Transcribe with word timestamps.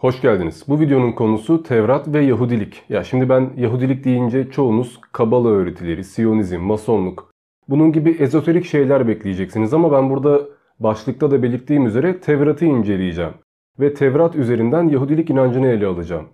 Hoş 0.00 0.20
geldiniz. 0.20 0.64
Bu 0.68 0.80
videonun 0.80 1.12
konusu 1.12 1.62
Tevrat 1.62 2.08
ve 2.08 2.24
Yahudilik. 2.24 2.82
Ya 2.88 3.04
şimdi 3.04 3.28
ben 3.28 3.50
Yahudilik 3.56 4.04
deyince 4.04 4.50
çoğunuz 4.50 5.00
Kabala 5.12 5.48
öğretileri, 5.48 6.04
Siyonizm, 6.04 6.60
Masonluk 6.60 7.30
bunun 7.68 7.92
gibi 7.92 8.10
ezoterik 8.10 8.64
şeyler 8.64 9.08
bekleyeceksiniz 9.08 9.74
ama 9.74 9.92
ben 9.92 10.10
burada 10.10 10.40
başlıkta 10.78 11.30
da 11.30 11.42
belirttiğim 11.42 11.86
üzere 11.86 12.20
Tevrat'ı 12.20 12.64
inceleyeceğim 12.64 13.32
ve 13.80 13.94
Tevrat 13.94 14.36
üzerinden 14.36 14.88
Yahudilik 14.88 15.30
inancını 15.30 15.66
ele 15.66 15.86
alacağım. 15.86 16.28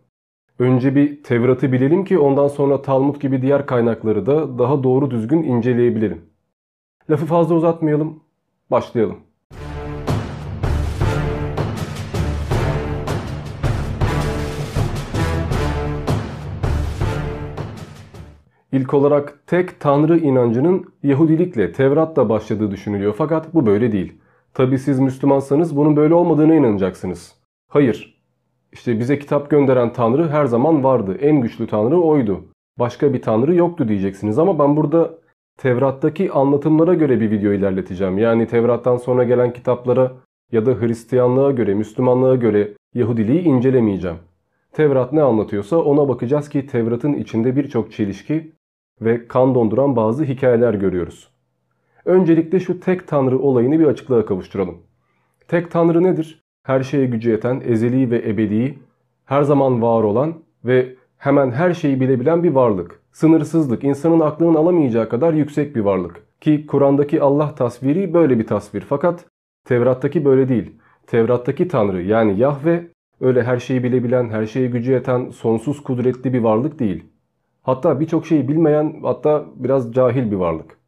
Önce 0.59 0.95
bir 0.95 1.23
Tevrat'ı 1.23 1.73
bilelim 1.73 2.05
ki 2.05 2.19
ondan 2.19 2.49
sonra 2.49 2.83
Talmud 2.83 3.21
gibi 3.21 3.43
diğer 3.43 3.67
kaynakları 3.67 4.27
da 4.27 4.59
daha 4.59 4.83
doğru 4.83 5.11
düzgün 5.11 5.43
inceleyebilelim. 5.43 6.21
Lafı 7.11 7.27
fazla 7.27 7.55
uzatmayalım, 7.55 8.21
başlayalım. 8.71 9.26
İlk 18.77 18.95
olarak 18.95 19.47
tek 19.47 19.81
tanrı 19.81 20.19
inancının 20.19 20.85
Yahudilikle, 21.03 21.73
Tevrat'la 21.73 22.29
başladığı 22.29 22.71
düşünülüyor 22.71 23.15
fakat 23.19 23.55
bu 23.55 23.67
böyle 23.67 23.93
değil. 23.93 24.13
Tabi 24.55 24.79
siz 24.79 25.01
Müslümansanız 25.01 25.77
bunun 25.77 25.97
böyle 25.97 26.15
olmadığına 26.15 26.55
inanacaksınız. 26.55 27.35
Hayır. 27.69 28.23
İşte 28.73 28.99
bize 28.99 29.19
kitap 29.19 29.51
gönderen 29.51 29.93
tanrı 29.93 30.29
her 30.29 30.47
zaman 30.47 30.85
vardı. 30.85 31.17
En 31.21 31.41
güçlü 31.41 31.67
tanrı 31.67 32.01
oydu. 32.01 32.45
Başka 32.79 33.15
bir 33.15 33.23
tanrı 33.23 33.55
yoktu 33.55 33.89
diyeceksiniz 33.89 34.39
ama 34.39 34.59
ben 34.59 34.77
burada 34.77 35.11
Tevrat'taki 35.59 36.33
anlatımlara 36.33 36.95
göre 36.95 37.21
bir 37.21 37.31
video 37.31 37.53
ilerleteceğim. 37.53 38.19
Yani 38.19 38.47
Tevrat'tan 38.47 38.97
sonra 38.97 39.25
gelen 39.25 39.53
kitaplara 39.53 40.13
ya 40.53 40.67
da 40.67 40.81
Hristiyanlığa 40.81 41.51
göre, 41.51 41.75
Müslümanlığa 41.75 42.35
göre 42.35 42.73
Yahudiliği 42.95 43.43
incelemeyeceğim. 43.43 44.17
Tevrat 44.73 45.13
ne 45.13 45.23
anlatıyorsa 45.23 45.77
ona 45.77 46.09
bakacağız 46.09 46.49
ki 46.49 46.67
Tevrat'ın 46.67 47.13
içinde 47.13 47.57
birçok 47.57 47.93
çelişki 47.93 48.56
ve 49.01 49.29
kan 49.29 49.55
donduran 49.55 49.97
bazı 49.97 50.25
hikayeler 50.25 50.75
görüyoruz. 50.75 51.29
Öncelikle 52.05 52.61
şu 52.61 52.81
tek 52.81 53.09
tanrı 53.09 53.39
olayını 53.39 53.79
bir 53.79 53.87
açıklığa 53.87 54.27
kavuşturalım. 54.27 54.79
Tek 55.49 55.71
tanrı 55.71 56.03
nedir? 56.03 56.43
Her 56.63 56.83
şeye 56.83 57.07
gücü 57.07 57.31
yeten, 57.31 57.63
ezeli 57.65 58.11
ve 58.11 58.31
ebedi, 58.31 58.79
her 59.25 59.43
zaman 59.43 59.83
var 59.83 60.03
olan 60.03 60.35
ve 60.65 60.95
hemen 61.19 61.51
her 61.51 61.75
şeyi 61.75 62.01
bilebilen 62.01 62.43
bir 62.43 62.51
varlık. 62.51 63.01
Sınırsızlık, 63.13 63.85
insanın 63.85 64.21
aklının 64.21 64.55
alamayacağı 64.55 65.09
kadar 65.09 65.33
yüksek 65.33 65.77
bir 65.77 65.81
varlık. 65.81 66.41
Ki 66.41 66.67
Kur'an'daki 66.67 67.23
Allah 67.23 67.55
tasviri 67.55 68.15
böyle 68.15 68.39
bir 68.39 68.47
tasvir 68.47 68.85
fakat 68.89 69.25
Tevrat'taki 69.65 70.25
böyle 70.25 70.49
değil. 70.49 70.73
Tevrat'taki 71.07 71.69
Tanrı 71.69 72.03
yani 72.03 72.39
Yahve 72.39 72.87
öyle 73.21 73.43
her 73.43 73.59
şeyi 73.59 73.85
bilebilen, 73.85 74.29
her 74.29 74.47
şeye 74.47 74.67
gücü 74.67 74.93
yeten, 74.93 75.31
sonsuz 75.31 75.83
kudretli 75.83 76.33
bir 76.33 76.41
varlık 76.41 76.79
değil. 76.79 77.05
Hatta 77.67 78.01
birçok 78.01 78.27
şeyi 78.27 78.49
bilmeyen 78.49 78.97
hatta 79.03 79.45
biraz 79.57 79.93
cahil 79.93 80.31
bir 80.31 80.37
varlık. 80.37 80.79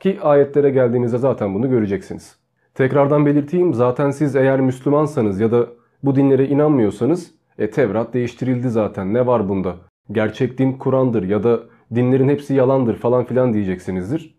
Ki 0.00 0.18
ayetlere 0.22 0.70
geldiğinizde 0.70 1.18
zaten 1.18 1.54
bunu 1.54 1.70
göreceksiniz. 1.70 2.38
Tekrardan 2.74 3.26
belirteyim 3.26 3.74
zaten 3.74 4.10
siz 4.10 4.36
eğer 4.36 4.60
Müslümansanız 4.60 5.40
ya 5.40 5.52
da 5.52 5.66
bu 6.02 6.16
dinlere 6.16 6.48
inanmıyorsanız 6.48 7.34
e 7.58 7.70
Tevrat 7.70 8.14
değiştirildi 8.14 8.70
zaten 8.70 9.14
ne 9.14 9.26
var 9.26 9.48
bunda? 9.48 9.76
Gerçek 10.12 10.58
din 10.58 10.72
Kur'an'dır 10.72 11.22
ya 11.22 11.42
da 11.42 11.60
dinlerin 11.94 12.28
hepsi 12.28 12.54
yalandır 12.54 12.96
falan 12.96 13.24
filan 13.24 13.52
diyeceksinizdir. 13.52 14.38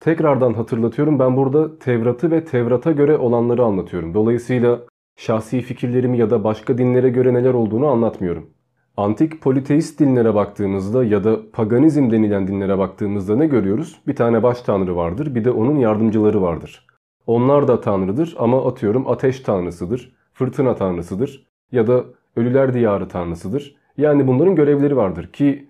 Tekrardan 0.00 0.54
hatırlatıyorum 0.54 1.18
ben 1.18 1.36
burada 1.36 1.78
Tevrat'ı 1.78 2.30
ve 2.30 2.44
Tevrat'a 2.44 2.92
göre 2.92 3.16
olanları 3.16 3.64
anlatıyorum. 3.64 4.14
Dolayısıyla 4.14 4.80
şahsi 5.16 5.60
fikirlerimi 5.60 6.18
ya 6.18 6.30
da 6.30 6.44
başka 6.44 6.78
dinlere 6.78 7.08
göre 7.08 7.34
neler 7.34 7.54
olduğunu 7.54 7.86
anlatmıyorum. 7.86 8.50
Antik 8.96 9.40
politeist 9.40 10.00
dinlere 10.00 10.34
baktığımızda 10.34 11.04
ya 11.04 11.24
da 11.24 11.50
paganizm 11.52 12.10
denilen 12.10 12.46
dinlere 12.46 12.78
baktığımızda 12.78 13.36
ne 13.36 13.46
görüyoruz? 13.46 14.00
Bir 14.06 14.16
tane 14.16 14.42
baş 14.42 14.62
tanrı 14.62 14.96
vardır 14.96 15.34
bir 15.34 15.44
de 15.44 15.50
onun 15.50 15.76
yardımcıları 15.76 16.42
vardır. 16.42 16.86
Onlar 17.26 17.68
da 17.68 17.80
tanrıdır 17.80 18.34
ama 18.38 18.68
atıyorum 18.68 19.08
ateş 19.08 19.40
tanrısıdır, 19.40 20.12
fırtına 20.32 20.74
tanrısıdır 20.74 21.46
ya 21.72 21.86
da 21.86 22.04
ölüler 22.36 22.74
diyarı 22.74 23.08
tanrısıdır. 23.08 23.76
Yani 23.96 24.26
bunların 24.26 24.56
görevleri 24.56 24.96
vardır 24.96 25.26
ki 25.32 25.68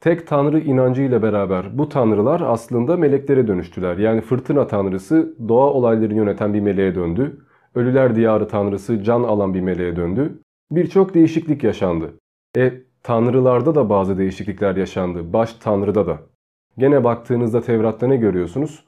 tek 0.00 0.26
tanrı 0.26 0.60
inancıyla 0.60 1.22
beraber 1.22 1.78
bu 1.78 1.88
tanrılar 1.88 2.40
aslında 2.40 2.96
meleklere 2.96 3.48
dönüştüler. 3.48 3.98
Yani 3.98 4.20
fırtına 4.20 4.66
tanrısı 4.66 5.34
doğa 5.48 5.70
olaylarını 5.70 6.16
yöneten 6.16 6.54
bir 6.54 6.60
meleğe 6.60 6.94
döndü. 6.94 7.36
Ölüler 7.74 8.16
diyarı 8.16 8.48
tanrısı 8.48 9.02
can 9.02 9.22
alan 9.22 9.54
bir 9.54 9.60
meleğe 9.60 9.96
döndü. 9.96 10.38
Birçok 10.70 11.14
değişiklik 11.14 11.64
yaşandı. 11.64 12.12
E 12.56 12.72
tanrılarda 13.02 13.74
da 13.74 13.88
bazı 13.88 14.18
değişiklikler 14.18 14.76
yaşandı. 14.76 15.32
Baş 15.32 15.54
tanrıda 15.54 16.06
da. 16.06 16.18
Gene 16.78 17.04
baktığınızda 17.04 17.60
Tevrat'ta 17.60 18.06
ne 18.06 18.16
görüyorsunuz? 18.16 18.84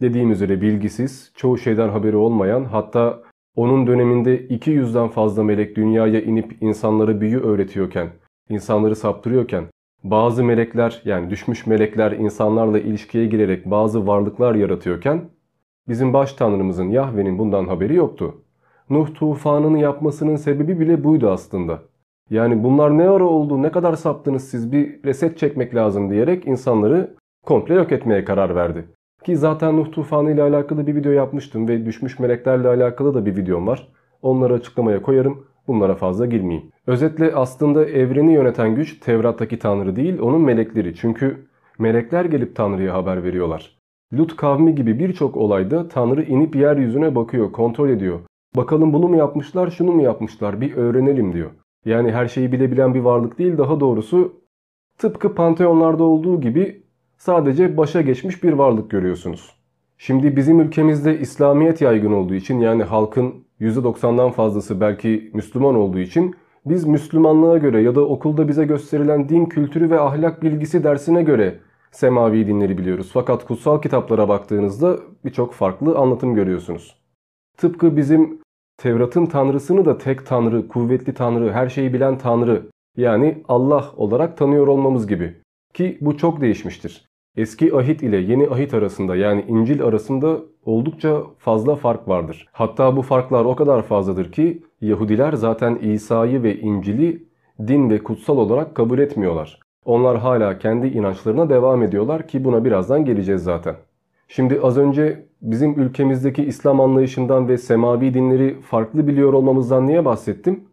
Dediğim 0.00 0.30
üzere 0.30 0.60
bilgisiz, 0.60 1.32
çoğu 1.36 1.58
şeyden 1.58 1.88
haberi 1.88 2.16
olmayan 2.16 2.64
hatta 2.64 3.22
onun 3.56 3.86
döneminde 3.86 4.46
200'den 4.46 5.08
fazla 5.08 5.44
melek 5.44 5.76
dünyaya 5.76 6.20
inip 6.20 6.62
insanlara 6.62 7.20
büyü 7.20 7.40
öğretiyorken, 7.40 8.08
insanları 8.48 8.96
saptırıyorken, 8.96 9.64
bazı 10.04 10.44
melekler 10.44 11.02
yani 11.04 11.30
düşmüş 11.30 11.66
melekler 11.66 12.12
insanlarla 12.12 12.78
ilişkiye 12.78 13.26
girerek 13.26 13.66
bazı 13.66 14.06
varlıklar 14.06 14.54
yaratıyorken, 14.54 15.30
bizim 15.88 16.12
baş 16.12 16.32
tanrımızın 16.32 16.90
Yahve'nin 16.90 17.38
bundan 17.38 17.68
haberi 17.68 17.94
yoktu. 17.94 18.42
Nuh 18.90 19.14
tufanını 19.14 19.78
yapmasının 19.78 20.36
sebebi 20.36 20.80
bile 20.80 21.04
buydu 21.04 21.30
aslında. 21.30 21.82
Yani 22.30 22.64
bunlar 22.64 22.98
ne 22.98 23.08
ara 23.08 23.24
oldu, 23.24 23.62
ne 23.62 23.70
kadar 23.70 23.94
saptınız 23.94 24.50
siz 24.50 24.72
bir 24.72 25.04
reset 25.04 25.38
çekmek 25.38 25.74
lazım 25.74 26.10
diyerek 26.10 26.46
insanları 26.46 27.14
komple 27.46 27.74
yok 27.74 27.92
etmeye 27.92 28.24
karar 28.24 28.54
verdi. 28.54 28.84
Ki 29.24 29.36
zaten 29.36 29.76
Nuh 29.76 29.92
tufanı 29.92 30.30
ile 30.32 30.42
alakalı 30.42 30.86
bir 30.86 30.94
video 30.94 31.12
yapmıştım 31.12 31.68
ve 31.68 31.86
düşmüş 31.86 32.18
meleklerle 32.18 32.68
alakalı 32.68 33.14
da 33.14 33.26
bir 33.26 33.36
videom 33.36 33.66
var. 33.66 33.88
Onları 34.22 34.54
açıklamaya 34.54 35.02
koyarım. 35.02 35.46
Bunlara 35.68 35.94
fazla 35.94 36.26
girmeyeyim. 36.26 36.70
Özetle 36.86 37.34
aslında 37.34 37.84
evreni 37.84 38.32
yöneten 38.32 38.74
güç 38.74 39.00
Tevrat'taki 39.00 39.58
Tanrı 39.58 39.96
değil 39.96 40.18
onun 40.20 40.40
melekleri. 40.40 40.94
Çünkü 40.94 41.46
melekler 41.78 42.24
gelip 42.24 42.56
Tanrı'ya 42.56 42.94
haber 42.94 43.24
veriyorlar. 43.24 43.76
Lut 44.12 44.36
kavmi 44.36 44.74
gibi 44.74 44.98
birçok 44.98 45.36
olayda 45.36 45.88
Tanrı 45.88 46.22
inip 46.22 46.56
yeryüzüne 46.56 47.14
bakıyor, 47.14 47.52
kontrol 47.52 47.88
ediyor. 47.88 48.20
Bakalım 48.56 48.92
bunu 48.92 49.08
mu 49.08 49.16
yapmışlar, 49.16 49.70
şunu 49.70 49.92
mu 49.92 50.02
yapmışlar 50.02 50.60
bir 50.60 50.76
öğrenelim 50.76 51.32
diyor. 51.32 51.50
Yani 51.86 52.12
her 52.12 52.28
şeyi 52.28 52.52
bilebilen 52.52 52.94
bir 52.94 53.00
varlık 53.00 53.38
değil 53.38 53.58
daha 53.58 53.80
doğrusu 53.80 54.32
tıpkı 54.98 55.34
panteonlarda 55.34 56.04
olduğu 56.04 56.40
gibi 56.40 56.82
sadece 57.16 57.76
başa 57.76 58.00
geçmiş 58.00 58.42
bir 58.44 58.52
varlık 58.52 58.90
görüyorsunuz. 58.90 59.56
Şimdi 59.98 60.36
bizim 60.36 60.60
ülkemizde 60.60 61.18
İslamiyet 61.18 61.80
yaygın 61.80 62.12
olduğu 62.12 62.34
için 62.34 62.60
yani 62.60 62.82
halkın 62.82 63.34
%90'dan 63.60 64.30
fazlası 64.30 64.80
belki 64.80 65.30
Müslüman 65.34 65.74
olduğu 65.74 65.98
için 65.98 66.34
biz 66.66 66.84
Müslümanlığa 66.84 67.58
göre 67.58 67.82
ya 67.82 67.94
da 67.94 68.00
okulda 68.00 68.48
bize 68.48 68.64
gösterilen 68.64 69.28
din 69.28 69.46
kültürü 69.46 69.90
ve 69.90 70.00
ahlak 70.00 70.42
bilgisi 70.42 70.84
dersine 70.84 71.22
göre 71.22 71.58
semavi 71.90 72.46
dinleri 72.46 72.78
biliyoruz. 72.78 73.10
Fakat 73.12 73.44
kutsal 73.44 73.82
kitaplara 73.82 74.28
baktığınızda 74.28 74.98
birçok 75.24 75.52
farklı 75.52 75.98
anlatım 75.98 76.34
görüyorsunuz. 76.34 76.96
Tıpkı 77.56 77.96
bizim 77.96 78.38
Tevrat'ın 78.78 79.26
tanrısını 79.26 79.84
da 79.84 79.98
tek 79.98 80.26
tanrı, 80.26 80.68
kuvvetli 80.68 81.14
tanrı, 81.14 81.52
her 81.52 81.68
şeyi 81.68 81.92
bilen 81.92 82.18
tanrı 82.18 82.62
yani 82.96 83.42
Allah 83.48 83.92
olarak 83.96 84.36
tanıyor 84.36 84.66
olmamız 84.66 85.06
gibi. 85.06 85.34
Ki 85.74 85.98
bu 86.00 86.16
çok 86.16 86.40
değişmiştir. 86.40 87.08
Eski 87.36 87.76
ahit 87.76 88.02
ile 88.02 88.16
yeni 88.16 88.48
ahit 88.48 88.74
arasında 88.74 89.16
yani 89.16 89.44
İncil 89.48 89.82
arasında 89.82 90.38
oldukça 90.64 91.22
fazla 91.38 91.76
fark 91.76 92.08
vardır. 92.08 92.48
Hatta 92.52 92.96
bu 92.96 93.02
farklar 93.02 93.44
o 93.44 93.56
kadar 93.56 93.82
fazladır 93.82 94.32
ki 94.32 94.62
Yahudiler 94.80 95.32
zaten 95.32 95.74
İsa'yı 95.74 96.42
ve 96.42 96.60
İncil'i 96.60 97.26
din 97.66 97.90
ve 97.90 97.98
kutsal 97.98 98.38
olarak 98.38 98.74
kabul 98.74 98.98
etmiyorlar. 98.98 99.60
Onlar 99.84 100.18
hala 100.18 100.58
kendi 100.58 100.86
inançlarına 100.86 101.48
devam 101.48 101.82
ediyorlar 101.82 102.28
ki 102.28 102.44
buna 102.44 102.64
birazdan 102.64 103.04
geleceğiz 103.04 103.42
zaten. 103.42 103.76
Şimdi 104.28 104.60
az 104.62 104.78
önce 104.78 105.26
bizim 105.42 105.80
ülkemizdeki 105.80 106.44
İslam 106.44 106.80
anlayışından 106.80 107.48
ve 107.48 107.58
semavi 107.58 108.14
dinleri 108.14 108.60
farklı 108.60 109.06
biliyor 109.06 109.32
olmamızdan 109.32 109.86
niye 109.86 110.04
bahsettim? 110.04 110.64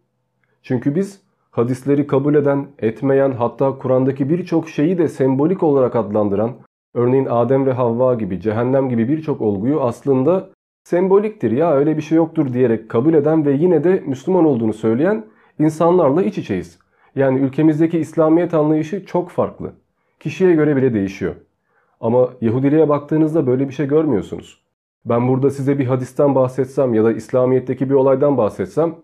Çünkü 0.61 0.95
biz 0.95 1.21
hadisleri 1.51 2.07
kabul 2.07 2.35
eden, 2.35 2.67
etmeyen 2.79 3.31
hatta 3.31 3.77
Kur'an'daki 3.77 4.29
birçok 4.29 4.69
şeyi 4.69 4.97
de 4.97 5.07
sembolik 5.07 5.63
olarak 5.63 5.95
adlandıran, 5.95 6.51
örneğin 6.93 7.25
Adem 7.25 7.65
ve 7.65 7.71
Havva 7.71 8.13
gibi, 8.13 8.41
cehennem 8.41 8.89
gibi 8.89 9.07
birçok 9.07 9.41
olguyu 9.41 9.81
aslında 9.81 10.49
semboliktir 10.83 11.51
ya 11.51 11.73
öyle 11.73 11.97
bir 11.97 12.01
şey 12.01 12.15
yoktur 12.15 12.53
diyerek 12.53 12.89
kabul 12.89 13.13
eden 13.13 13.45
ve 13.45 13.51
yine 13.51 13.83
de 13.83 14.03
Müslüman 14.05 14.45
olduğunu 14.45 14.73
söyleyen 14.73 15.25
insanlarla 15.59 16.23
iç 16.23 16.37
içeyiz. 16.37 16.79
Yani 17.15 17.39
ülkemizdeki 17.39 17.99
İslamiyet 17.99 18.53
anlayışı 18.53 19.05
çok 19.05 19.29
farklı. 19.29 19.73
Kişiye 20.19 20.53
göre 20.53 20.75
bile 20.75 20.93
değişiyor. 20.93 21.35
Ama 22.03 22.29
Yahudiliğe 22.41 22.89
baktığınızda 22.89 23.47
böyle 23.47 23.67
bir 23.67 23.73
şey 23.73 23.87
görmüyorsunuz. 23.87 24.63
Ben 25.05 25.27
burada 25.27 25.49
size 25.49 25.79
bir 25.79 25.85
hadisten 25.85 26.35
bahsetsem 26.35 26.93
ya 26.93 27.03
da 27.03 27.11
İslamiyet'teki 27.13 27.89
bir 27.89 27.95
olaydan 27.95 28.37
bahsetsem 28.37 28.95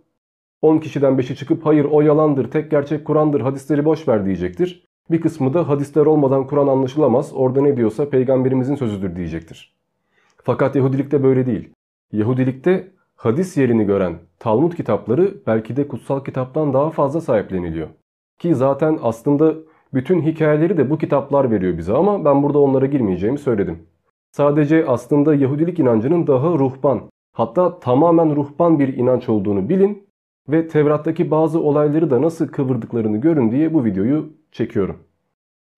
10 0.62 0.78
kişiden 0.78 1.14
5'i 1.14 1.36
çıkıp 1.36 1.66
hayır 1.66 1.86
o 1.86 2.02
yalandır, 2.02 2.52
tek 2.52 2.72
gerçek 2.72 3.06
Kur'an'dır, 3.06 3.42
hadisleri 3.42 3.86
boş 3.86 4.08
ver 4.08 4.26
diyecektir. 4.26 4.88
Bir 5.12 5.22
kısmı 5.22 5.54
da 5.54 5.70
hadisler 5.70 6.06
olmadan 6.06 6.48
Kur'an 6.48 6.68
anlaşılamaz, 6.68 7.32
orada 7.34 7.62
ne 7.62 7.78
diyorsa 7.78 8.10
peygamberimizin 8.10 8.76
sözüdür 8.76 9.16
diyecektir. 9.16 9.76
Fakat 10.44 10.76
Yahudilikte 10.76 11.24
böyle 11.24 11.46
değil. 11.46 11.70
Yahudilikte 12.12 12.92
hadis 13.16 13.58
yerini 13.58 13.86
gören 13.86 14.16
Talmud 14.40 14.74
kitapları 14.74 15.34
belki 15.48 15.76
de 15.76 15.88
kutsal 15.88 16.24
kitaptan 16.24 16.74
daha 16.74 16.90
fazla 16.90 17.22
sahipleniliyor. 17.22 17.88
Ki 18.40 18.56
zaten 18.56 19.00
aslında 19.02 19.54
bütün 19.94 20.22
hikayeleri 20.22 20.78
de 20.78 20.90
bu 20.90 20.98
kitaplar 20.98 21.52
veriyor 21.52 21.78
bize 21.78 21.94
ama 21.94 22.26
ben 22.26 22.44
burada 22.44 22.60
onlara 22.60 22.86
girmeyeceğimi 22.86 23.40
söyledim. 23.40 23.80
Sadece 24.32 24.86
aslında 24.88 25.36
Yahudilik 25.36 25.80
inancının 25.80 26.28
daha 26.28 26.48
ruhban, 26.48 27.02
hatta 27.34 27.80
tamamen 27.80 28.36
ruhban 28.36 28.80
bir 28.80 28.98
inanç 28.98 29.30
olduğunu 29.30 29.70
bilin 29.70 30.08
ve 30.50 30.68
Tevrat'taki 30.68 31.32
bazı 31.32 31.60
olayları 31.60 32.12
da 32.12 32.22
nasıl 32.22 32.48
kıvırdıklarını 32.48 33.18
görün 33.18 33.52
diye 33.52 33.74
bu 33.74 33.86
videoyu 33.86 34.34
çekiyorum. 34.52 34.98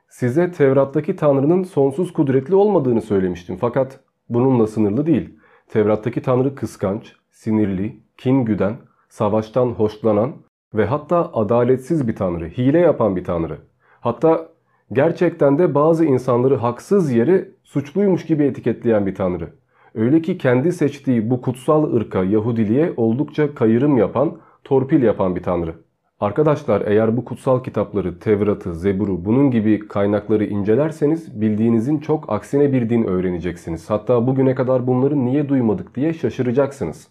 Size 0.10 0.52
Tevrat'taki 0.52 1.16
Tanrı'nın 1.16 1.64
sonsuz 1.64 2.14
kudretli 2.14 2.56
olmadığını 2.56 3.02
söylemiştim 3.02 3.58
fakat 3.62 4.00
bununla 4.30 4.68
sınırlı 4.68 5.06
değil. 5.06 5.30
Tevrat'taki 5.68 6.22
Tanrı 6.22 6.56
kıskanç, 6.56 7.16
sinirli, 7.32 8.00
kin 8.18 8.46
güden, 8.46 8.76
savaştan 9.10 9.68
hoşlanan 9.68 10.34
ve 10.74 10.86
hatta 10.86 11.34
adaletsiz 11.34 12.08
bir 12.08 12.16
Tanrı, 12.16 12.46
hile 12.50 12.80
yapan 12.80 13.16
bir 13.16 13.24
Tanrı. 13.24 13.58
Hatta 14.02 14.50
gerçekten 14.94 15.60
de 15.60 15.76
bazı 15.76 16.06
insanları 16.06 16.56
haksız 16.56 17.12
yere 17.12 17.50
suçluymuş 17.64 18.26
gibi 18.26 18.44
etiketleyen 18.44 19.06
bir 19.06 19.16
Tanrı. 19.16 19.50
Öyle 19.96 20.22
ki 20.22 20.38
kendi 20.38 20.72
seçtiği 20.72 21.30
bu 21.30 21.42
kutsal 21.42 21.94
ırka 21.94 22.24
Yahudiliğe 22.24 22.94
oldukça 22.98 23.56
kayırım 23.56 23.98
yapan, 23.98 24.38
torpil 24.64 25.04
yapan 25.04 25.36
bir 25.36 25.44
Tanrı. 25.44 25.76
Arkadaşlar 26.20 26.82
eğer 26.86 27.18
bu 27.18 27.26
kutsal 27.26 27.64
kitapları, 27.64 28.20
Tevrat'ı, 28.20 28.76
Zebur'u 28.76 29.26
bunun 29.26 29.52
gibi 29.52 29.88
kaynakları 29.88 30.46
incelerseniz 30.46 31.42
bildiğinizin 31.42 31.98
çok 32.00 32.30
aksine 32.32 32.74
bir 32.74 32.90
din 32.90 33.04
öğreneceksiniz. 33.04 33.90
Hatta 33.90 34.28
bugüne 34.28 34.56
kadar 34.56 34.88
bunları 34.88 35.26
niye 35.26 35.50
duymadık 35.50 35.96
diye 35.96 36.14
şaşıracaksınız. 36.14 37.08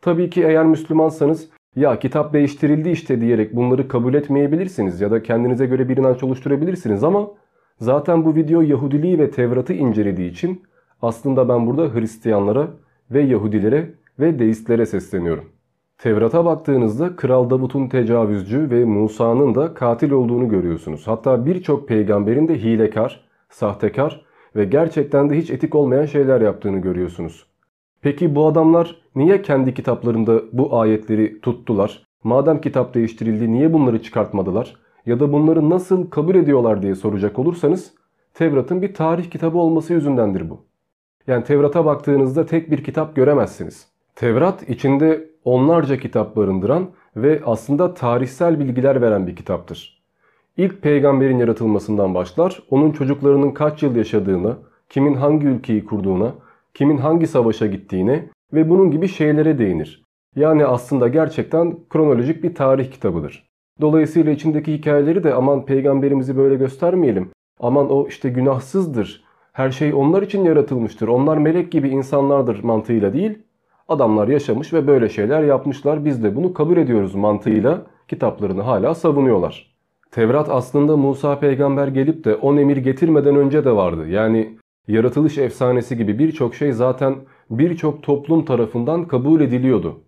Tabii 0.00 0.30
ki 0.30 0.42
eğer 0.42 0.64
Müslümansanız 0.64 1.48
ya 1.76 1.98
kitap 1.98 2.32
değiştirildi 2.32 2.90
işte 2.90 3.20
diyerek 3.20 3.56
bunları 3.56 3.88
kabul 3.88 4.14
etmeyebilirsiniz 4.14 5.00
ya 5.00 5.10
da 5.10 5.22
kendinize 5.22 5.66
göre 5.66 5.88
bir 5.88 5.96
inanç 5.96 6.22
oluşturabilirsiniz 6.22 7.04
ama 7.04 7.30
zaten 7.78 8.24
bu 8.24 8.34
video 8.34 8.60
Yahudiliği 8.60 9.18
ve 9.18 9.30
Tevrat'ı 9.30 9.72
incelediği 9.72 10.30
için 10.30 10.62
aslında 11.02 11.48
ben 11.48 11.66
burada 11.66 11.94
Hristiyanlara 11.94 12.68
ve 13.10 13.22
Yahudilere 13.22 13.94
ve 14.20 14.38
deistlere 14.38 14.86
sesleniyorum. 14.86 15.44
Tevrat'a 15.98 16.44
baktığınızda 16.44 17.16
Kral 17.16 17.50
Davut'un 17.50 17.88
tecavüzcü 17.88 18.70
ve 18.70 18.84
Musa'nın 18.84 19.54
da 19.54 19.74
katil 19.74 20.10
olduğunu 20.10 20.48
görüyorsunuz. 20.48 21.06
Hatta 21.06 21.46
birçok 21.46 21.88
peygamberin 21.88 22.48
de 22.48 22.62
hilekar, 22.62 23.24
sahtekar 23.50 24.24
ve 24.56 24.64
gerçekten 24.64 25.30
de 25.30 25.38
hiç 25.38 25.50
etik 25.50 25.74
olmayan 25.74 26.06
şeyler 26.06 26.40
yaptığını 26.40 26.78
görüyorsunuz. 26.78 27.46
Peki 28.00 28.34
bu 28.34 28.46
adamlar 28.46 29.01
niye 29.16 29.42
kendi 29.42 29.74
kitaplarında 29.74 30.42
bu 30.52 30.80
ayetleri 30.80 31.40
tuttular? 31.40 32.06
Madem 32.24 32.60
kitap 32.60 32.94
değiştirildi 32.94 33.52
niye 33.52 33.72
bunları 33.72 34.02
çıkartmadılar? 34.02 34.76
Ya 35.06 35.20
da 35.20 35.32
bunları 35.32 35.70
nasıl 35.70 36.10
kabul 36.10 36.34
ediyorlar 36.34 36.82
diye 36.82 36.94
soracak 36.94 37.38
olursanız 37.38 37.94
Tevrat'ın 38.34 38.82
bir 38.82 38.94
tarih 38.94 39.30
kitabı 39.30 39.58
olması 39.58 39.92
yüzündendir 39.92 40.50
bu. 40.50 40.60
Yani 41.26 41.44
Tevrat'a 41.44 41.84
baktığınızda 41.84 42.46
tek 42.46 42.70
bir 42.70 42.84
kitap 42.84 43.16
göremezsiniz. 43.16 43.86
Tevrat 44.14 44.68
içinde 44.68 45.30
onlarca 45.44 45.96
kitap 45.96 46.36
barındıran 46.36 46.90
ve 47.16 47.40
aslında 47.44 47.94
tarihsel 47.94 48.60
bilgiler 48.60 49.02
veren 49.02 49.26
bir 49.26 49.36
kitaptır. 49.36 50.02
İlk 50.56 50.82
peygamberin 50.82 51.38
yaratılmasından 51.38 52.14
başlar, 52.14 52.62
onun 52.70 52.92
çocuklarının 52.92 53.50
kaç 53.50 53.82
yıl 53.82 53.96
yaşadığını, 53.96 54.56
kimin 54.88 55.14
hangi 55.14 55.46
ülkeyi 55.46 55.84
kurduğuna, 55.84 56.34
kimin 56.74 56.98
hangi 56.98 57.26
savaşa 57.26 57.66
gittiğine 57.66 58.28
ve 58.52 58.70
bunun 58.70 58.90
gibi 58.90 59.08
şeylere 59.08 59.58
değinir. 59.58 60.02
Yani 60.36 60.66
aslında 60.66 61.08
gerçekten 61.08 61.76
kronolojik 61.90 62.44
bir 62.44 62.54
tarih 62.54 62.90
kitabıdır. 62.90 63.48
Dolayısıyla 63.80 64.32
içindeki 64.32 64.72
hikayeleri 64.72 65.24
de 65.24 65.34
aman 65.34 65.64
peygamberimizi 65.64 66.36
böyle 66.36 66.54
göstermeyelim. 66.54 67.30
Aman 67.60 67.90
o 67.90 68.08
işte 68.08 68.28
günahsızdır. 68.28 69.24
Her 69.52 69.70
şey 69.70 69.94
onlar 69.94 70.22
için 70.22 70.44
yaratılmıştır. 70.44 71.08
Onlar 71.08 71.38
melek 71.38 71.72
gibi 71.72 71.88
insanlardır 71.88 72.62
mantığıyla 72.62 73.12
değil. 73.12 73.38
Adamlar 73.88 74.28
yaşamış 74.28 74.72
ve 74.72 74.86
böyle 74.86 75.08
şeyler 75.08 75.42
yapmışlar. 75.42 76.04
Biz 76.04 76.24
de 76.24 76.36
bunu 76.36 76.54
kabul 76.54 76.76
ediyoruz 76.76 77.14
mantığıyla 77.14 77.86
kitaplarını 78.08 78.62
hala 78.62 78.94
savunuyorlar. 78.94 79.72
Tevrat 80.10 80.48
aslında 80.50 80.96
Musa 80.96 81.38
peygamber 81.38 81.88
gelip 81.88 82.24
de 82.24 82.34
on 82.34 82.56
emir 82.56 82.76
getirmeden 82.76 83.36
önce 83.36 83.64
de 83.64 83.76
vardı. 83.76 84.08
Yani 84.08 84.58
yaratılış 84.88 85.38
efsanesi 85.38 85.96
gibi 85.96 86.18
birçok 86.18 86.54
şey 86.54 86.72
zaten 86.72 87.14
birçok 87.58 88.02
toplum 88.02 88.44
tarafından 88.44 89.08
kabul 89.08 89.40
ediliyordu. 89.40 90.00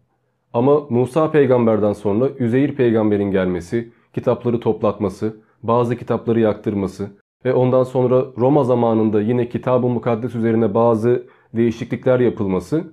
Ama 0.52 0.80
Musa 0.90 1.30
peygamberden 1.30 1.92
sonra 1.92 2.28
Üzeyir 2.38 2.74
peygamberin 2.74 3.30
gelmesi, 3.30 3.92
kitapları 4.12 4.60
toplatması, 4.60 5.36
bazı 5.62 5.96
kitapları 5.96 6.40
yaktırması 6.40 7.10
ve 7.44 7.54
ondan 7.54 7.82
sonra 7.82 8.24
Roma 8.38 8.64
zamanında 8.64 9.20
yine 9.20 9.48
kitab-ı 9.48 9.88
mukaddes 9.88 10.34
üzerine 10.34 10.74
bazı 10.74 11.26
değişiklikler 11.56 12.20
yapılması 12.20 12.84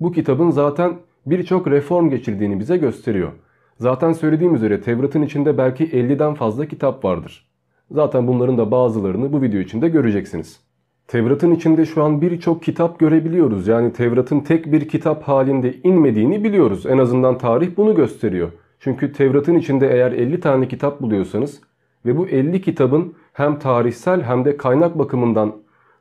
bu 0.00 0.12
kitabın 0.12 0.50
zaten 0.50 0.98
birçok 1.26 1.70
reform 1.70 2.10
geçirdiğini 2.10 2.60
bize 2.60 2.76
gösteriyor. 2.76 3.32
Zaten 3.76 4.12
söylediğim 4.12 4.54
üzere 4.54 4.80
Tevrat'ın 4.80 5.22
içinde 5.22 5.58
belki 5.58 5.84
50'den 5.84 6.34
fazla 6.34 6.66
kitap 6.66 7.04
vardır. 7.04 7.48
Zaten 7.90 8.26
bunların 8.26 8.58
da 8.58 8.70
bazılarını 8.70 9.32
bu 9.32 9.42
video 9.42 9.60
içinde 9.60 9.88
göreceksiniz. 9.88 10.67
Tevrat'ın 11.08 11.50
içinde 11.50 11.86
şu 11.86 12.02
an 12.02 12.20
birçok 12.22 12.62
kitap 12.62 12.98
görebiliyoruz. 12.98 13.68
Yani 13.68 13.92
Tevrat'ın 13.92 14.40
tek 14.40 14.72
bir 14.72 14.88
kitap 14.88 15.22
halinde 15.22 15.74
inmediğini 15.84 16.44
biliyoruz. 16.44 16.86
En 16.86 16.98
azından 16.98 17.38
tarih 17.38 17.76
bunu 17.76 17.94
gösteriyor. 17.94 18.48
Çünkü 18.80 19.12
Tevrat'ın 19.12 19.54
içinde 19.54 19.92
eğer 19.92 20.12
50 20.12 20.40
tane 20.40 20.68
kitap 20.68 21.00
buluyorsanız 21.00 21.60
ve 22.06 22.16
bu 22.16 22.28
50 22.28 22.60
kitabın 22.60 23.14
hem 23.32 23.58
tarihsel 23.58 24.22
hem 24.22 24.44
de 24.44 24.56
kaynak 24.56 24.98
bakımından 24.98 25.56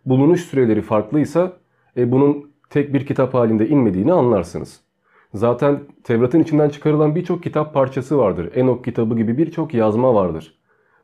bulunuş 0.05 0.41
süreleri 0.41 0.81
farklıysa 0.81 1.53
e, 1.97 2.11
bunun 2.11 2.51
tek 2.69 2.93
bir 2.93 3.05
kitap 3.05 3.33
halinde 3.33 3.67
inmediğini 3.67 4.13
anlarsınız. 4.13 4.81
Zaten 5.33 5.79
Tevrat'ın 6.03 6.39
içinden 6.39 6.69
çıkarılan 6.69 7.15
birçok 7.15 7.43
kitap 7.43 7.73
parçası 7.73 8.17
vardır. 8.17 8.51
Enok 8.55 8.85
kitabı 8.85 9.15
gibi 9.15 9.37
birçok 9.37 9.73
yazma 9.73 10.13
vardır. 10.13 10.57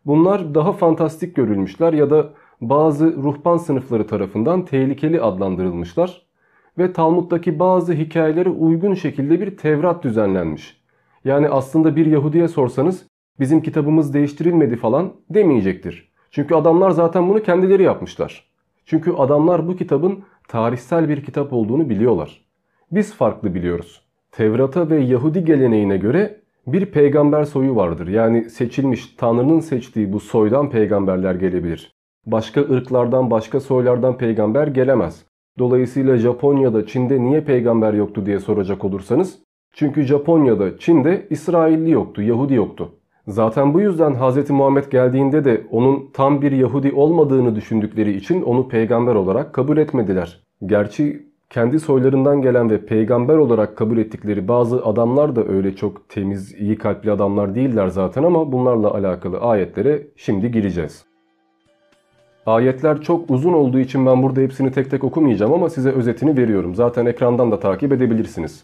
Bunlar 0.06 0.56
daha 0.56 0.74
fantastik 0.74 1.36
görülmüşler 1.36 1.94
ya 1.94 2.10
da 2.10 2.30
bazı 2.62 3.16
ruhban 3.16 3.58
sınıfları 3.58 4.08
tarafından 4.08 4.66
tehlikeli 4.66 5.22
adlandırılmışlar 5.22 6.22
ve 6.78 6.94
Talmud'daki 6.94 7.60
bazı 7.60 7.94
hikayelere 7.94 8.50
uygun 8.50 8.94
şekilde 8.94 9.42
bir 9.42 9.58
Tevrat 9.58 10.04
düzenlenmiş. 10.04 10.82
Yani 11.26 11.50
aslında 11.50 11.96
bir 11.96 12.06
Yahudi'ye 12.06 12.48
sorsanız 12.48 13.08
bizim 13.40 13.62
kitabımız 13.62 14.14
değiştirilmedi 14.14 14.76
falan 14.76 15.14
demeyecektir. 15.30 16.12
Çünkü 16.32 16.56
adamlar 16.56 16.92
zaten 16.92 17.30
bunu 17.30 17.44
kendileri 17.44 17.84
yapmışlar. 17.84 18.44
Çünkü 18.86 19.12
adamlar 19.12 19.68
bu 19.68 19.76
kitabın 19.76 20.24
tarihsel 20.48 21.10
bir 21.10 21.24
kitap 21.24 21.54
olduğunu 21.54 21.90
biliyorlar. 21.90 22.42
Biz 22.92 23.14
farklı 23.14 23.56
biliyoruz. 23.56 24.02
Tevrat'a 24.32 24.90
ve 24.90 25.00
Yahudi 25.00 25.46
geleneğine 25.46 25.98
göre 25.98 26.42
bir 26.68 26.86
peygamber 26.86 27.44
soyu 27.44 27.76
vardır. 27.76 28.08
Yani 28.08 28.50
seçilmiş, 28.50 29.16
Tanrı'nın 29.18 29.60
seçtiği 29.60 30.14
bu 30.14 30.20
soydan 30.20 30.70
peygamberler 30.70 31.36
gelebilir. 31.36 31.93
Başka 32.26 32.62
ırklardan, 32.62 33.32
başka 33.32 33.60
soylardan 33.60 34.18
peygamber 34.18 34.68
gelemez. 34.68 35.26
Dolayısıyla 35.60 36.18
Japonya'da, 36.18 36.86
Çin'de 36.86 37.22
niye 37.22 37.42
peygamber 37.42 37.94
yoktu 37.94 38.26
diye 38.26 38.40
soracak 38.40 38.86
olursanız. 38.86 39.40
Çünkü 39.74 40.04
Japonya'da, 40.04 40.78
Çin'de 40.78 41.28
İsrailli 41.30 41.92
yoktu, 41.92 42.22
Yahudi 42.22 42.54
yoktu. 42.54 42.90
Zaten 43.28 43.74
bu 43.74 43.82
yüzden 43.82 44.14
Hz. 44.14 44.50
Muhammed 44.50 44.92
geldiğinde 44.92 45.46
de 45.46 45.64
onun 45.72 46.10
tam 46.14 46.42
bir 46.42 46.52
Yahudi 46.52 46.92
olmadığını 46.92 47.56
düşündükleri 47.56 48.14
için 48.18 48.42
onu 48.42 48.68
peygamber 48.68 49.16
olarak 49.16 49.54
kabul 49.54 49.78
etmediler. 49.78 50.44
Gerçi 50.66 51.28
kendi 51.50 51.80
soylarından 51.80 52.42
gelen 52.42 52.70
ve 52.70 52.86
peygamber 52.86 53.38
olarak 53.38 53.78
kabul 53.78 53.98
ettikleri 53.98 54.48
bazı 54.48 54.86
adamlar 54.86 55.36
da 55.36 55.48
öyle 55.48 55.76
çok 55.76 56.10
temiz, 56.10 56.54
iyi 56.54 56.78
kalpli 56.78 57.12
adamlar 57.12 57.56
değiller 57.56 57.88
zaten 57.88 58.24
ama 58.24 58.52
bunlarla 58.52 58.94
alakalı 58.94 59.40
ayetlere 59.40 60.08
şimdi 60.16 60.52
gireceğiz. 60.52 61.13
Ayetler 62.46 63.02
çok 63.02 63.30
uzun 63.30 63.54
olduğu 63.54 63.80
için 63.80 64.06
ben 64.06 64.24
burada 64.24 64.42
hepsini 64.42 64.72
tek 64.72 64.92
tek 64.92 65.04
okumayacağım 65.04 65.54
ama 65.54 65.70
size 65.70 65.90
özetini 65.90 66.38
veriyorum. 66.38 66.76
Zaten 66.76 67.06
ekrandan 67.06 67.52
da 67.52 67.60
takip 67.60 67.92
edebilirsiniz. 67.92 68.64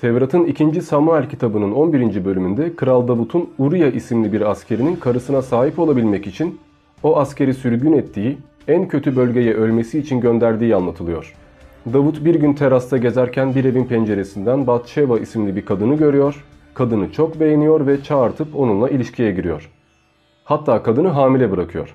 Tevrat'ın 0.00 0.44
2. 0.44 0.82
Samuel 0.82 1.28
kitabının 1.28 1.72
11. 1.72 2.24
bölümünde 2.24 2.76
Kral 2.76 3.08
Davut'un 3.08 3.50
Uriya 3.58 3.90
isimli 3.90 4.32
bir 4.32 4.50
askerinin 4.50 4.96
karısına 4.96 5.42
sahip 5.42 5.78
olabilmek 5.78 6.26
için 6.26 6.58
o 7.02 7.16
askeri 7.16 7.54
sürgün 7.54 7.92
ettiği, 7.92 8.38
en 8.68 8.88
kötü 8.88 9.16
bölgeye 9.16 9.54
ölmesi 9.54 9.98
için 9.98 10.20
gönderdiği 10.20 10.76
anlatılıyor. 10.76 11.34
Davut 11.92 12.24
bir 12.24 12.34
gün 12.34 12.54
terasta 12.54 12.96
gezerken 12.96 13.54
bir 13.54 13.64
evin 13.64 13.84
penceresinden 13.84 14.66
Batşeva 14.66 15.18
isimli 15.18 15.56
bir 15.56 15.64
kadını 15.64 15.94
görüyor. 15.94 16.44
Kadını 16.74 17.12
çok 17.12 17.40
beğeniyor 17.40 17.86
ve 17.86 18.02
çağırtıp 18.02 18.56
onunla 18.56 18.88
ilişkiye 18.88 19.32
giriyor. 19.32 19.70
Hatta 20.44 20.82
kadını 20.82 21.08
hamile 21.08 21.50
bırakıyor. 21.50 21.94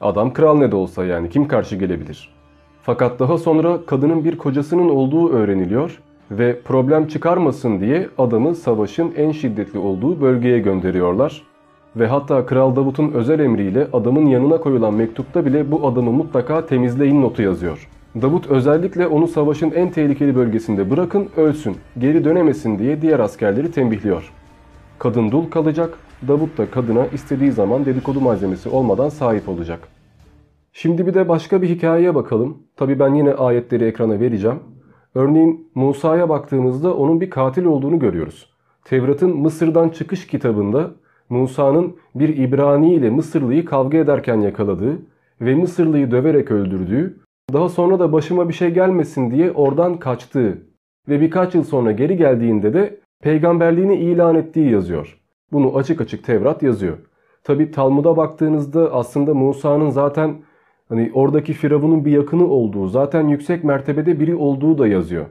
Adam 0.00 0.32
kral 0.32 0.58
ne 0.58 0.72
de 0.72 0.76
olsa 0.76 1.04
yani 1.04 1.30
kim 1.30 1.48
karşı 1.48 1.76
gelebilir? 1.76 2.28
Fakat 2.82 3.20
daha 3.20 3.38
sonra 3.38 3.78
kadının 3.86 4.24
bir 4.24 4.38
kocasının 4.38 4.88
olduğu 4.88 5.30
öğreniliyor 5.30 5.98
ve 6.30 6.60
problem 6.60 7.06
çıkarmasın 7.06 7.80
diye 7.80 8.08
adamı 8.18 8.54
savaşın 8.54 9.12
en 9.16 9.32
şiddetli 9.32 9.78
olduğu 9.78 10.20
bölgeye 10.20 10.58
gönderiyorlar. 10.58 11.42
Ve 11.96 12.06
hatta 12.06 12.46
Kral 12.46 12.76
Davut'un 12.76 13.12
özel 13.12 13.40
emriyle 13.40 13.86
adamın 13.92 14.26
yanına 14.26 14.60
koyulan 14.60 14.94
mektupta 14.94 15.46
bile 15.46 15.70
bu 15.70 15.86
adamı 15.86 16.12
mutlaka 16.12 16.66
temizleyin 16.66 17.22
notu 17.22 17.42
yazıyor. 17.42 17.88
Davut 18.22 18.46
özellikle 18.46 19.06
onu 19.06 19.28
savaşın 19.28 19.70
en 19.70 19.90
tehlikeli 19.90 20.36
bölgesinde 20.36 20.90
bırakın 20.90 21.28
ölsün, 21.36 21.76
geri 21.98 22.24
dönemesin 22.24 22.78
diye 22.78 23.02
diğer 23.02 23.20
askerleri 23.20 23.70
tembihliyor. 23.70 24.32
Kadın 24.98 25.30
dul 25.30 25.50
kalacak, 25.50 25.98
Davut 26.28 26.58
da 26.58 26.70
kadına 26.70 27.06
istediği 27.06 27.52
zaman 27.52 27.86
dedikodu 27.86 28.20
malzemesi 28.20 28.68
olmadan 28.68 29.08
sahip 29.08 29.48
olacak. 29.48 29.88
Şimdi 30.72 31.06
bir 31.06 31.14
de 31.14 31.28
başka 31.28 31.62
bir 31.62 31.68
hikayeye 31.68 32.14
bakalım. 32.14 32.58
Tabi 32.76 32.98
ben 32.98 33.14
yine 33.14 33.34
ayetleri 33.34 33.84
ekrana 33.84 34.20
vereceğim. 34.20 34.58
Örneğin 35.14 35.70
Musa'ya 35.74 36.28
baktığımızda 36.28 36.96
onun 36.96 37.20
bir 37.20 37.30
katil 37.30 37.64
olduğunu 37.64 37.98
görüyoruz. 37.98 38.50
Tevrat'ın 38.84 39.36
Mısır'dan 39.36 39.88
çıkış 39.88 40.26
kitabında 40.26 40.90
Musa'nın 41.28 41.96
bir 42.14 42.36
İbrani 42.36 42.94
ile 42.94 43.10
Mısırlıyı 43.10 43.64
kavga 43.64 43.98
ederken 43.98 44.40
yakaladığı 44.40 44.98
ve 45.40 45.54
Mısırlıyı 45.54 46.10
döverek 46.10 46.50
öldürdüğü, 46.50 47.20
daha 47.52 47.68
sonra 47.68 47.98
da 47.98 48.12
başıma 48.12 48.48
bir 48.48 48.54
şey 48.54 48.70
gelmesin 48.70 49.30
diye 49.30 49.52
oradan 49.52 49.98
kaçtığı 49.98 50.62
ve 51.08 51.20
birkaç 51.20 51.54
yıl 51.54 51.64
sonra 51.64 51.92
geri 51.92 52.16
geldiğinde 52.16 52.74
de 52.74 53.00
peygamberliğini 53.22 53.96
ilan 53.96 54.34
ettiği 54.34 54.70
yazıyor. 54.70 55.18
Bunu 55.52 55.76
açık 55.76 56.00
açık 56.00 56.24
Tevrat 56.24 56.62
yazıyor. 56.62 56.98
Tabi 57.44 57.70
Talmud'a 57.70 58.16
baktığınızda 58.16 58.92
aslında 58.92 59.34
Musa'nın 59.34 59.90
zaten 59.90 60.36
hani 60.88 61.10
oradaki 61.14 61.52
Firavun'un 61.52 62.04
bir 62.04 62.12
yakını 62.12 62.46
olduğu, 62.46 62.86
zaten 62.86 63.28
yüksek 63.28 63.64
mertebede 63.64 64.20
biri 64.20 64.34
olduğu 64.34 64.78
da 64.78 64.88
yazıyor. 64.88 65.26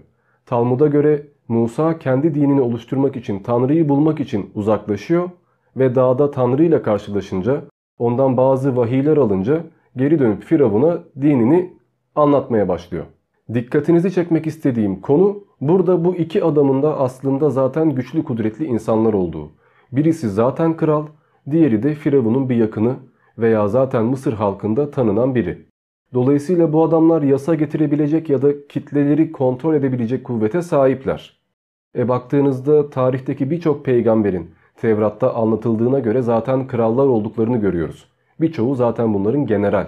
Talmud'a 0.45 0.87
göre 0.87 1.27
Musa 1.47 1.99
kendi 1.99 2.35
dinini 2.35 2.61
oluşturmak 2.61 3.15
için, 3.15 3.39
Tanrı'yı 3.39 3.89
bulmak 3.89 4.19
için 4.19 4.49
uzaklaşıyor 4.55 5.29
ve 5.77 5.95
dağda 5.95 6.31
Tanrı 6.31 6.63
ile 6.63 6.81
karşılaşınca, 6.81 7.61
ondan 7.99 8.37
bazı 8.37 8.77
vahiyler 8.77 9.17
alınca 9.17 9.63
geri 9.97 10.19
dönüp 10.19 10.43
Firavun'a 10.43 10.99
dinini 11.21 11.73
anlatmaya 12.15 12.67
başlıyor. 12.67 13.05
Dikkatinizi 13.53 14.11
çekmek 14.11 14.47
istediğim 14.47 15.01
konu 15.01 15.43
burada 15.61 16.05
bu 16.05 16.15
iki 16.15 16.43
adamın 16.43 16.83
da 16.83 16.99
aslında 16.99 17.49
zaten 17.49 17.89
güçlü 17.95 18.23
kudretli 18.23 18.65
insanlar 18.65 19.13
olduğu. 19.13 19.51
Birisi 19.91 20.29
zaten 20.29 20.77
kral, 20.77 21.05
diğeri 21.51 21.83
de 21.83 21.93
Firavun'un 21.93 22.49
bir 22.49 22.55
yakını 22.55 22.95
veya 23.37 23.67
zaten 23.67 24.05
Mısır 24.05 24.33
halkında 24.33 24.91
tanınan 24.91 25.35
biri. 25.35 25.65
Dolayısıyla 26.13 26.73
bu 26.73 26.83
adamlar 26.83 27.21
yasa 27.21 27.55
getirebilecek 27.55 28.29
ya 28.29 28.41
da 28.41 28.67
kitleleri 28.67 29.31
kontrol 29.31 29.73
edebilecek 29.73 30.23
kuvvete 30.23 30.61
sahipler. 30.61 31.39
E 31.97 32.07
baktığınızda 32.07 32.89
tarihteki 32.89 33.51
birçok 33.51 33.85
peygamberin 33.85 34.51
Tevrat'ta 34.81 35.33
anlatıldığına 35.33 35.99
göre 35.99 36.21
zaten 36.21 36.67
krallar 36.67 37.05
olduklarını 37.05 37.57
görüyoruz. 37.57 38.07
Birçoğu 38.41 38.75
zaten 38.75 39.13
bunların 39.13 39.45
general. 39.45 39.87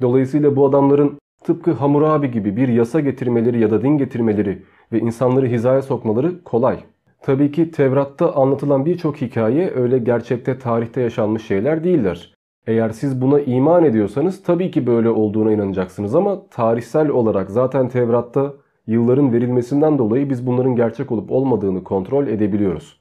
Dolayısıyla 0.00 0.56
bu 0.56 0.66
adamların 0.66 1.18
tıpkı 1.44 1.72
Hammurabi 1.72 2.30
gibi 2.30 2.56
bir 2.56 2.68
yasa 2.68 3.00
getirmeleri 3.00 3.60
ya 3.60 3.70
da 3.70 3.82
din 3.82 3.98
getirmeleri 3.98 4.62
ve 4.92 5.00
insanları 5.00 5.46
hizaya 5.46 5.82
sokmaları 5.82 6.44
kolay. 6.44 6.78
Tabii 7.22 7.52
ki 7.52 7.70
Tevrat'ta 7.70 8.34
anlatılan 8.34 8.86
birçok 8.86 9.20
hikaye 9.20 9.70
öyle 9.74 9.98
gerçekte 9.98 10.58
tarihte 10.58 11.00
yaşanmış 11.00 11.46
şeyler 11.46 11.84
değiller. 11.84 12.34
Eğer 12.66 12.90
siz 12.90 13.20
buna 13.20 13.40
iman 13.40 13.84
ediyorsanız 13.84 14.42
tabii 14.42 14.70
ki 14.70 14.86
böyle 14.86 15.08
olduğuna 15.08 15.52
inanacaksınız 15.52 16.14
ama 16.14 16.46
tarihsel 16.50 17.08
olarak 17.08 17.50
zaten 17.50 17.88
Tevrat'ta 17.88 18.54
yılların 18.86 19.32
verilmesinden 19.32 19.98
dolayı 19.98 20.30
biz 20.30 20.46
bunların 20.46 20.76
gerçek 20.76 21.12
olup 21.12 21.30
olmadığını 21.30 21.84
kontrol 21.84 22.26
edebiliyoruz. 22.26 23.00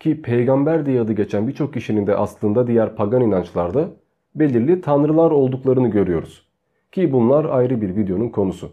Ki 0.00 0.22
peygamber 0.22 0.86
diye 0.86 1.00
adı 1.00 1.12
geçen 1.12 1.48
birçok 1.48 1.74
kişinin 1.74 2.06
de 2.06 2.16
aslında 2.16 2.66
diğer 2.66 2.96
pagan 2.96 3.22
inançlarda 3.22 3.88
belirli 4.34 4.80
tanrılar 4.80 5.30
olduklarını 5.30 5.88
görüyoruz. 5.88 6.48
Ki 6.92 7.12
bunlar 7.12 7.44
ayrı 7.44 7.80
bir 7.80 7.96
videonun 7.96 8.28
konusu. 8.28 8.72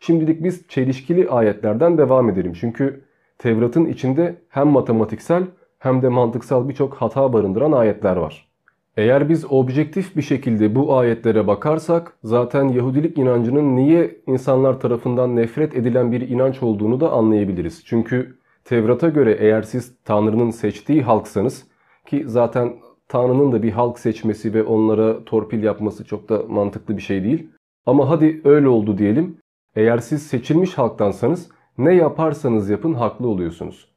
Şimdilik 0.00 0.44
biz 0.44 0.68
çelişkili 0.68 1.28
ayetlerden 1.28 1.98
devam 1.98 2.30
edelim. 2.30 2.52
Çünkü 2.60 3.07
Tevrat'ın 3.38 3.86
içinde 3.86 4.36
hem 4.48 4.68
matematiksel 4.68 5.42
hem 5.78 6.02
de 6.02 6.08
mantıksal 6.08 6.68
birçok 6.68 6.94
hata 6.94 7.32
barındıran 7.32 7.72
ayetler 7.72 8.16
var. 8.16 8.48
Eğer 8.96 9.28
biz 9.28 9.52
objektif 9.52 10.16
bir 10.16 10.22
şekilde 10.22 10.74
bu 10.74 10.96
ayetlere 10.96 11.46
bakarsak 11.46 12.18
zaten 12.24 12.68
Yahudilik 12.68 13.18
inancının 13.18 13.76
niye 13.76 14.16
insanlar 14.26 14.80
tarafından 14.80 15.36
nefret 15.36 15.74
edilen 15.74 16.12
bir 16.12 16.28
inanç 16.28 16.62
olduğunu 16.62 17.00
da 17.00 17.12
anlayabiliriz. 17.12 17.82
Çünkü 17.84 18.38
Tevrat'a 18.64 19.08
göre 19.08 19.36
eğer 19.40 19.62
siz 19.62 19.96
Tanrı'nın 20.04 20.50
seçtiği 20.50 21.02
halksanız 21.02 21.66
ki 22.06 22.24
zaten 22.26 22.72
Tanrı'nın 23.08 23.52
da 23.52 23.62
bir 23.62 23.72
halk 23.72 23.98
seçmesi 23.98 24.54
ve 24.54 24.62
onlara 24.62 25.24
torpil 25.24 25.62
yapması 25.62 26.04
çok 26.04 26.28
da 26.28 26.42
mantıklı 26.48 26.96
bir 26.96 27.02
şey 27.02 27.24
değil. 27.24 27.48
Ama 27.86 28.10
hadi 28.10 28.40
öyle 28.44 28.68
oldu 28.68 28.98
diyelim. 28.98 29.38
Eğer 29.76 29.98
siz 29.98 30.22
seçilmiş 30.22 30.78
halktansanız 30.78 31.48
ne 31.78 31.94
yaparsanız 31.94 32.70
yapın 32.70 32.94
haklı 32.94 33.28
oluyorsunuz. 33.28 33.88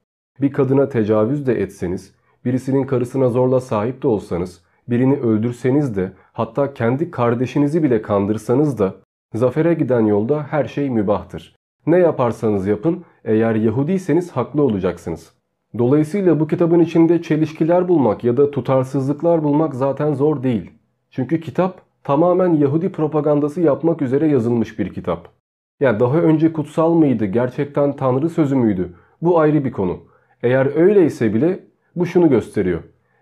Bir 0.41 0.53
kadına 0.53 0.89
tecavüz 0.89 1.47
de 1.47 1.61
etseniz, 1.61 2.15
birisinin 2.45 2.83
karısına 2.83 3.29
zorla 3.29 3.61
sahip 3.61 4.03
de 4.03 4.07
olsanız, 4.07 4.61
birini 4.89 5.15
öldürseniz 5.15 5.95
de 5.95 6.11
hatta 6.33 6.73
kendi 6.73 7.11
kardeşinizi 7.11 7.83
bile 7.83 8.01
kandırsanız 8.01 8.79
da 8.79 8.95
zafere 9.33 9.73
giden 9.73 10.05
yolda 10.05 10.43
her 10.43 10.65
şey 10.65 10.89
mübahtır. 10.89 11.55
Ne 11.87 11.97
yaparsanız 11.97 12.67
yapın 12.67 13.03
eğer 13.25 13.55
Yahudiyseniz 13.55 14.31
haklı 14.31 14.61
olacaksınız. 14.61 15.33
Dolayısıyla 15.77 16.39
bu 16.39 16.47
kitabın 16.47 16.79
içinde 16.79 17.21
çelişkiler 17.21 17.87
bulmak 17.87 18.23
ya 18.23 18.37
da 18.37 18.51
tutarsızlıklar 18.51 19.43
bulmak 19.43 19.75
zaten 19.75 20.13
zor 20.13 20.43
değil. 20.43 20.71
Çünkü 21.09 21.41
kitap 21.41 21.81
tamamen 22.03 22.53
Yahudi 22.53 22.91
propagandası 22.91 23.61
yapmak 23.61 24.01
üzere 24.01 24.27
yazılmış 24.27 24.79
bir 24.79 24.93
kitap. 24.93 25.40
Yani 25.81 25.99
daha 25.99 26.17
önce 26.17 26.53
kutsal 26.53 26.93
mıydı, 26.93 27.25
gerçekten 27.25 27.95
Tanrı 27.95 28.29
sözü 28.29 28.55
müydü? 28.55 28.93
Bu 29.21 29.39
ayrı 29.39 29.65
bir 29.65 29.71
konu. 29.71 29.99
Eğer 30.43 30.75
öyleyse 30.75 31.33
bile 31.33 31.59
bu 31.95 32.05
şunu 32.05 32.29
gösteriyor. 32.29 32.81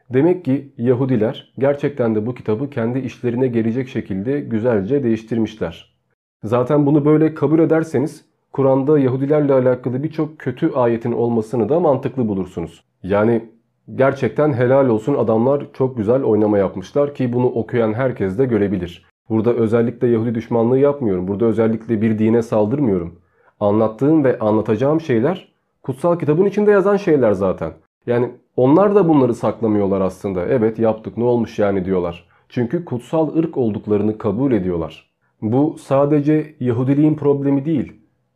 Demek 0.10 0.46
ki 0.46 0.74
Yahudiler 0.78 1.54
gerçekten 1.58 2.16
de 2.16 2.26
bu 2.26 2.36
kitabı 2.36 2.70
kendi 2.70 3.00
işlerine 3.00 3.48
gelecek 3.48 3.88
şekilde 3.88 4.40
güzelce 4.40 5.04
değiştirmişler. 5.04 5.96
Zaten 6.44 6.86
bunu 6.86 7.06
böyle 7.06 7.34
kabul 7.34 7.60
ederseniz 7.60 8.26
Kur'an'da 8.54 9.00
Yahudilerle 9.00 9.54
alakalı 9.54 10.04
birçok 10.04 10.40
kötü 10.40 10.72
ayetin 10.72 11.12
olmasını 11.12 11.70
da 11.70 11.80
mantıklı 11.80 12.28
bulursunuz. 12.28 12.84
Yani 13.04 13.50
gerçekten 13.96 14.54
helal 14.54 14.90
olsun 14.90 15.16
adamlar 15.16 15.66
çok 15.74 15.98
güzel 15.98 16.24
oynama 16.24 16.58
yapmışlar 16.58 17.14
ki 17.14 17.34
bunu 17.34 17.46
okuyan 17.46 17.94
herkes 17.94 18.38
de 18.38 18.46
görebilir. 18.46 19.09
Burada 19.30 19.54
özellikle 19.54 20.08
Yahudi 20.08 20.36
düşmanlığı 20.36 20.80
yapmıyorum. 20.80 21.28
Burada 21.28 21.46
özellikle 21.46 22.02
bir 22.02 22.20
dine 22.20 22.42
saldırmıyorum. 22.42 23.20
Anlattığım 23.60 24.24
ve 24.24 24.40
anlatacağım 24.40 25.02
şeyler 25.02 25.52
kutsal 25.84 26.20
kitabın 26.20 26.46
içinde 26.46 26.72
yazan 26.72 26.98
şeyler 26.98 27.32
zaten. 27.32 27.74
Yani 28.06 28.32
onlar 28.56 28.96
da 28.96 29.08
bunları 29.08 29.34
saklamıyorlar 29.34 30.02
aslında. 30.02 30.46
Evet 30.46 30.80
yaptık 30.80 31.18
ne 31.18 31.24
olmuş 31.24 31.60
yani 31.60 31.86
diyorlar. 31.86 32.28
Çünkü 32.50 32.86
kutsal 32.86 33.38
ırk 33.38 33.58
olduklarını 33.58 34.18
kabul 34.18 34.52
ediyorlar. 34.52 35.10
Bu 35.42 35.76
sadece 35.80 36.56
Yahudiliğin 36.60 37.16
problemi 37.16 37.66
değil. 37.66 37.94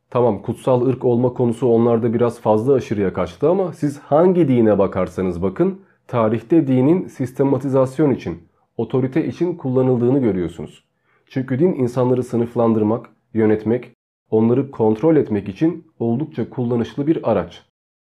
Tamam 0.09 0.41
kutsal 0.41 0.85
ırk 0.85 1.05
olma 1.05 1.33
konusu 1.33 1.67
onlarda 1.67 2.13
biraz 2.13 2.39
fazla 2.39 2.73
aşırıya 2.73 3.13
kaçtı 3.13 3.49
ama 3.49 3.73
siz 3.73 3.99
hangi 3.99 4.47
dine 4.47 4.79
bakarsanız 4.79 5.41
bakın 5.41 5.79
tarihte 6.07 6.67
dinin 6.67 7.07
sistematizasyon 7.07 8.11
için, 8.11 8.37
otorite 8.77 9.27
için 9.27 9.55
kullanıldığını 9.55 10.19
görüyorsunuz. 10.19 10.83
Çünkü 11.25 11.59
din 11.59 11.73
insanları 11.73 12.23
sınıflandırmak, 12.23 13.09
yönetmek, 13.33 13.91
onları 14.29 14.71
kontrol 14.71 15.15
etmek 15.15 15.49
için 15.49 15.87
oldukça 15.99 16.49
kullanışlı 16.49 17.07
bir 17.07 17.31
araç. 17.31 17.65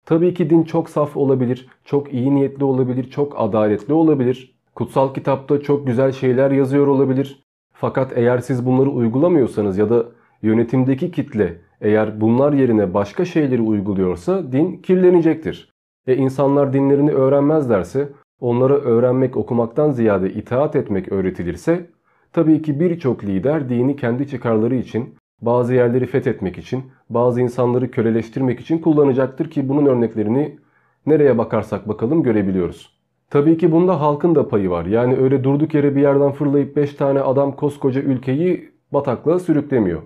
Tabii 0.06 0.34
ki 0.34 0.50
din 0.50 0.62
çok 0.62 0.90
saf 0.90 1.16
olabilir, 1.16 1.68
çok 1.84 2.12
iyi 2.12 2.34
niyetli 2.34 2.64
olabilir, 2.64 3.10
çok 3.10 3.34
adaletli 3.40 3.92
olabilir. 3.92 4.58
Kutsal 4.74 5.14
kitapta 5.14 5.60
çok 5.60 5.86
güzel 5.86 6.12
şeyler 6.12 6.50
yazıyor 6.50 6.86
olabilir. 6.86 7.42
Fakat 7.72 8.12
eğer 8.18 8.38
siz 8.38 8.66
bunları 8.66 8.90
uygulamıyorsanız 8.90 9.78
ya 9.78 9.90
da 9.90 10.06
yönetimdeki 10.42 11.10
kitle 11.10 11.60
eğer 11.80 12.20
bunlar 12.20 12.52
yerine 12.52 12.94
başka 12.94 13.24
şeyleri 13.24 13.62
uyguluyorsa 13.62 14.52
din 14.52 14.76
kirlenecektir. 14.76 15.72
E 16.06 16.16
insanlar 16.16 16.72
dinlerini 16.72 17.10
öğrenmezlerse, 17.10 18.08
onlara 18.40 18.74
öğrenmek 18.74 19.36
okumaktan 19.36 19.90
ziyade 19.90 20.32
itaat 20.32 20.76
etmek 20.76 21.12
öğretilirse, 21.12 21.90
tabii 22.32 22.62
ki 22.62 22.80
birçok 22.80 23.24
lider 23.24 23.68
dini 23.68 23.96
kendi 23.96 24.28
çıkarları 24.28 24.74
için 24.74 25.14
bazı 25.40 25.74
yerleri 25.74 26.06
fethetmek 26.06 26.58
için, 26.58 26.82
bazı 27.10 27.40
insanları 27.40 27.90
köleleştirmek 27.90 28.60
için 28.60 28.78
kullanacaktır 28.78 29.50
ki 29.50 29.68
bunun 29.68 29.86
örneklerini 29.86 30.58
nereye 31.06 31.38
bakarsak 31.38 31.88
bakalım 31.88 32.22
görebiliyoruz. 32.22 32.98
Tabii 33.30 33.58
ki 33.58 33.72
bunda 33.72 34.00
halkın 34.00 34.34
da 34.34 34.48
payı 34.48 34.70
var. 34.70 34.86
Yani 34.86 35.16
öyle 35.16 35.44
durduk 35.44 35.74
yere 35.74 35.96
bir 35.96 36.00
yerden 36.00 36.32
fırlayıp 36.32 36.76
5 36.76 36.94
tane 36.94 37.20
adam 37.20 37.56
koskoca 37.56 38.00
ülkeyi 38.00 38.70
bataklığa 38.92 39.38
sürüklemiyor. 39.38 40.02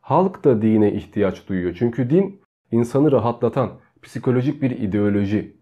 Halk 0.00 0.44
da 0.44 0.62
dine 0.62 0.92
ihtiyaç 0.92 1.48
duyuyor. 1.48 1.76
Çünkü 1.78 2.10
din 2.10 2.40
insanı 2.72 3.12
rahatlatan 3.12 3.70
psikolojik 4.02 4.62
bir 4.62 4.70
ideoloji. 4.70 5.56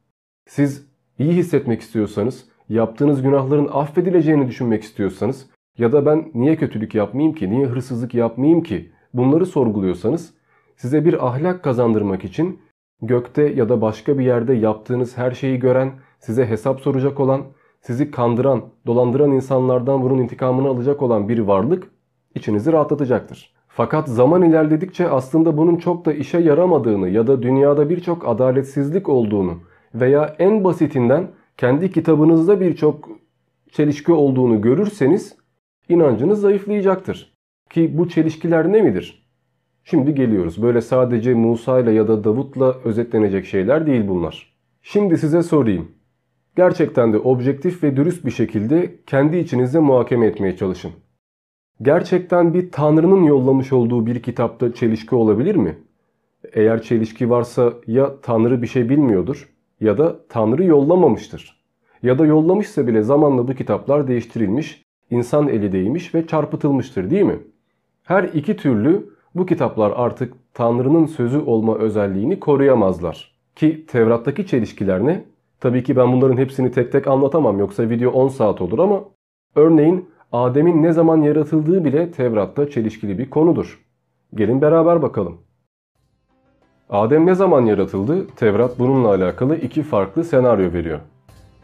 Siz 0.46 0.87
iyi 1.18 1.32
hissetmek 1.32 1.80
istiyorsanız, 1.80 2.44
yaptığınız 2.68 3.22
günahların 3.22 3.68
affedileceğini 3.72 4.48
düşünmek 4.48 4.82
istiyorsanız 4.82 5.46
ya 5.78 5.92
da 5.92 6.06
ben 6.06 6.30
niye 6.34 6.56
kötülük 6.56 6.94
yapmayayım 6.94 7.34
ki, 7.34 7.50
niye 7.50 7.66
hırsızlık 7.66 8.14
yapmayayım 8.14 8.62
ki 8.62 8.92
bunları 9.14 9.46
sorguluyorsanız 9.46 10.34
size 10.76 11.04
bir 11.04 11.26
ahlak 11.26 11.62
kazandırmak 11.62 12.24
için 12.24 12.60
gökte 13.02 13.42
ya 13.42 13.68
da 13.68 13.80
başka 13.80 14.18
bir 14.18 14.24
yerde 14.24 14.54
yaptığınız 14.54 15.18
her 15.18 15.30
şeyi 15.30 15.58
gören, 15.58 15.92
size 16.18 16.46
hesap 16.46 16.80
soracak 16.80 17.20
olan, 17.20 17.42
sizi 17.80 18.10
kandıran, 18.10 18.62
dolandıran 18.86 19.32
insanlardan 19.32 20.02
bunun 20.02 20.18
intikamını 20.18 20.68
alacak 20.68 21.02
olan 21.02 21.28
bir 21.28 21.38
varlık 21.38 21.90
içinizi 22.34 22.72
rahatlatacaktır. 22.72 23.54
Fakat 23.68 24.08
zaman 24.08 24.42
ilerledikçe 24.42 25.08
aslında 25.08 25.56
bunun 25.56 25.76
çok 25.76 26.04
da 26.04 26.12
işe 26.12 26.38
yaramadığını 26.38 27.08
ya 27.08 27.26
da 27.26 27.42
dünyada 27.42 27.90
birçok 27.90 28.28
adaletsizlik 28.28 29.08
olduğunu 29.08 29.58
veya 29.94 30.36
en 30.38 30.64
basitinden 30.64 31.28
kendi 31.56 31.90
kitabınızda 31.90 32.60
birçok 32.60 33.08
çelişki 33.72 34.12
olduğunu 34.12 34.60
görürseniz 34.60 35.36
inancınız 35.88 36.40
zayıflayacaktır. 36.40 37.34
Ki 37.70 37.98
bu 37.98 38.08
çelişkiler 38.08 38.72
ne 38.72 38.82
midir? 38.82 39.28
Şimdi 39.84 40.14
geliyoruz. 40.14 40.62
Böyle 40.62 40.80
sadece 40.80 41.34
Musa 41.34 41.80
ile 41.80 41.92
ya 41.92 42.08
da 42.08 42.24
Davut'la 42.24 42.76
özetlenecek 42.84 43.46
şeyler 43.46 43.86
değil 43.86 44.08
bunlar. 44.08 44.54
Şimdi 44.82 45.18
size 45.18 45.42
sorayım. 45.42 45.88
Gerçekten 46.56 47.12
de 47.12 47.18
objektif 47.18 47.82
ve 47.82 47.96
dürüst 47.96 48.26
bir 48.26 48.30
şekilde 48.30 48.94
kendi 49.06 49.36
içinizde 49.36 49.78
muhakeme 49.78 50.26
etmeye 50.26 50.56
çalışın. 50.56 50.90
Gerçekten 51.82 52.54
bir 52.54 52.70
tanrının 52.70 53.22
yollamış 53.22 53.72
olduğu 53.72 54.06
bir 54.06 54.22
kitapta 54.22 54.74
çelişki 54.74 55.14
olabilir 55.14 55.54
mi? 55.54 55.78
Eğer 56.52 56.82
çelişki 56.82 57.30
varsa 57.30 57.72
ya 57.86 58.20
tanrı 58.20 58.62
bir 58.62 58.66
şey 58.66 58.88
bilmiyordur 58.88 59.48
ya 59.80 59.98
da 59.98 60.16
tanrı 60.28 60.64
yollamamıştır. 60.64 61.58
Ya 62.02 62.18
da 62.18 62.26
yollamışsa 62.26 62.86
bile 62.86 63.02
zamanla 63.02 63.48
bu 63.48 63.54
kitaplar 63.54 64.08
değiştirilmiş, 64.08 64.84
insan 65.10 65.48
eli 65.48 65.72
değmiş 65.72 66.14
ve 66.14 66.26
çarpıtılmıştır 66.26 67.10
değil 67.10 67.24
mi? 67.24 67.38
Her 68.02 68.24
iki 68.24 68.56
türlü 68.56 69.10
bu 69.34 69.46
kitaplar 69.46 69.92
artık 69.96 70.34
Tanrı'nın 70.54 71.06
sözü 71.06 71.38
olma 71.38 71.78
özelliğini 71.78 72.40
koruyamazlar. 72.40 73.38
Ki 73.56 73.86
Tevrat'taki 73.86 74.46
çelişkiler 74.46 75.04
ne? 75.04 75.24
Tabii 75.60 75.82
ki 75.82 75.96
ben 75.96 76.12
bunların 76.12 76.36
hepsini 76.36 76.70
tek 76.70 76.92
tek 76.92 77.06
anlatamam 77.06 77.58
yoksa 77.58 77.90
video 77.90 78.10
10 78.10 78.28
saat 78.28 78.60
olur 78.60 78.78
ama 78.78 79.04
örneğin 79.54 80.08
Adem'in 80.32 80.82
ne 80.82 80.92
zaman 80.92 81.22
yaratıldığı 81.22 81.84
bile 81.84 82.10
Tevrat'ta 82.10 82.70
çelişkili 82.70 83.18
bir 83.18 83.30
konudur. 83.30 83.84
Gelin 84.34 84.62
beraber 84.62 85.02
bakalım. 85.02 85.38
Adem 86.90 87.26
ne 87.26 87.34
zaman 87.34 87.66
yaratıldı? 87.66 88.26
Tevrat 88.36 88.78
bununla 88.78 89.08
alakalı 89.08 89.56
iki 89.56 89.82
farklı 89.82 90.24
senaryo 90.24 90.72
veriyor. 90.72 90.98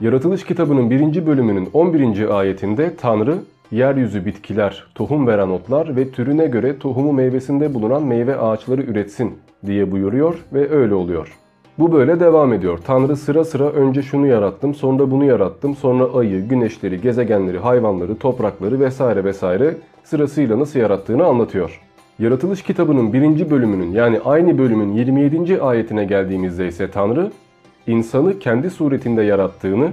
Yaratılış 0.00 0.44
kitabının 0.44 0.90
birinci 0.90 1.26
bölümünün 1.26 1.68
11. 1.72 2.38
ayetinde 2.38 2.96
Tanrı 2.96 3.38
yeryüzü 3.70 4.24
bitkiler, 4.24 4.84
tohum 4.94 5.26
veren 5.26 5.48
otlar 5.48 5.96
ve 5.96 6.10
türüne 6.10 6.46
göre 6.46 6.78
tohumu 6.78 7.12
meyvesinde 7.12 7.74
bulunan 7.74 8.02
meyve 8.02 8.36
ağaçları 8.36 8.82
üretsin 8.82 9.38
diye 9.66 9.92
buyuruyor 9.92 10.34
ve 10.52 10.70
öyle 10.70 10.94
oluyor. 10.94 11.38
Bu 11.78 11.92
böyle 11.92 12.20
devam 12.20 12.52
ediyor. 12.52 12.78
Tanrı 12.86 13.16
sıra 13.16 13.44
sıra 13.44 13.64
önce 13.64 14.02
şunu 14.02 14.26
yarattım, 14.26 14.74
sonra 14.74 15.10
bunu 15.10 15.24
yarattım, 15.24 15.76
sonra 15.76 16.04
ayı, 16.18 16.48
güneşleri, 16.48 17.00
gezegenleri, 17.00 17.58
hayvanları, 17.58 18.18
toprakları 18.18 18.80
vesaire 18.80 19.24
vesaire 19.24 19.76
sırasıyla 20.04 20.58
nasıl 20.58 20.80
yarattığını 20.80 21.24
anlatıyor. 21.24 21.80
Yaratılış 22.18 22.62
kitabının 22.62 23.12
birinci 23.12 23.50
bölümünün 23.50 23.92
yani 23.92 24.20
aynı 24.24 24.58
bölümün 24.58 24.92
27. 24.92 25.62
ayetine 25.62 26.04
geldiğimizde 26.04 26.68
ise 26.68 26.90
Tanrı 26.90 27.30
insanı 27.86 28.38
kendi 28.38 28.70
suretinde 28.70 29.22
yarattığını 29.22 29.88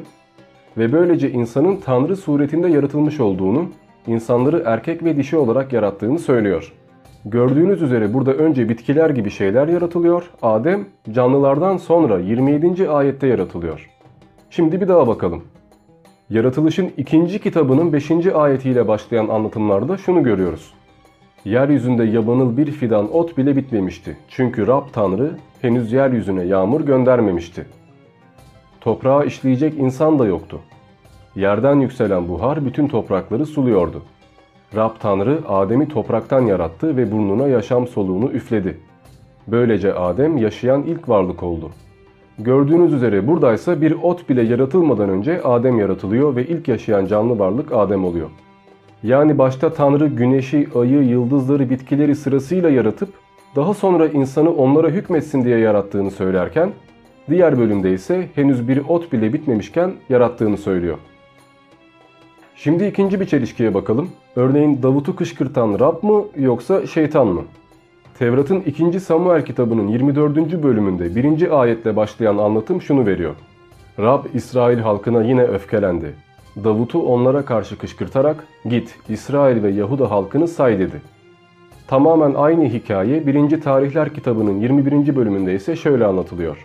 ve 0.77 0.91
böylece 0.91 1.31
insanın 1.31 1.75
Tanrı 1.75 2.15
suretinde 2.17 2.67
yaratılmış 2.67 3.19
olduğunu, 3.19 3.65
insanları 4.07 4.63
erkek 4.65 5.03
ve 5.03 5.17
dişi 5.17 5.37
olarak 5.37 5.73
yarattığını 5.73 6.19
söylüyor. 6.19 6.73
Gördüğünüz 7.25 7.81
üzere 7.81 8.13
burada 8.13 8.33
önce 8.33 8.69
bitkiler 8.69 9.09
gibi 9.09 9.29
şeyler 9.29 9.67
yaratılıyor. 9.67 10.29
Adem 10.41 10.85
canlılardan 11.11 11.77
sonra 11.77 12.19
27. 12.19 12.89
ayette 12.89 13.27
yaratılıyor. 13.27 13.89
Şimdi 14.49 14.81
bir 14.81 14.87
daha 14.87 15.07
bakalım. 15.07 15.43
Yaratılışın 16.29 16.91
ikinci 16.97 17.39
kitabının 17.39 17.93
5. 17.93 18.11
ayetiyle 18.33 18.87
başlayan 18.87 19.27
anlatımlarda 19.27 19.97
şunu 19.97 20.23
görüyoruz. 20.23 20.73
Yeryüzünde 21.45 22.03
yabanıl 22.03 22.57
bir 22.57 22.71
fidan 22.71 23.15
ot 23.15 23.37
bile 23.37 23.55
bitmemişti. 23.55 24.17
Çünkü 24.27 24.67
Rab 24.67 24.83
Tanrı 24.93 25.31
henüz 25.61 25.91
yeryüzüne 25.91 26.43
yağmur 26.43 26.81
göndermemişti. 26.81 27.65
Toprağa 28.81 29.23
işleyecek 29.23 29.79
insan 29.79 30.19
da 30.19 30.25
yoktu. 30.25 30.59
Yerden 31.35 31.79
yükselen 31.79 32.27
buhar 32.27 32.65
bütün 32.65 32.87
toprakları 32.87 33.45
suluyordu. 33.45 34.03
Rab 34.75 34.91
Tanrı 34.99 35.39
Adem'i 35.47 35.87
topraktan 35.87 36.41
yarattı 36.41 36.97
ve 36.97 37.11
burnuna 37.11 37.47
yaşam 37.47 37.87
soluğunu 37.87 38.31
üfledi. 38.31 38.77
Böylece 39.47 39.93
Adem 39.93 40.37
yaşayan 40.37 40.83
ilk 40.83 41.09
varlık 41.09 41.43
oldu. 41.43 41.71
Gördüğünüz 42.39 42.93
üzere 42.93 43.27
buradaysa 43.27 43.81
bir 43.81 43.91
ot 43.91 44.29
bile 44.29 44.41
yaratılmadan 44.41 45.09
önce 45.09 45.41
Adem 45.41 45.79
yaratılıyor 45.79 46.35
ve 46.35 46.47
ilk 46.47 46.67
yaşayan 46.67 47.05
canlı 47.05 47.39
varlık 47.39 47.71
Adem 47.71 48.05
oluyor. 48.05 48.29
Yani 49.03 49.37
başta 49.37 49.73
Tanrı 49.73 50.07
güneşi, 50.07 50.67
ayı, 50.75 51.03
yıldızları, 51.03 51.69
bitkileri 51.69 52.15
sırasıyla 52.15 52.69
yaratıp 52.69 53.09
daha 53.55 53.73
sonra 53.73 54.07
insanı 54.07 54.53
onlara 54.53 54.87
hükmetsin 54.87 55.45
diye 55.45 55.57
yarattığını 55.57 56.11
söylerken 56.11 56.71
diğer 57.29 57.59
bölümde 57.59 57.93
ise 57.93 58.29
henüz 58.35 58.67
bir 58.67 58.77
ot 58.89 59.13
bile 59.13 59.33
bitmemişken 59.33 59.91
yarattığını 60.09 60.57
söylüyor. 60.57 60.97
Şimdi 62.55 62.85
ikinci 62.85 63.19
bir 63.19 63.25
çelişkiye 63.25 63.73
bakalım. 63.73 64.09
Örneğin 64.35 64.83
Davut'u 64.83 65.15
kışkırtan 65.15 65.79
Rab 65.79 66.03
mı 66.03 66.25
yoksa 66.37 66.87
şeytan 66.87 67.27
mı? 67.27 67.43
Tevrat'ın 68.19 68.61
2. 68.61 68.99
Samuel 68.99 69.45
kitabının 69.45 69.87
24. 69.87 70.63
bölümünde 70.63 71.15
1. 71.15 71.61
ayetle 71.61 71.95
başlayan 71.95 72.37
anlatım 72.37 72.81
şunu 72.81 73.05
veriyor. 73.05 73.35
Rab 73.99 74.25
İsrail 74.33 74.79
halkına 74.79 75.23
yine 75.23 75.43
öfkelendi. 75.43 76.13
Davut'u 76.55 77.01
onlara 77.01 77.45
karşı 77.45 77.77
kışkırtarak 77.77 78.47
git 78.65 78.95
İsrail 79.09 79.63
ve 79.63 79.71
Yahuda 79.71 80.11
halkını 80.11 80.47
say 80.47 80.79
dedi. 80.79 81.01
Tamamen 81.87 82.33
aynı 82.33 82.65
hikaye 82.65 83.27
1. 83.27 83.61
Tarihler 83.61 84.13
kitabının 84.13 84.59
21. 84.59 85.15
bölümünde 85.15 85.55
ise 85.55 85.75
şöyle 85.75 86.05
anlatılıyor. 86.05 86.57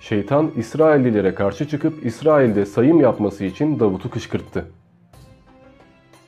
Şeytan 0.00 0.50
İsraillilere 0.56 1.34
karşı 1.34 1.68
çıkıp 1.68 2.06
İsrail'de 2.06 2.66
sayım 2.66 3.00
yapması 3.00 3.44
için 3.44 3.80
Davut'u 3.80 4.10
kışkırttı. 4.10 4.64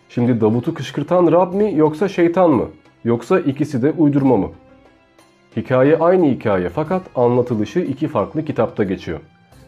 Şimdi 0.08 0.40
Davut'u 0.40 0.74
kışkırtan 0.74 1.32
Rab 1.32 1.54
mi 1.54 1.72
yoksa 1.76 2.08
şeytan 2.08 2.50
mı? 2.50 2.68
Yoksa 3.04 3.40
ikisi 3.40 3.82
de 3.82 3.90
uydurma 3.90 4.36
mı? 4.36 4.48
Hikaye 5.56 5.98
aynı 5.98 6.26
hikaye 6.26 6.68
fakat 6.68 7.02
anlatılışı 7.14 7.80
iki 7.80 8.08
farklı 8.08 8.44
kitapta 8.44 8.84
geçiyor. 8.84 9.20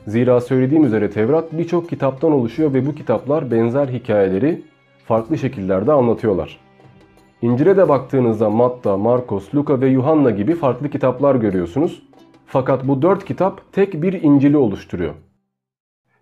Zira 0.06 0.40
söylediğim 0.40 0.84
üzere 0.84 1.10
Tevrat 1.10 1.52
birçok 1.52 1.88
kitaptan 1.88 2.32
oluşuyor 2.32 2.74
ve 2.74 2.86
bu 2.86 2.94
kitaplar 2.94 3.50
benzer 3.50 3.88
hikayeleri 3.88 4.62
farklı 5.04 5.38
şekillerde 5.38 5.92
anlatıyorlar. 5.92 6.60
İncil'e 7.42 7.76
de 7.76 7.88
baktığınızda 7.88 8.50
Matta, 8.50 8.96
Markos, 8.96 9.54
Luka 9.54 9.80
ve 9.80 9.88
Yuhanna 9.88 10.30
gibi 10.30 10.54
farklı 10.54 10.90
kitaplar 10.90 11.34
görüyorsunuz. 11.34 12.02
Fakat 12.46 12.88
bu 12.88 13.02
dört 13.02 13.24
kitap 13.24 13.72
tek 13.72 14.02
bir 14.02 14.12
İncil'i 14.22 14.56
oluşturuyor. 14.56 15.14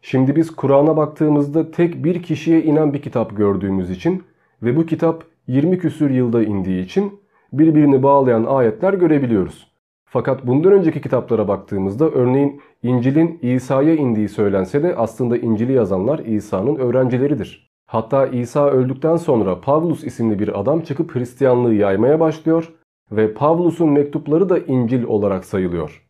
Şimdi 0.02 0.36
biz 0.36 0.56
Kur'an'a 0.56 0.96
baktığımızda 0.96 1.70
tek 1.70 2.04
bir 2.04 2.22
kişiye 2.22 2.62
inen 2.62 2.92
bir 2.92 3.02
kitap 3.02 3.36
gördüğümüz 3.36 3.90
için 3.90 4.22
ve 4.62 4.76
bu 4.76 4.86
kitap 4.86 5.24
20 5.46 5.78
küsür 5.78 6.10
yılda 6.10 6.42
indiği 6.42 6.84
için 6.84 7.20
birbirini 7.52 8.02
bağlayan 8.02 8.44
ayetler 8.44 8.94
görebiliyoruz. 8.94 9.67
Fakat 10.10 10.46
bundan 10.46 10.72
önceki 10.72 11.00
kitaplara 11.00 11.48
baktığımızda 11.48 12.10
örneğin 12.10 12.60
İncil'in 12.82 13.38
İsa'ya 13.42 13.94
indiği 13.94 14.28
söylense 14.28 14.82
de 14.82 14.96
aslında 14.96 15.36
İncil'i 15.36 15.72
yazanlar 15.72 16.18
İsa'nın 16.18 16.76
öğrencileridir. 16.76 17.70
Hatta 17.86 18.26
İsa 18.26 18.70
öldükten 18.70 19.16
sonra 19.16 19.60
Pavlus 19.60 20.04
isimli 20.04 20.38
bir 20.38 20.60
adam 20.60 20.80
çıkıp 20.80 21.14
Hristiyanlığı 21.14 21.74
yaymaya 21.74 22.20
başlıyor 22.20 22.72
ve 23.12 23.34
Pavlus'un 23.34 23.90
mektupları 23.90 24.48
da 24.48 24.58
İncil 24.58 25.04
olarak 25.04 25.44
sayılıyor. 25.44 26.06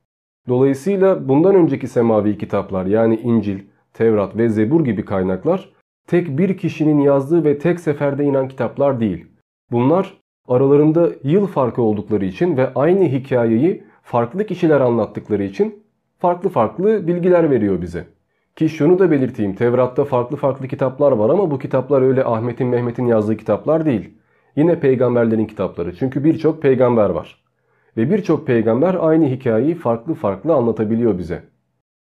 Dolayısıyla 0.49 1.29
bundan 1.29 1.55
önceki 1.55 1.89
semavi 1.89 2.39
kitaplar 2.39 2.87
yani 2.87 3.17
İncil, 3.17 3.59
Tevrat 3.95 4.37
ve 4.37 4.49
Zebur 4.49 4.85
gibi 4.85 5.05
kaynaklar 5.05 5.73
tek 6.07 6.39
bir 6.39 6.59
kişinin 6.59 7.01
yazdığı 7.01 7.45
ve 7.45 7.59
tek 7.59 7.81
seferde 7.81 8.25
inen 8.25 8.49
kitaplar 8.49 9.01
değil. 9.01 9.27
Bunlar 9.73 10.15
aralarında 10.49 11.11
yıl 11.25 11.47
farkı 11.47 11.83
oldukları 11.83 12.25
için 12.25 12.57
ve 12.57 12.75
aynı 12.75 13.05
hikayeyi 13.05 13.88
farklı 14.09 14.47
kişiler 14.47 14.81
anlattıkları 14.81 15.45
için 15.45 15.85
farklı 16.19 16.49
farklı 16.49 17.07
bilgiler 17.07 17.51
veriyor 17.51 17.83
bize. 17.83 18.07
Ki 18.57 18.69
şunu 18.69 18.99
da 18.99 19.11
belirteyim 19.11 19.55
Tevrat'ta 19.55 20.05
farklı 20.05 20.37
farklı 20.37 20.69
kitaplar 20.69 21.13
var 21.13 21.31
ama 21.31 21.51
bu 21.51 21.59
kitaplar 21.59 22.03
öyle 22.03 22.25
Ahmet'in 22.25 22.67
Mehmet'in 22.67 23.07
yazdığı 23.07 23.37
kitaplar 23.37 23.85
değil. 23.85 24.15
Yine 24.57 24.81
peygamberlerin 24.81 25.47
kitapları 25.47 25.97
çünkü 25.97 26.25
birçok 26.25 26.63
peygamber 26.63 27.11
var. 27.11 27.45
Ve 27.97 28.11
birçok 28.11 28.47
peygamber 28.47 28.97
aynı 29.01 29.27
hikayeyi 29.27 29.75
farklı 29.75 30.15
farklı 30.15 30.55
anlatabiliyor 30.55 31.19
bize. 31.19 31.43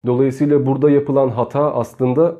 Dolayısıyla 0.05 0.65
burada 0.65 0.89
yapılan 0.89 1.29
hata 1.29 1.73
aslında 1.73 2.35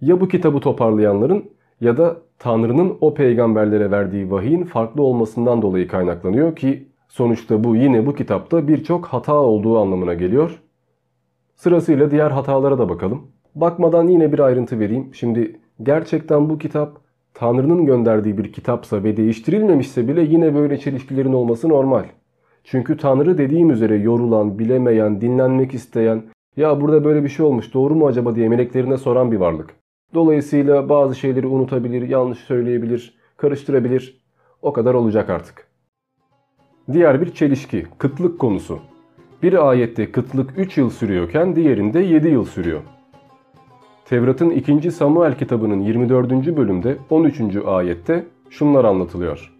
ya 0.00 0.20
bu 0.20 0.28
kitabı 0.28 0.60
toparlayanların 0.60 1.50
ya 1.80 1.96
da 1.96 2.16
Tanrı'nın 2.38 2.98
o 3.00 3.14
peygamberlere 3.14 3.90
verdiği 3.90 4.30
vahiyin 4.30 4.64
farklı 4.64 5.02
olmasından 5.02 5.62
dolayı 5.62 5.88
kaynaklanıyor 5.88 6.56
ki 6.56 6.93
sonuçta 7.14 7.64
bu 7.64 7.76
yine 7.76 8.06
bu 8.06 8.14
kitapta 8.14 8.68
birçok 8.68 9.06
hata 9.06 9.34
olduğu 9.34 9.78
anlamına 9.78 10.14
geliyor. 10.14 10.62
Sırasıyla 11.54 12.10
diğer 12.10 12.30
hatalara 12.30 12.78
da 12.78 12.88
bakalım. 12.88 13.22
Bakmadan 13.54 14.08
yine 14.08 14.32
bir 14.32 14.38
ayrıntı 14.38 14.80
vereyim. 14.80 15.14
Şimdi 15.14 15.60
gerçekten 15.82 16.50
bu 16.50 16.58
kitap 16.58 17.00
Tanrı'nın 17.34 17.86
gönderdiği 17.86 18.38
bir 18.38 18.52
kitapsa 18.52 19.04
ve 19.04 19.16
değiştirilmemişse 19.16 20.08
bile 20.08 20.22
yine 20.22 20.54
böyle 20.54 20.78
çelişkilerin 20.78 21.32
olması 21.32 21.68
normal. 21.68 22.04
Çünkü 22.64 22.96
Tanrı 22.96 23.38
dediğim 23.38 23.70
üzere 23.70 23.96
yorulan, 23.96 24.58
bilemeyen, 24.58 25.20
dinlenmek 25.20 25.74
isteyen, 25.74 26.22
ya 26.56 26.80
burada 26.80 27.04
böyle 27.04 27.24
bir 27.24 27.28
şey 27.28 27.46
olmuş 27.46 27.74
doğru 27.74 27.94
mu 27.94 28.06
acaba 28.06 28.36
diye 28.36 28.48
meleklerine 28.48 28.96
soran 28.96 29.32
bir 29.32 29.36
varlık. 29.36 29.74
Dolayısıyla 30.14 30.88
bazı 30.88 31.14
şeyleri 31.14 31.46
unutabilir, 31.46 32.08
yanlış 32.08 32.38
söyleyebilir, 32.38 33.18
karıştırabilir. 33.36 34.24
O 34.62 34.72
kadar 34.72 34.94
olacak 34.94 35.30
artık. 35.30 35.63
Diğer 36.92 37.20
bir 37.20 37.34
çelişki, 37.34 37.86
kıtlık 37.98 38.38
konusu. 38.38 38.78
Bir 39.42 39.68
ayette 39.68 40.12
kıtlık 40.12 40.58
3 40.58 40.78
yıl 40.78 40.90
sürüyorken 40.90 41.56
diğerinde 41.56 42.00
7 42.00 42.28
yıl 42.28 42.44
sürüyor. 42.44 42.80
Tevrat'ın 44.04 44.50
2. 44.50 44.90
Samuel 44.90 45.38
kitabının 45.38 45.80
24. 45.80 46.56
bölümde 46.56 46.96
13. 47.10 47.40
ayette 47.66 48.24
şunlar 48.50 48.84
anlatılıyor. 48.84 49.52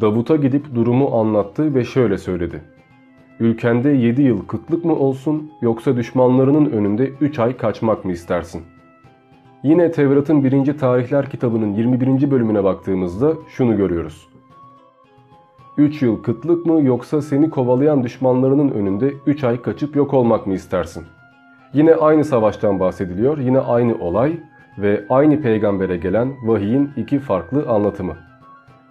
Davut'a 0.00 0.36
gidip 0.36 0.74
durumu 0.74 1.16
anlattı 1.20 1.74
ve 1.74 1.84
şöyle 1.84 2.18
söyledi. 2.18 2.60
Ülkende 3.40 3.90
7 3.90 4.22
yıl 4.22 4.46
kıtlık 4.46 4.84
mı 4.84 4.96
olsun 4.96 5.50
yoksa 5.62 5.96
düşmanlarının 5.96 6.70
önünde 6.70 7.10
3 7.20 7.38
ay 7.38 7.56
kaçmak 7.56 8.04
mı 8.04 8.12
istersin? 8.12 8.62
Yine 9.62 9.92
Tevrat'ın 9.92 10.44
1. 10.44 10.78
Tarihler 10.78 11.30
kitabının 11.30 11.74
21. 11.74 12.30
bölümüne 12.30 12.64
baktığımızda 12.64 13.34
şunu 13.48 13.76
görüyoruz. 13.76 14.28
3 15.78 16.02
yıl 16.02 16.22
kıtlık 16.22 16.66
mı 16.66 16.82
yoksa 16.82 17.22
seni 17.22 17.50
kovalayan 17.50 18.02
düşmanlarının 18.02 18.70
önünde 18.70 19.12
3 19.26 19.44
ay 19.44 19.62
kaçıp 19.62 19.96
yok 19.96 20.14
olmak 20.14 20.46
mı 20.46 20.54
istersin? 20.54 21.04
Yine 21.72 21.94
aynı 21.94 22.24
savaştan 22.24 22.80
bahsediliyor, 22.80 23.38
yine 23.38 23.58
aynı 23.58 23.98
olay 23.98 24.40
ve 24.78 25.04
aynı 25.08 25.42
peygambere 25.42 25.96
gelen 25.96 26.32
vahiyin 26.46 26.90
iki 26.96 27.18
farklı 27.18 27.68
anlatımı. 27.68 28.16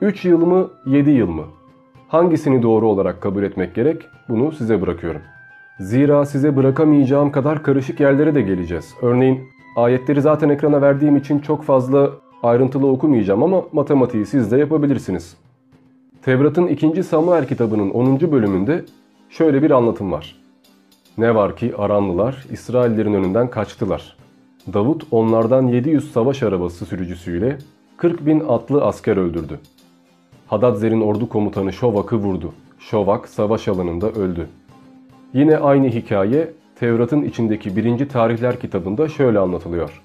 3 0.02 0.26
yıl 0.26 0.46
mı 0.46 0.70
7 0.86 1.10
yıl 1.12 1.30
mı? 1.30 1.44
Hangisini 2.08 2.64
doğru 2.64 2.88
olarak 2.88 3.22
kabul 3.22 3.44
etmek 3.44 3.76
gerek 3.76 4.02
bunu 4.30 4.52
size 4.52 4.82
bırakıyorum. 4.82 5.22
Zira 5.80 6.26
size 6.26 6.56
bırakamayacağım 6.56 7.32
kadar 7.32 7.64
karışık 7.64 8.00
yerlere 8.00 8.36
de 8.36 8.42
geleceğiz. 8.42 8.94
Örneğin 9.02 9.40
ayetleri 9.76 10.22
zaten 10.22 10.50
ekrana 10.50 10.82
verdiğim 10.82 11.16
için 11.16 11.40
çok 11.40 11.64
fazla 11.64 12.10
ayrıntılı 12.44 12.88
okumayacağım 12.88 13.44
ama 13.44 13.64
matematiği 13.74 14.26
siz 14.26 14.52
de 14.52 14.58
yapabilirsiniz. 14.58 15.47
Tevrat'ın 16.28 16.68
2. 16.68 17.04
Samuel 17.04 17.48
kitabının 17.48 17.90
10. 17.90 18.32
bölümünde 18.32 18.86
şöyle 19.30 19.64
bir 19.64 19.72
anlatım 19.72 20.12
var. 20.12 20.36
Ne 21.18 21.36
var 21.36 21.56
ki 21.56 21.74
Aramlılar 21.78 22.46
İsraillerin 22.52 23.14
önünden 23.14 23.50
kaçtılar. 23.50 24.18
Davut 24.74 25.04
onlardan 25.12 25.68
700 25.68 26.12
savaş 26.12 26.44
arabası 26.44 26.86
sürücüsüyle 26.86 27.58
40 27.98 28.26
bin 28.26 28.40
atlı 28.40 28.86
asker 28.86 29.18
öldürdü. 29.18 29.60
Hadadzer'in 30.48 31.02
ordu 31.02 31.30
komutanı 31.30 31.74
Şovak'ı 31.74 32.16
vurdu. 32.16 32.54
Şovak 32.80 33.28
savaş 33.28 33.68
alanında 33.68 34.12
öldü. 34.12 34.48
Yine 35.34 35.58
aynı 35.58 35.88
hikaye 35.88 36.54
Tevrat'ın 36.80 37.22
içindeki 37.22 37.76
1. 37.76 38.10
Tarihler 38.10 38.60
kitabında 38.60 39.10
şöyle 39.10 39.40
anlatılıyor. 39.40 40.02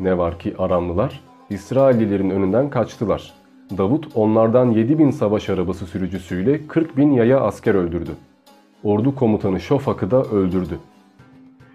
Ne 0.00 0.18
var 0.18 0.38
ki 0.38 0.54
Aramlılar 0.58 1.20
İsraillilerin 1.50 2.30
önünden 2.30 2.70
kaçtılar. 2.70 3.41
Davut 3.78 4.08
onlardan 4.14 4.70
7 4.70 4.98
bin 4.98 5.10
savaş 5.10 5.50
arabası 5.50 5.86
sürücüsüyle 5.86 6.66
40 6.66 6.96
bin 6.96 7.12
yaya 7.12 7.40
asker 7.40 7.74
öldürdü. 7.74 8.10
Ordu 8.84 9.14
komutanı 9.14 9.60
Şofak'ı 9.60 10.10
da 10.10 10.22
öldürdü. 10.22 10.78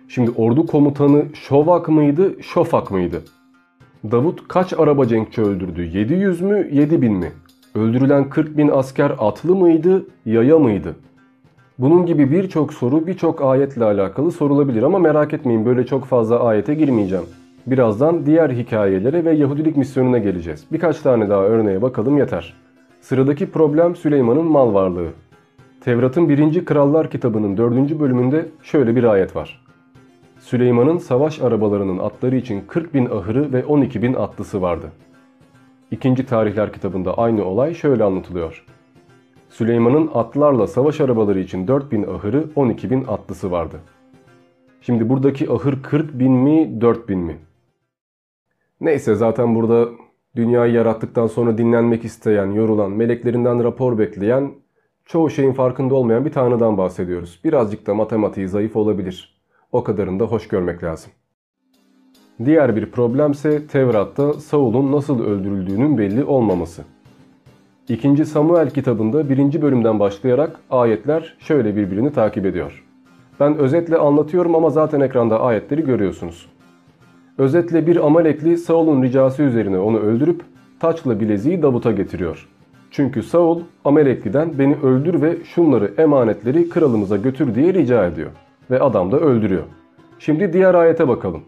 Şimdi 0.08 0.32
ordu 0.32 0.66
komutanı 0.66 1.26
Şovak 1.34 1.90
mıydı, 1.90 2.44
Şofak 2.44 2.92
mıydı? 2.92 3.22
Davut 4.12 4.48
kaç 4.48 4.74
araba 4.74 5.08
cenkçi 5.08 5.42
öldürdü? 5.42 5.84
700 5.84 6.42
mü, 6.42 6.70
7000 6.72 7.14
mi? 7.14 7.32
Öldürülen 7.76 8.30
40 8.30 8.58
bin 8.58 8.68
asker 8.68 9.12
atlı 9.20 9.56
mıydı, 9.56 10.06
yaya 10.26 10.60
mıydı? 10.60 10.96
Bunun 11.80 12.06
gibi 12.06 12.32
birçok 12.32 12.74
soru 12.74 13.08
birçok 13.08 13.42
ayetle 13.42 13.86
alakalı 13.86 14.32
sorulabilir 14.32 14.84
ama 14.84 15.00
merak 15.00 15.34
etmeyin 15.34 15.66
böyle 15.66 15.86
çok 15.86 16.06
fazla 16.06 16.40
ayete 16.40 16.74
girmeyeceğim. 16.74 17.26
Birazdan 17.68 18.26
diğer 18.26 18.50
hikayelere 18.50 19.26
ve 19.26 19.32
Yahudilik 19.32 19.78
misyonuna 19.78 20.18
geleceğiz. 20.18 20.66
Birkaç 20.72 21.00
tane 21.00 21.30
daha 21.30 21.44
örneğe 21.44 21.82
bakalım 21.82 22.18
yeter. 22.18 22.54
Sıradaki 23.02 23.52
problem 23.52 23.96
Süleyman'ın 23.96 24.46
mal 24.46 24.74
varlığı. 24.74 25.10
Tevrat'ın 25.82 26.30
1. 26.30 26.66
Krallar 26.66 27.10
kitabının 27.10 27.58
4. 27.58 28.00
bölümünde 28.00 28.46
şöyle 28.64 28.96
bir 28.96 29.04
ayet 29.04 29.36
var. 29.36 29.66
Süleyman'ın 30.40 30.98
savaş 30.98 31.42
arabalarının 31.42 31.98
atları 31.98 32.36
için 32.36 32.64
40 32.68 32.94
bin 32.94 33.06
ahırı 33.06 33.54
ve 33.54 33.66
12 33.66 34.02
bin 34.02 34.14
atlısı 34.14 34.62
vardı. 34.62 34.92
İkinci 35.92 36.26
Tarihler 36.26 36.74
kitabında 36.74 37.18
aynı 37.18 37.46
olay 37.46 37.74
şöyle 37.74 38.04
anlatılıyor. 38.04 38.66
Süleyman'ın 39.50 40.10
atlarla 40.14 40.68
savaş 40.68 41.02
arabaları 41.02 41.40
için 41.40 41.68
4 41.68 41.92
bin 41.92 42.04
ahırı 42.04 42.44
12 42.56 42.90
bin 42.90 43.06
atlısı 43.08 43.52
vardı. 43.52 43.78
Şimdi 44.82 45.10
buradaki 45.10 45.52
ahır 45.52 45.84
40 45.84 46.20
bin 46.20 46.32
mi 46.32 46.82
4 46.82 47.10
bin 47.10 47.20
mi? 47.20 47.38
Neyse 48.82 49.16
zaten 49.16 49.56
burada 49.56 49.90
dünyayı 50.36 50.74
yarattıktan 50.74 51.28
sonra 51.28 51.58
dinlenmek 51.58 52.06
isteyen, 52.06 52.52
yorulan, 52.52 52.92
meleklerinden 52.92 53.64
rapor 53.64 53.98
bekleyen, 53.98 54.52
çoğu 55.06 55.30
şeyin 55.30 55.54
farkında 55.54 55.96
olmayan 55.96 56.26
bir 56.26 56.32
tanrıdan 56.32 56.78
bahsediyoruz. 56.78 57.40
Birazcık 57.44 57.88
da 57.88 57.94
matematiği 57.94 58.48
zayıf 58.48 58.76
olabilir. 58.76 59.42
O 59.72 59.84
kadarını 59.84 60.20
da 60.20 60.26
hoş 60.26 60.48
görmek 60.48 60.84
lazım. 60.84 61.12
Diğer 62.46 62.76
bir 62.76 62.92
problemse 62.92 63.68
Tevrat'ta 63.68 64.34
Saul'un 64.34 64.92
nasıl 64.92 65.24
öldürüldüğünün 65.24 65.98
belli 65.98 66.24
olmaması. 66.24 66.84
2. 67.90 68.26
Samuel 68.26 68.70
kitabında 68.70 69.30
1. 69.30 69.62
bölümden 69.62 70.00
başlayarak 70.00 70.60
ayetler 70.70 71.38
şöyle 71.40 71.76
birbirini 71.76 72.14
takip 72.14 72.46
ediyor. 72.46 72.84
Ben 73.40 73.58
özetle 73.58 73.98
anlatıyorum 73.98 74.56
ama 74.56 74.70
zaten 74.70 75.00
ekranda 75.00 75.42
ayetleri 75.42 75.86
görüyorsunuz. 75.86 76.57
Özetle 77.38 77.88
bir 77.88 78.06
Amalekli 78.06 78.58
Saul'un 78.58 79.04
ricası 79.04 79.44
üzerine 79.44 79.80
onu 79.80 80.00
öldürüp 80.00 80.42
taçla 80.80 81.20
bileziği 81.20 81.62
Davut'a 81.62 81.92
getiriyor. 81.92 82.48
Çünkü 82.92 83.24
Saul 83.24 83.62
Amalekli'den 83.86 84.60
beni 84.60 84.76
öldür 84.76 85.22
ve 85.22 85.44
şunları 85.44 85.94
emanetleri 85.98 86.70
kralımıza 86.70 87.18
götür 87.18 87.56
diye 87.56 87.74
rica 87.74 88.06
ediyor. 88.06 88.32
Ve 88.72 88.80
adam 88.80 89.12
da 89.12 89.20
öldürüyor. 89.20 89.64
Şimdi 90.20 90.54
diğer 90.54 90.74
ayete 90.74 91.08
bakalım. 91.08 91.42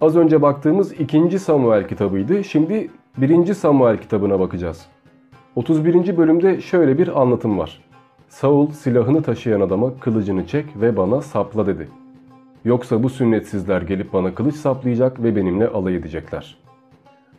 Az 0.00 0.16
önce 0.16 0.42
baktığımız 0.42 0.92
2. 1.00 1.38
Samuel 1.38 1.88
kitabıydı. 1.88 2.44
Şimdi 2.44 2.90
1. 3.16 3.54
Samuel 3.54 3.98
kitabına 3.98 4.40
bakacağız. 4.40 4.86
31. 5.56 6.16
bölümde 6.16 6.60
şöyle 6.60 6.98
bir 6.98 7.20
anlatım 7.20 7.58
var. 7.58 7.80
Saul 8.28 8.70
silahını 8.70 9.22
taşıyan 9.22 9.60
adama 9.60 9.98
kılıcını 10.00 10.46
çek 10.46 10.66
ve 10.80 10.96
bana 10.96 11.22
sapla 11.22 11.66
dedi. 11.66 11.88
Yoksa 12.64 13.02
bu 13.02 13.10
sünnetsizler 13.10 13.82
gelip 13.82 14.12
bana 14.12 14.34
kılıç 14.34 14.54
saplayacak 14.54 15.22
ve 15.22 15.36
benimle 15.36 15.68
alay 15.68 15.96
edecekler. 15.96 16.58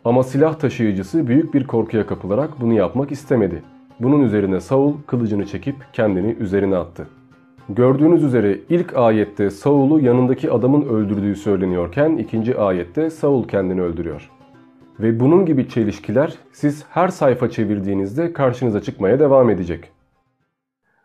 Ama 0.04 0.22
silah 0.22 0.54
taşıyıcısı 0.54 1.26
büyük 1.26 1.54
bir 1.54 1.66
korkuya 1.66 2.06
kapılarak 2.06 2.60
bunu 2.60 2.72
yapmak 2.72 3.12
istemedi. 3.12 3.62
Bunun 4.00 4.20
üzerine 4.20 4.60
Saul 4.60 4.94
kılıcını 5.06 5.46
çekip 5.46 5.76
kendini 5.92 6.36
üzerine 6.40 6.76
attı. 6.76 7.06
Gördüğünüz 7.68 8.24
üzere 8.24 8.58
ilk 8.68 8.96
ayette 8.96 9.50
Saul'u 9.50 10.00
yanındaki 10.00 10.50
adamın 10.50 10.82
öldürdüğü 10.82 11.36
söyleniyorken 11.36 12.16
ikinci 12.16 12.58
ayette 12.58 13.10
Saul 13.10 13.48
kendini 13.48 13.82
öldürüyor. 13.82 14.30
Ve 15.00 15.20
bunun 15.20 15.46
gibi 15.46 15.68
çelişkiler 15.68 16.34
siz 16.52 16.84
her 16.90 17.08
sayfa 17.08 17.50
çevirdiğinizde 17.50 18.32
karşınıza 18.32 18.82
çıkmaya 18.82 19.20
devam 19.20 19.50
edecek. 19.50 19.90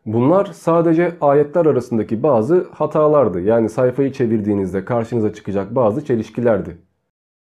Bunlar 0.06 0.46
sadece 0.46 1.18
ayetler 1.22 1.66
arasındaki 1.66 2.24
bazı 2.24 2.68
hatalardı. 2.72 3.42
Yani 3.42 3.70
sayfayı 3.70 4.12
çevirdiğinizde 4.12 4.86
karşınıza 4.86 5.34
çıkacak 5.34 5.76
bazı 5.76 6.06
çelişkilerdi. 6.06 6.78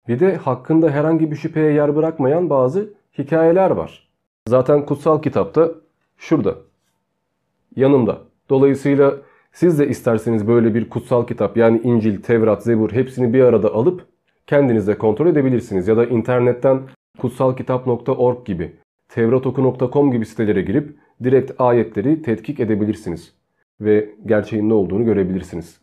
Bir 0.08 0.20
de 0.20 0.36
hakkında 0.36 0.90
herhangi 0.90 1.30
bir 1.30 1.36
şüpheye 1.36 1.72
yer 1.72 1.96
bırakmayan 1.96 2.50
bazı 2.50 2.92
hikayeler 3.18 3.70
var. 3.70 4.08
Zaten 4.48 4.86
kutsal 4.86 5.22
kitapta 5.22 5.70
şurada. 6.16 6.54
Yanımda. 7.76 8.18
Dolayısıyla 8.50 9.14
siz 9.52 9.78
de 9.78 9.88
isterseniz 9.88 10.48
böyle 10.48 10.74
bir 10.74 10.90
kutsal 10.90 11.26
kitap 11.26 11.56
yani 11.56 11.80
İncil, 11.84 12.22
Tevrat, 12.22 12.62
Zebur 12.62 12.92
hepsini 12.92 13.32
bir 13.32 13.42
arada 13.42 13.74
alıp 13.74 14.06
kendinize 14.46 14.98
kontrol 14.98 15.26
edebilirsiniz. 15.26 15.88
Ya 15.88 15.96
da 15.96 16.06
internetten 16.06 16.80
kutsalkitap.org 17.18 18.46
gibi, 18.46 18.76
tevratoku.com 19.08 20.12
gibi 20.12 20.26
sitelere 20.26 20.62
girip 20.62 21.01
direkt 21.24 21.60
ayetleri 21.60 22.22
tetkik 22.22 22.60
edebilirsiniz. 22.60 23.32
Ve 23.80 24.14
gerçeğin 24.26 24.68
ne 24.68 24.74
olduğunu 24.74 25.04
görebilirsiniz. 25.04 25.80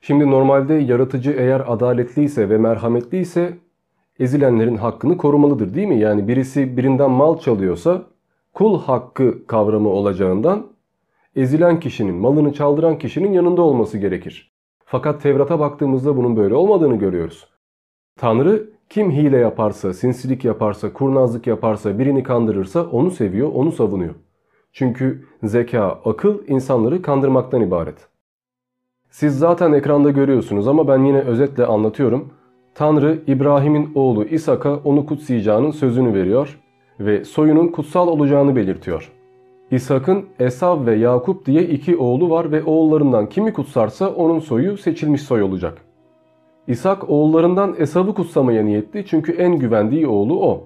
Şimdi 0.00 0.30
normalde 0.30 0.74
yaratıcı 0.74 1.30
eğer 1.30 1.62
adaletliyse 1.66 2.50
ve 2.50 2.58
merhametliyse 2.58 3.58
ezilenlerin 4.20 4.76
hakkını 4.76 5.16
korumalıdır 5.16 5.74
değil 5.74 5.88
mi? 5.88 5.98
Yani 5.98 6.28
birisi 6.28 6.76
birinden 6.76 7.10
mal 7.10 7.38
çalıyorsa 7.38 8.02
kul 8.52 8.82
hakkı 8.82 9.46
kavramı 9.46 9.88
olacağından 9.88 10.66
ezilen 11.36 11.80
kişinin, 11.80 12.14
malını 12.14 12.52
çaldıran 12.52 12.98
kişinin 12.98 13.32
yanında 13.32 13.62
olması 13.62 13.98
gerekir. 13.98 14.52
Fakat 14.84 15.22
Tevrat'a 15.22 15.60
baktığımızda 15.60 16.16
bunun 16.16 16.36
böyle 16.36 16.54
olmadığını 16.54 16.96
görüyoruz. 16.98 17.48
Tanrı 18.16 18.70
kim 18.88 19.10
hile 19.10 19.36
yaparsa, 19.36 19.94
sinsilik 19.94 20.44
yaparsa, 20.44 20.92
kurnazlık 20.92 21.46
yaparsa, 21.46 21.98
birini 21.98 22.22
kandırırsa 22.22 22.84
onu 22.84 23.10
seviyor, 23.10 23.50
onu 23.54 23.72
savunuyor. 23.72 24.14
Çünkü 24.72 25.24
zeka, 25.42 26.00
akıl 26.04 26.38
insanları 26.48 27.02
kandırmaktan 27.02 27.60
ibaret. 27.60 28.08
Siz 29.10 29.38
zaten 29.38 29.72
ekranda 29.72 30.10
görüyorsunuz 30.10 30.68
ama 30.68 30.88
ben 30.88 31.04
yine 31.04 31.20
özetle 31.20 31.66
anlatıyorum. 31.66 32.32
Tanrı 32.74 33.18
İbrahim'in 33.26 33.92
oğlu 33.94 34.24
İshak'a 34.24 34.76
onu 34.76 35.06
kutsayacağının 35.06 35.70
sözünü 35.70 36.14
veriyor 36.14 36.60
ve 37.00 37.24
soyunun 37.24 37.68
kutsal 37.68 38.08
olacağını 38.08 38.56
belirtiyor. 38.56 39.12
İshak'ın 39.70 40.26
Esav 40.38 40.86
ve 40.86 40.94
Yakup 40.96 41.46
diye 41.46 41.62
iki 41.62 41.96
oğlu 41.96 42.30
var 42.30 42.52
ve 42.52 42.64
oğullarından 42.64 43.28
kimi 43.28 43.52
kutsarsa 43.52 44.08
onun 44.08 44.38
soyu 44.38 44.78
seçilmiş 44.78 45.22
soy 45.22 45.42
olacak. 45.42 45.85
İshak 46.68 47.10
oğullarından 47.10 47.74
Esav'ı 47.78 48.14
kutsamaya 48.14 48.62
niyetli 48.62 49.06
çünkü 49.06 49.32
en 49.32 49.58
güvendiği 49.58 50.06
oğlu 50.06 50.40
o. 50.46 50.64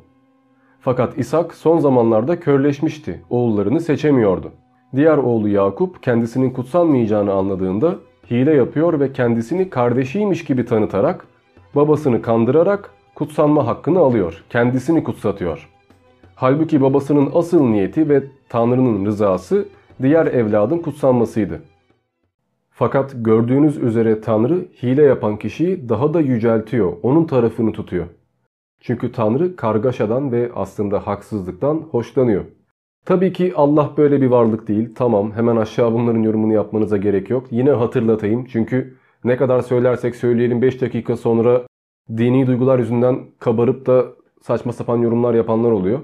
Fakat 0.80 1.18
İshak 1.18 1.54
son 1.54 1.78
zamanlarda 1.78 2.40
körleşmişti, 2.40 3.22
oğullarını 3.30 3.80
seçemiyordu. 3.80 4.52
Diğer 4.96 5.18
oğlu 5.18 5.48
Yakup 5.48 6.02
kendisinin 6.02 6.50
kutsanmayacağını 6.50 7.32
anladığında 7.32 7.94
hile 8.30 8.54
yapıyor 8.54 9.00
ve 9.00 9.12
kendisini 9.12 9.70
kardeşiymiş 9.70 10.44
gibi 10.44 10.64
tanıtarak, 10.64 11.26
babasını 11.74 12.22
kandırarak 12.22 12.90
kutsanma 13.14 13.66
hakkını 13.66 13.98
alıyor, 13.98 14.44
kendisini 14.50 15.04
kutsatıyor. 15.04 15.68
Halbuki 16.34 16.80
babasının 16.80 17.30
asıl 17.34 17.64
niyeti 17.64 18.08
ve 18.08 18.22
Tanrı'nın 18.48 19.06
rızası 19.06 19.68
diğer 20.02 20.26
evladın 20.26 20.78
kutsanmasıydı. 20.78 21.62
Fakat 22.81 23.14
gördüğünüz 23.16 23.79
üzere 23.79 24.21
Tanrı 24.21 24.69
hile 24.83 25.03
yapan 25.03 25.37
kişiyi 25.37 25.88
daha 25.88 26.14
da 26.14 26.21
yüceltiyor, 26.21 26.93
onun 27.03 27.25
tarafını 27.25 27.73
tutuyor. 27.73 28.07
Çünkü 28.81 29.12
Tanrı 29.12 29.57
kargaşadan 29.57 30.33
ve 30.33 30.51
aslında 30.55 31.07
haksızlıktan 31.07 31.75
hoşlanıyor. 31.75 32.45
Tabii 33.05 33.33
ki 33.33 33.53
Allah 33.57 33.93
böyle 33.97 34.21
bir 34.21 34.27
varlık 34.27 34.69
değil. 34.69 34.95
Tamam 34.95 35.33
hemen 35.33 35.57
aşağı 35.57 35.93
bunların 35.93 36.23
yorumunu 36.23 36.53
yapmanıza 36.53 36.97
gerek 36.97 37.31
yok. 37.31 37.47
Yine 37.51 37.71
hatırlatayım 37.71 38.45
çünkü 38.45 38.97
ne 39.25 39.37
kadar 39.37 39.61
söylersek 39.61 40.16
söyleyelim 40.16 40.62
5 40.62 40.81
dakika 40.81 41.16
sonra 41.16 41.62
dini 42.16 42.47
duygular 42.47 42.79
yüzünden 42.79 43.21
kabarıp 43.38 43.87
da 43.87 44.07
saçma 44.43 44.73
sapan 44.73 44.99
yorumlar 44.99 45.35
yapanlar 45.35 45.71
oluyor. 45.71 46.01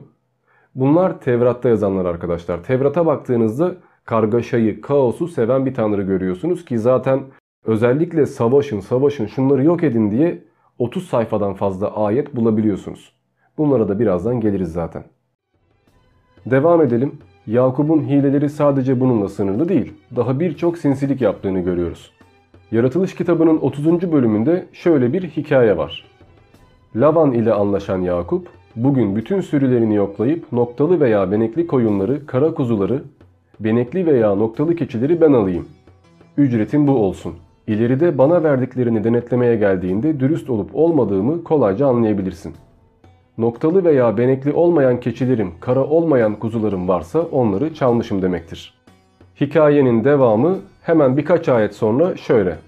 Bunlar 0.74 1.20
Tevrat'ta 1.20 1.68
yazanlar 1.68 2.04
arkadaşlar. 2.04 2.62
Tevrat'a 2.62 3.06
baktığınızda 3.06 3.74
kargaşayı, 4.06 4.80
kaosu 4.80 5.28
seven 5.28 5.66
bir 5.66 5.74
tanrı 5.74 6.02
görüyorsunuz 6.02 6.64
ki 6.64 6.78
zaten 6.78 7.20
özellikle 7.64 8.26
savaşın, 8.26 8.80
savaşın, 8.80 9.26
şunları 9.26 9.64
yok 9.64 9.82
edin 9.82 10.10
diye 10.10 10.44
30 10.78 11.06
sayfadan 11.06 11.54
fazla 11.54 11.96
ayet 11.96 12.36
bulabiliyorsunuz. 12.36 13.12
Bunlara 13.58 13.88
da 13.88 13.98
birazdan 13.98 14.40
geliriz 14.40 14.72
zaten. 14.72 15.04
Devam 16.46 16.82
edelim. 16.82 17.18
Yakup'un 17.46 18.02
hileleri 18.02 18.50
sadece 18.50 19.00
bununla 19.00 19.28
sınırlı 19.28 19.68
değil. 19.68 19.92
Daha 20.16 20.40
birçok 20.40 20.78
sinsilik 20.78 21.20
yaptığını 21.20 21.60
görüyoruz. 21.60 22.12
Yaratılış 22.70 23.14
kitabının 23.14 23.58
30. 23.58 24.12
bölümünde 24.12 24.66
şöyle 24.72 25.12
bir 25.12 25.22
hikaye 25.22 25.76
var. 25.76 26.04
Lavan 26.96 27.32
ile 27.32 27.52
anlaşan 27.52 28.02
Yakup, 28.02 28.48
bugün 28.76 29.16
bütün 29.16 29.40
sürülerini 29.40 29.94
yoklayıp 29.94 30.52
noktalı 30.52 31.00
veya 31.00 31.32
benekli 31.32 31.66
koyunları, 31.66 32.26
kara 32.26 32.54
kuzuları, 32.54 33.02
benekli 33.60 34.06
veya 34.06 34.34
noktalı 34.34 34.76
keçileri 34.76 35.20
ben 35.20 35.32
alayım. 35.32 35.68
Ücretim 36.36 36.86
bu 36.86 36.92
olsun. 36.92 37.34
İleride 37.66 38.18
bana 38.18 38.42
verdiklerini 38.42 39.04
denetlemeye 39.04 39.56
geldiğinde 39.56 40.20
dürüst 40.20 40.50
olup 40.50 40.70
olmadığımı 40.74 41.44
kolayca 41.44 41.86
anlayabilirsin. 41.86 42.54
Noktalı 43.38 43.84
veya 43.84 44.18
benekli 44.18 44.52
olmayan 44.52 45.00
keçilerim, 45.00 45.50
kara 45.60 45.84
olmayan 45.84 46.34
kuzularım 46.34 46.88
varsa 46.88 47.20
onları 47.20 47.74
çalmışım 47.74 48.22
demektir. 48.22 48.74
Hikayenin 49.40 50.04
devamı 50.04 50.58
hemen 50.82 51.16
birkaç 51.16 51.48
ayet 51.48 51.74
sonra 51.74 52.16
şöyle. 52.16 52.58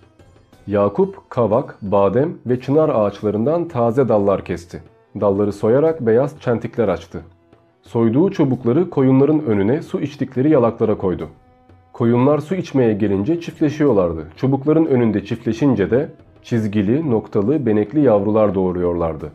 Yakup, 0.67 1.31
kavak, 1.31 1.79
badem 1.83 2.35
ve 2.47 2.61
çınar 2.61 2.89
ağaçlarından 2.89 3.69
taze 3.69 4.09
dallar 4.09 4.45
kesti. 4.45 4.83
Dalları 5.21 5.53
soyarak 5.53 6.01
beyaz 6.01 6.41
çentikler 6.41 6.89
açtı. 6.89 7.23
Soyduğu 7.83 8.31
çubukları 8.31 8.91
koyunların 8.91 9.45
önüne 9.45 9.83
su 9.83 10.01
içtikleri 10.01 10.51
yalaklara 10.51 10.99
koydu. 10.99 11.29
Koyunlar 11.93 12.39
su 12.39 12.55
içmeye 12.55 12.93
gelince 12.93 13.41
çiftleşiyorlardı. 13.41 14.27
Çubukların 14.37 14.85
önünde 14.85 15.25
çiftleşince 15.25 15.91
de 15.91 16.09
çizgili, 16.43 17.11
noktalı, 17.11 17.67
benekli 17.67 18.01
yavrular 18.01 18.55
doğuruyorlardı. 18.55 19.31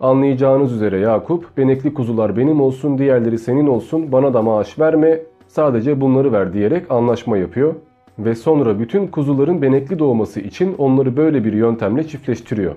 Anlayacağınız 0.00 0.72
üzere 0.72 0.98
Yakup, 0.98 1.56
benekli 1.56 1.94
kuzular 1.94 2.36
benim 2.36 2.60
olsun, 2.60 2.98
diğerleri 2.98 3.38
senin 3.38 3.66
olsun, 3.66 4.12
bana 4.12 4.34
da 4.34 4.42
maaş 4.42 4.78
verme, 4.78 5.20
sadece 5.48 6.00
bunları 6.00 6.32
ver 6.32 6.52
diyerek 6.52 6.90
anlaşma 6.90 7.36
yapıyor. 7.36 7.74
Ve 8.18 8.34
sonra 8.34 8.78
bütün 8.78 9.06
kuzuların 9.06 9.62
benekli 9.62 9.98
doğması 9.98 10.40
için 10.40 10.74
onları 10.78 11.16
böyle 11.16 11.44
bir 11.44 11.52
yöntemle 11.52 12.08
çiftleştiriyor. 12.08 12.74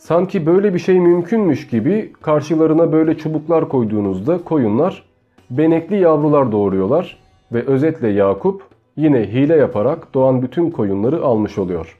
Sanki 0.00 0.46
böyle 0.46 0.74
bir 0.74 0.78
şey 0.78 1.00
mümkünmüş 1.00 1.68
gibi 1.68 2.12
karşılarına 2.22 2.92
böyle 2.92 3.18
çubuklar 3.18 3.68
koyduğunuzda 3.68 4.38
koyunlar 4.44 5.02
benekli 5.50 5.96
yavrular 5.96 6.52
doğuruyorlar 6.52 7.18
ve 7.52 7.62
özetle 7.62 8.08
Yakup 8.08 8.62
yine 8.96 9.22
hile 9.32 9.56
yaparak 9.56 10.14
doğan 10.14 10.42
bütün 10.42 10.70
koyunları 10.70 11.24
almış 11.24 11.58
oluyor. 11.58 11.98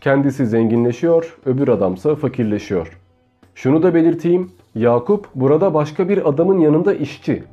Kendisi 0.00 0.46
zenginleşiyor, 0.46 1.38
öbür 1.46 1.68
adamsa 1.68 2.14
fakirleşiyor. 2.14 2.98
Şunu 3.54 3.82
da 3.82 3.94
belirteyim, 3.94 4.50
Yakup 4.74 5.26
burada 5.34 5.74
başka 5.74 6.08
bir 6.08 6.28
adamın 6.28 6.58
yanında 6.58 6.94
işçi. 6.94 7.44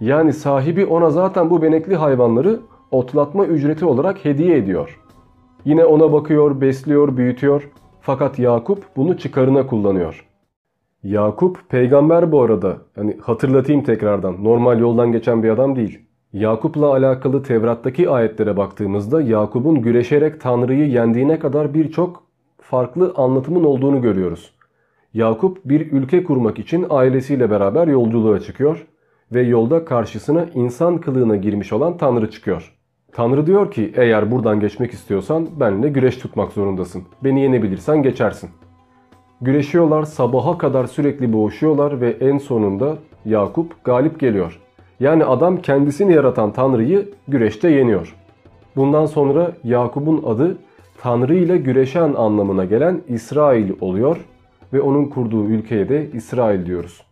Yani 0.00 0.32
sahibi 0.32 0.86
ona 0.86 1.10
zaten 1.10 1.50
bu 1.50 1.62
benekli 1.62 1.96
hayvanları 1.96 2.60
otlatma 2.90 3.46
ücreti 3.46 3.84
olarak 3.84 4.24
hediye 4.24 4.56
ediyor. 4.56 5.00
Yine 5.64 5.84
ona 5.84 6.12
bakıyor, 6.12 6.60
besliyor, 6.60 7.16
büyütüyor 7.16 7.68
fakat 8.08 8.38
Yakup 8.38 8.84
bunu 8.96 9.18
çıkarına 9.18 9.66
kullanıyor. 9.66 10.26
Yakup 11.02 11.68
peygamber 11.68 12.32
bu 12.32 12.42
arada. 12.42 12.76
Hani 12.94 13.16
hatırlatayım 13.22 13.82
tekrardan. 13.82 14.44
Normal 14.44 14.80
yoldan 14.80 15.12
geçen 15.12 15.42
bir 15.42 15.50
adam 15.50 15.76
değil. 15.76 15.98
Yakup'la 16.32 16.86
alakalı 16.86 17.42
Tevrat'taki 17.42 18.10
ayetlere 18.10 18.56
baktığımızda 18.56 19.22
Yakup'un 19.22 19.82
güreşerek 19.82 20.40
Tanrı'yı 20.40 20.88
yendiğine 20.88 21.38
kadar 21.38 21.74
birçok 21.74 22.22
farklı 22.60 23.12
anlatımın 23.16 23.64
olduğunu 23.64 24.02
görüyoruz. 24.02 24.54
Yakup 25.14 25.64
bir 25.64 25.92
ülke 25.92 26.24
kurmak 26.24 26.58
için 26.58 26.86
ailesiyle 26.90 27.50
beraber 27.50 27.88
yolculuğa 27.88 28.40
çıkıyor 28.40 28.86
ve 29.32 29.42
yolda 29.42 29.84
karşısına 29.84 30.46
insan 30.54 30.98
kılığına 30.98 31.36
girmiş 31.36 31.72
olan 31.72 31.96
Tanrı 31.96 32.30
çıkıyor. 32.30 32.77
Tanrı 33.12 33.46
diyor 33.46 33.70
ki 33.70 33.92
eğer 33.96 34.30
buradan 34.30 34.60
geçmek 34.60 34.92
istiyorsan 34.92 35.48
benimle 35.60 35.88
güreş 35.88 36.16
tutmak 36.16 36.52
zorundasın. 36.52 37.02
Beni 37.24 37.40
yenebilirsen 37.40 38.02
geçersin. 38.02 38.50
Güreşiyorlar 39.40 40.02
sabaha 40.02 40.58
kadar 40.58 40.86
sürekli 40.86 41.32
boğuşuyorlar 41.32 42.00
ve 42.00 42.10
en 42.10 42.38
sonunda 42.38 42.96
Yakup 43.24 43.84
galip 43.84 44.20
geliyor. 44.20 44.60
Yani 45.00 45.24
adam 45.24 45.56
kendisini 45.62 46.12
yaratan 46.12 46.52
Tanrı'yı 46.52 47.08
güreşte 47.28 47.70
yeniyor. 47.70 48.14
Bundan 48.76 49.06
sonra 49.06 49.52
Yakup'un 49.64 50.22
adı 50.26 50.58
Tanrı 51.00 51.34
ile 51.34 51.56
güreşen 51.56 52.14
anlamına 52.14 52.64
gelen 52.64 53.00
İsrail 53.08 53.70
oluyor 53.80 54.16
ve 54.72 54.80
onun 54.80 55.04
kurduğu 55.04 55.44
ülkeye 55.44 55.88
de 55.88 56.10
İsrail 56.12 56.66
diyoruz. 56.66 57.07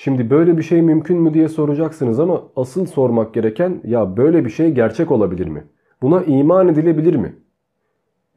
Şimdi 0.00 0.30
böyle 0.30 0.58
bir 0.58 0.62
şey 0.62 0.82
mümkün 0.82 1.18
mü 1.18 1.34
diye 1.34 1.48
soracaksınız 1.48 2.20
ama 2.20 2.42
asıl 2.56 2.86
sormak 2.86 3.34
gereken 3.34 3.80
ya 3.84 4.16
böyle 4.16 4.44
bir 4.44 4.50
şey 4.50 4.70
gerçek 4.70 5.10
olabilir 5.10 5.46
mi? 5.46 5.64
Buna 6.02 6.22
iman 6.22 6.68
edilebilir 6.68 7.14
mi? 7.16 7.36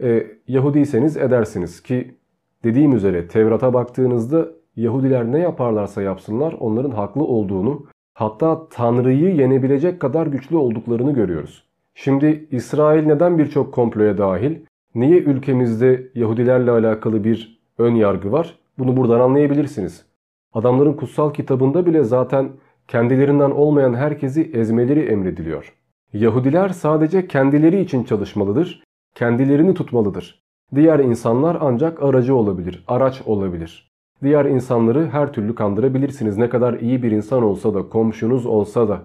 E, 0.02 0.28
Yahudiyseniz 0.47 1.17
edersiniz 1.17 1.84
ki 1.84 2.15
dediğim 2.63 2.95
üzere 2.95 3.28
Tevrat'a 3.28 3.74
baktığınızda 3.74 4.47
Yahudiler 4.76 5.32
ne 5.32 5.39
yaparlarsa 5.39 6.02
yapsınlar 6.02 6.56
onların 6.60 6.91
haklı 6.91 7.24
olduğunu 7.24 7.86
hatta 8.13 8.67
Tanrı'yı 8.69 9.36
yenebilecek 9.36 10.00
kadar 10.00 10.28
güçlü 10.28 10.58
olduklarını 10.58 11.13
görüyoruz. 11.13 11.67
Şimdi 11.93 12.47
İsrail 12.52 13.06
neden 13.06 13.38
birçok 13.38 13.74
komploya 13.74 14.17
dahil? 14.17 14.56
Niye 14.95 15.17
ülkemizde 15.19 16.12
Yahudilerle 16.15 16.71
alakalı 16.71 17.24
bir 17.24 17.62
ön 17.78 17.95
yargı 17.95 18.32
var? 18.32 18.60
Bunu 18.80 18.97
buradan 18.97 19.19
anlayabilirsiniz. 19.19 20.11
Adamların 20.54 20.94
kutsal 20.94 21.34
kitabında 21.34 21.86
bile 21.86 22.04
zaten 22.04 22.50
kendilerinden 22.88 23.52
olmayan 23.52 23.94
herkesi 23.94 24.52
ezmeleri 24.54 25.00
emrediliyor. 25.00 25.74
Yahudiler 26.14 26.70
sadece 26.70 27.28
kendileri 27.28 27.82
için 27.82 28.04
çalışmalıdır, 28.04 28.84
kendilerini 29.16 29.74
tutmalıdır. 29.74 30.42
Diğer 30.76 31.00
insanlar 31.00 31.58
ancak 31.62 32.04
aracı 32.04 32.36
olabilir, 32.36 32.84
araç 32.88 33.22
olabilir. 33.26 33.92
Diğer 34.24 34.46
insanları 34.46 35.10
her 35.10 35.34
türlü 35.34 35.56
kandırabilirsiniz 35.56 36.38
ne 36.38 36.50
kadar 36.50 36.74
iyi 36.74 37.04
bir 37.04 37.12
insan 37.12 37.44
olsa 37.44 37.74
da, 37.74 37.90
komşunuz 37.90 38.46
olsa 38.46 38.88
da. 38.88 39.02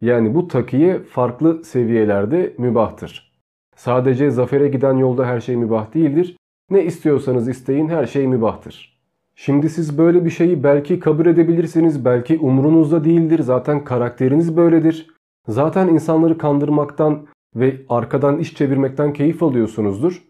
Yani 0.00 0.34
bu 0.34 0.48
takiye 0.48 0.98
farklı 0.98 1.64
seviyelerde 1.64 2.54
mübahtır. 2.58 3.32
Sadece 3.76 4.30
zafere 4.30 4.68
giden 4.68 4.96
yolda 4.96 5.26
her 5.26 5.40
şey 5.40 5.56
mübah 5.56 5.94
değildir. 5.94 6.36
Ne 6.70 6.84
istiyorsanız 6.84 7.48
isteyin 7.48 7.88
her 7.88 8.06
şey 8.06 8.26
mübahtır. 8.26 8.99
Şimdi 9.42 9.68
siz 9.68 9.98
böyle 9.98 10.24
bir 10.24 10.30
şeyi 10.30 10.62
belki 10.62 11.00
kabul 11.00 11.26
edebilirsiniz, 11.26 12.04
belki 12.04 12.38
umrunuzda 12.38 13.04
değildir. 13.04 13.38
Zaten 13.38 13.84
karakteriniz 13.84 14.56
böyledir. 14.56 15.06
Zaten 15.48 15.88
insanları 15.88 16.38
kandırmaktan 16.38 17.26
ve 17.56 17.76
arkadan 17.88 18.38
iş 18.38 18.54
çevirmekten 18.54 19.12
keyif 19.12 19.42
alıyorsunuzdur. 19.42 20.22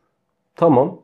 Tamam. 0.57 0.99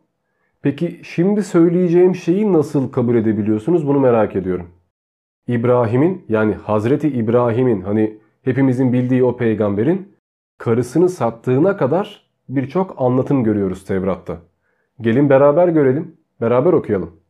Peki 0.63 1.01
şimdi 1.03 1.43
söyleyeceğim 1.43 2.15
şeyi 2.15 2.53
nasıl 2.53 2.93
kabul 2.93 3.15
edebiliyorsunuz 3.15 3.87
bunu 3.87 4.01
merak 4.01 4.37
ediyorum. 4.37 4.67
İbrahim'in 5.49 6.25
yani 6.29 6.55
Hazreti 6.55 7.09
İbrahim'in 7.09 7.81
hani 7.81 8.19
hepimizin 8.43 8.93
bildiği 8.93 9.25
o 9.25 9.37
peygamberin 9.37 10.13
karısını 10.59 11.09
sattığına 11.09 11.77
kadar 11.77 12.31
birçok 12.49 12.95
anlatım 12.99 13.45
görüyoruz 13.45 13.85
Tevrat'ta. 13.85 14.39
Gelin 15.01 15.31
beraber 15.31 15.69
görelim, 15.69 16.17
beraber 16.41 16.73
okuyalım. 16.73 17.26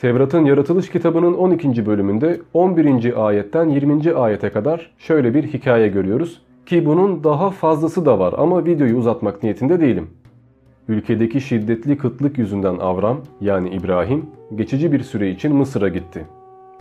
Tevrat'ın 0.00 0.44
yaratılış 0.44 0.90
kitabının 0.90 1.34
12. 1.34 1.86
bölümünde 1.86 2.40
11. 2.54 3.26
ayetten 3.26 3.68
20. 3.68 4.12
ayete 4.12 4.50
kadar 4.50 4.90
şöyle 4.98 5.34
bir 5.34 5.44
hikaye 5.44 5.88
görüyoruz. 5.88 6.42
Ki 6.66 6.86
bunun 6.86 7.24
daha 7.24 7.50
fazlası 7.50 8.06
da 8.06 8.18
var 8.18 8.34
ama 8.38 8.64
videoyu 8.64 8.96
uzatmak 8.96 9.42
niyetinde 9.42 9.80
değilim. 9.80 10.06
Ülkedeki 10.88 11.40
şiddetli 11.40 11.98
kıtlık 11.98 12.38
yüzünden 12.38 12.78
Avram 12.78 13.20
yani 13.40 13.70
İbrahim 13.70 14.26
geçici 14.54 14.92
bir 14.92 15.00
süre 15.00 15.30
için 15.30 15.56
Mısır'a 15.56 15.88
gitti. 15.88 16.26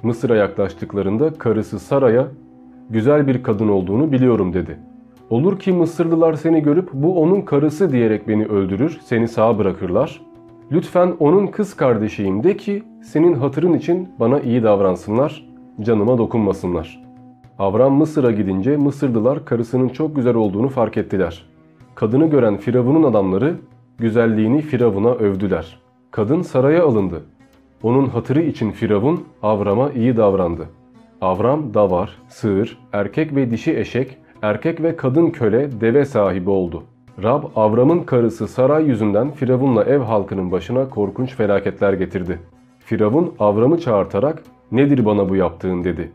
Mısır'a 0.04 0.36
yaklaştıklarında 0.36 1.34
karısı 1.34 1.80
Sara'ya 1.80 2.28
güzel 2.90 3.28
bir 3.28 3.44
kadın 3.44 3.68
olduğunu 3.68 4.12
biliyorum 4.12 4.54
dedi. 4.54 4.78
Olur 5.30 5.60
ki 5.60 5.72
Mısırlılar 5.72 6.34
seni 6.34 6.62
görüp 6.62 6.90
bu 6.94 7.22
onun 7.22 7.42
karısı 7.42 7.92
diyerek 7.92 8.28
beni 8.28 8.46
öldürür, 8.46 9.00
seni 9.04 9.28
sağ 9.28 9.58
bırakırlar. 9.58 10.22
Lütfen 10.72 11.16
onun 11.20 11.48
kız 11.48 11.74
kardeşiyim 11.74 12.44
de 12.44 12.58
ki 12.58 12.84
senin 13.04 13.34
hatırın 13.34 13.74
için 13.74 14.10
bana 14.20 14.40
iyi 14.40 14.64
davransınlar, 14.64 15.46
canıma 15.82 16.18
dokunmasınlar. 16.18 17.04
Avram 17.60 17.94
Mısır'a 17.94 18.32
gidince 18.32 18.78
Mısırlılar 18.78 19.46
karısının 19.46 19.90
çok 19.90 20.16
güzel 20.16 20.36
olduğunu 20.36 20.70
fark 20.70 20.98
ettiler. 20.98 21.46
Kadını 21.96 22.30
gören 22.30 22.58
Firavun'un 22.58 23.04
adamları 23.04 23.56
güzelliğini 23.98 24.62
Firavun'a 24.62 25.12
övdüler. 25.12 25.80
Kadın 26.12 26.42
saraya 26.42 26.84
alındı. 26.86 27.22
Onun 27.84 28.06
hatırı 28.06 28.42
için 28.42 28.72
Firavun 28.72 29.24
Avram'a 29.44 29.92
iyi 29.92 30.18
davrandı. 30.18 30.66
Avram 31.22 31.74
davar, 31.74 32.18
sığır, 32.28 32.78
erkek 32.94 33.36
ve 33.36 33.52
dişi 33.52 33.78
eşek, 33.78 34.18
erkek 34.42 34.84
ve 34.84 34.96
kadın 34.96 35.30
köle, 35.30 35.82
deve 35.82 36.06
sahibi 36.06 36.50
oldu. 36.50 36.84
Rab 37.24 37.44
Avram'ın 37.56 38.00
karısı 38.00 38.48
Saray 38.48 38.86
yüzünden 38.86 39.32
Firavun'la 39.32 39.84
ev 39.84 40.00
halkının 40.00 40.52
başına 40.52 40.90
korkunç 40.90 41.36
felaketler 41.36 41.94
getirdi. 41.94 42.40
Firavun 42.80 43.34
Avram'ı 43.40 43.80
çağırtarak 43.80 44.44
nedir 44.72 45.06
bana 45.06 45.30
bu 45.30 45.36
yaptığın 45.36 45.84
dedi. 45.84 46.12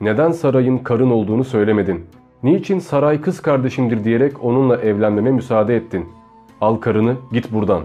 Neden 0.00 0.30
Saray'ın 0.30 0.78
karın 0.78 1.10
olduğunu 1.10 1.44
söylemedin? 1.44 2.06
Niçin 2.42 2.78
Saray 2.78 3.20
kız 3.20 3.40
kardeşimdir 3.40 4.04
diyerek 4.04 4.44
onunla 4.44 4.76
evlenmeme 4.76 5.30
müsaade 5.30 5.76
ettin? 5.76 6.08
Al 6.60 6.76
karını 6.76 7.16
git 7.32 7.52
buradan. 7.52 7.82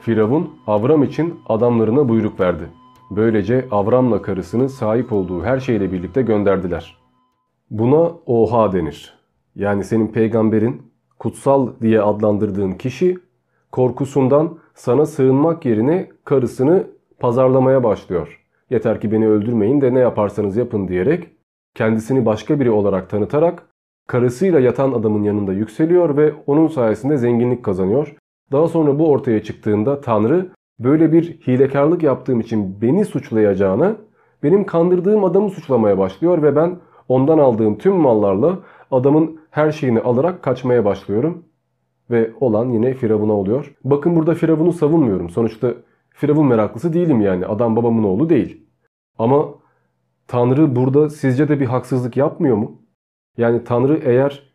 Firavun 0.00 0.50
Avram 0.66 1.02
için 1.02 1.34
adamlarına 1.48 2.08
buyruk 2.08 2.40
verdi. 2.40 2.64
Böylece 3.10 3.66
Avram'la 3.70 4.22
karısını 4.22 4.68
sahip 4.68 5.12
olduğu 5.12 5.44
her 5.44 5.60
şeyle 5.60 5.92
birlikte 5.92 6.22
gönderdiler. 6.22 6.96
Buna 7.70 8.10
oha 8.26 8.72
denir. 8.72 9.14
Yani 9.56 9.84
senin 9.84 10.08
peygamberin 10.08 10.82
kutsal 11.18 11.68
diye 11.80 12.02
adlandırdığın 12.02 12.72
kişi 12.72 13.18
korkusundan 13.72 14.58
sana 14.74 15.06
sığınmak 15.06 15.64
yerine 15.64 16.08
karısını 16.24 16.86
pazarlamaya 17.18 17.84
başlıyor. 17.84 18.42
Yeter 18.70 19.00
ki 19.00 19.12
beni 19.12 19.28
öldürmeyin 19.28 19.80
de 19.80 19.94
ne 19.94 19.98
yaparsanız 19.98 20.56
yapın 20.56 20.88
diyerek 20.88 21.28
kendisini 21.74 22.26
başka 22.26 22.60
biri 22.60 22.70
olarak 22.70 23.10
tanıtarak 23.10 23.62
karısıyla 24.06 24.60
yatan 24.60 24.92
adamın 24.92 25.22
yanında 25.22 25.52
yükseliyor 25.52 26.16
ve 26.16 26.34
onun 26.46 26.66
sayesinde 26.68 27.16
zenginlik 27.16 27.64
kazanıyor. 27.64 28.16
Daha 28.52 28.68
sonra 28.68 28.98
bu 28.98 29.10
ortaya 29.10 29.42
çıktığında 29.42 30.00
Tanrı 30.00 30.48
böyle 30.78 31.12
bir 31.12 31.40
hilekarlık 31.46 32.02
yaptığım 32.02 32.40
için 32.40 32.80
beni 32.82 33.04
suçlayacağına 33.04 33.96
benim 34.42 34.66
kandırdığım 34.66 35.24
adamı 35.24 35.50
suçlamaya 35.50 35.98
başlıyor 35.98 36.42
ve 36.42 36.56
ben 36.56 36.76
ondan 37.08 37.38
aldığım 37.38 37.78
tüm 37.78 37.94
mallarla 37.94 38.58
adamın 38.90 39.40
her 39.50 39.70
şeyini 39.70 40.00
alarak 40.00 40.42
kaçmaya 40.42 40.84
başlıyorum. 40.84 41.44
Ve 42.10 42.30
olan 42.40 42.68
yine 42.68 42.94
Firavun'a 42.94 43.32
oluyor. 43.32 43.76
Bakın 43.84 44.16
burada 44.16 44.34
Firavun'u 44.34 44.72
savunmuyorum. 44.72 45.30
Sonuçta 45.30 45.74
Firavun 46.10 46.46
meraklısı 46.46 46.92
değilim 46.92 47.20
yani. 47.20 47.46
Adam 47.46 47.76
babamın 47.76 48.04
oğlu 48.04 48.28
değil. 48.28 48.66
Ama 49.18 49.48
Tanrı 50.26 50.76
burada 50.76 51.10
sizce 51.10 51.48
de 51.48 51.60
bir 51.60 51.66
haksızlık 51.66 52.16
yapmıyor 52.16 52.56
mu? 52.56 52.82
Yani 53.36 53.64
Tanrı 53.64 54.00
eğer 54.04 54.52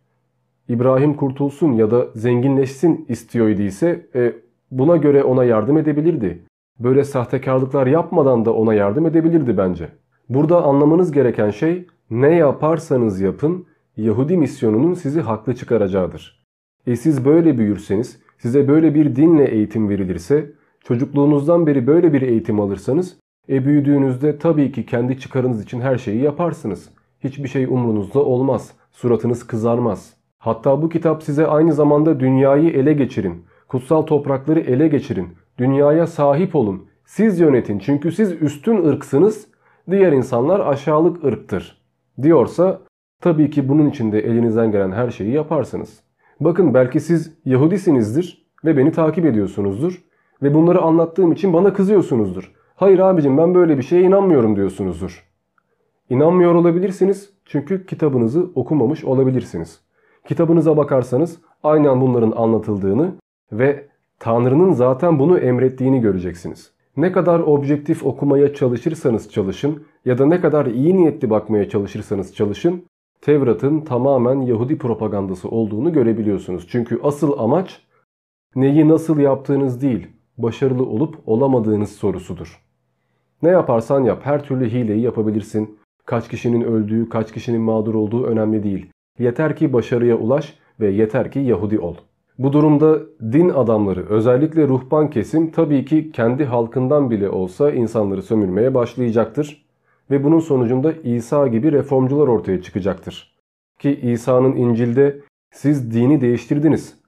İbrahim 0.70 1.13
kurtulsun 1.13 1.72
ya 1.72 1.91
da 1.91 2.08
zenginleşsin 2.15 3.06
istiyor 3.10 3.50
idiyse 3.50 4.10
e, 4.15 4.34
buna 4.72 4.98
göre 4.98 5.24
ona 5.24 5.44
yardım 5.44 5.78
edebilirdi. 5.78 6.46
Böyle 6.80 7.04
sahtekarlıklar 7.04 7.88
yapmadan 7.88 8.46
da 8.46 8.54
ona 8.54 8.74
yardım 8.74 9.06
edebilirdi 9.06 9.58
bence. 9.58 9.89
Burada 10.30 10.63
anlamanız 10.63 11.12
gereken 11.12 11.50
şey 11.50 11.88
ne 12.10 12.36
yaparsanız 12.36 13.22
yapın 13.22 13.65
Yahudi 14.02 14.38
misyonunun 14.38 14.94
sizi 14.94 15.22
haklı 15.22 15.56
çıkaracağıdır. 15.56 16.46
E 16.88 16.96
siz 16.96 17.26
böyle 17.26 17.58
büyürseniz, 17.58 18.20
size 18.38 18.68
böyle 18.68 18.96
bir 18.96 19.16
dinle 19.16 19.46
eğitim 19.46 19.90
verilirse, 19.90 20.52
çocukluğunuzdan 20.84 21.68
beri 21.68 21.88
böyle 21.88 22.14
bir 22.14 22.22
eğitim 22.22 22.60
alırsanız, 22.60 23.18
e 23.50 23.66
büyüdüğünüzde 23.66 24.38
tabii 24.38 24.72
ki 24.72 24.86
kendi 24.86 25.20
çıkarınız 25.20 25.64
için 25.64 25.82
her 25.82 25.98
şeyi 25.98 26.22
yaparsınız. 26.22 26.90
Hiçbir 27.24 27.48
şey 27.48 27.64
umrunuzda 27.66 28.20
olmaz, 28.20 28.72
suratınız 28.92 29.48
kızarmaz. 29.48 30.14
Hatta 30.38 30.82
bu 30.82 30.90
kitap 30.90 31.24
size 31.24 31.48
aynı 31.48 31.74
zamanda 31.74 32.20
dünyayı 32.20 32.70
ele 32.70 32.94
geçirin, 32.94 33.46
kutsal 33.68 34.02
toprakları 34.02 34.60
ele 34.60 34.88
geçirin, 34.88 35.28
dünyaya 35.58 36.08
sahip 36.08 36.56
olun, 36.56 36.86
siz 37.06 37.40
yönetin 37.40 37.80
çünkü 37.80 38.12
siz 38.12 38.42
üstün 38.42 38.86
ırksınız, 38.86 39.48
diğer 39.92 40.12
insanlar 40.12 40.60
aşağılık 40.60 41.24
ırktır 41.24 41.82
diyorsa 42.22 42.82
Tabii 43.22 43.50
ki 43.50 43.70
bunun 43.70 43.90
için 43.90 44.12
de 44.12 44.20
elinizden 44.20 44.72
gelen 44.72 44.92
her 44.92 45.10
şeyi 45.10 45.32
yaparsınız. 45.32 46.00
Bakın 46.40 46.74
belki 46.74 47.00
siz 47.00 47.34
Yahudisinizdir 47.46 48.46
ve 48.66 48.78
beni 48.78 48.92
takip 48.92 49.26
ediyorsunuzdur 49.26 50.02
ve 50.44 50.54
bunları 50.54 50.82
anlattığım 50.82 51.32
için 51.32 51.54
bana 51.54 51.74
kızıyorsunuzdur. 51.74 52.52
Hayır 52.76 53.00
abicim 53.00 53.38
ben 53.38 53.56
böyle 53.56 53.78
bir 53.78 53.84
şeye 53.84 54.02
inanmıyorum 54.02 54.56
diyorsunuzdur. 54.56 55.28
İnanmıyor 56.10 56.56
olabilirsiniz 56.56 57.30
çünkü 57.46 57.86
kitabınızı 57.86 58.50
okumamış 58.56 59.04
olabilirsiniz. 59.04 59.82
Kitabınıza 60.28 60.78
bakarsanız 60.78 61.41
aynen 61.64 62.02
bunların 62.02 62.32
anlatıldığını 62.32 63.12
ve 63.52 63.88
Tanrı'nın 64.20 64.72
zaten 64.72 65.20
bunu 65.20 65.39
emrettiğini 65.39 66.02
göreceksiniz. 66.02 66.72
Ne 66.98 67.12
kadar 67.12 67.39
objektif 67.39 68.06
okumaya 68.06 68.54
çalışırsanız 68.54 69.32
çalışın 69.32 69.84
ya 70.06 70.18
da 70.18 70.26
ne 70.26 70.41
kadar 70.41 70.66
iyi 70.66 70.98
niyetli 70.98 71.30
bakmaya 71.30 71.70
çalışırsanız 71.70 72.36
çalışın 72.36 72.84
Tevrat'ın 73.22 73.80
tamamen 73.80 74.41
Yahudi 74.41 74.78
propagandası 74.78 75.49
olduğunu 75.49 75.93
görebiliyorsunuz. 75.93 76.67
Çünkü 76.67 76.99
asıl 77.03 77.39
amaç 77.39 77.82
neyi 78.55 78.88
nasıl 78.88 79.19
yaptığınız 79.19 79.82
değil, 79.82 80.07
başarılı 80.38 80.86
olup 80.86 81.15
olamadığınız 81.26 81.91
sorusudur. 81.91 82.61
Ne 83.41 83.49
yaparsan 83.49 84.03
yap 84.03 84.19
her 84.24 84.43
türlü 84.43 84.69
hileyi 84.69 85.01
yapabilirsin. 85.01 85.80
Kaç 86.05 86.30
kişinin 86.30 86.61
öldüğü, 86.61 87.09
kaç 87.09 87.32
kişinin 87.32 87.61
mağdur 87.61 87.93
olduğu 87.93 88.26
önemli 88.26 88.63
değil. 88.63 88.89
Yeter 89.19 89.55
ki 89.55 89.74
başarıya 89.74 90.17
ulaş 90.17 90.57
ve 90.80 90.91
yeter 90.91 91.32
ki 91.32 91.39
Yahudi 91.39 91.80
ol. 91.80 91.95
Bu 92.39 92.53
durumda 92.53 92.99
din 93.32 93.49
adamları 93.49 94.09
özellikle 94.09 94.67
ruhban 94.67 95.09
kesim 95.09 95.51
tabii 95.51 95.86
ki 95.86 96.11
kendi 96.11 96.45
halkından 96.45 97.11
bile 97.11 97.30
olsa 97.30 97.72
insanları 97.72 98.22
sömürmeye 98.22 98.74
başlayacaktır. 98.74 99.65
Ve 100.12 100.24
bunun 100.24 100.39
sonucunda 100.39 100.93
İsa 100.93 101.47
gibi 101.47 101.72
reformcular 101.72 102.28
ortaya 102.28 102.62
çıkacaktır. 102.62 103.36
Ki 103.80 103.99
İsa'nın 104.03 104.55
İncil'de 104.55 105.20
siz 105.51 105.93
dini 105.93 106.22
değiştirdiniz. 106.22 106.99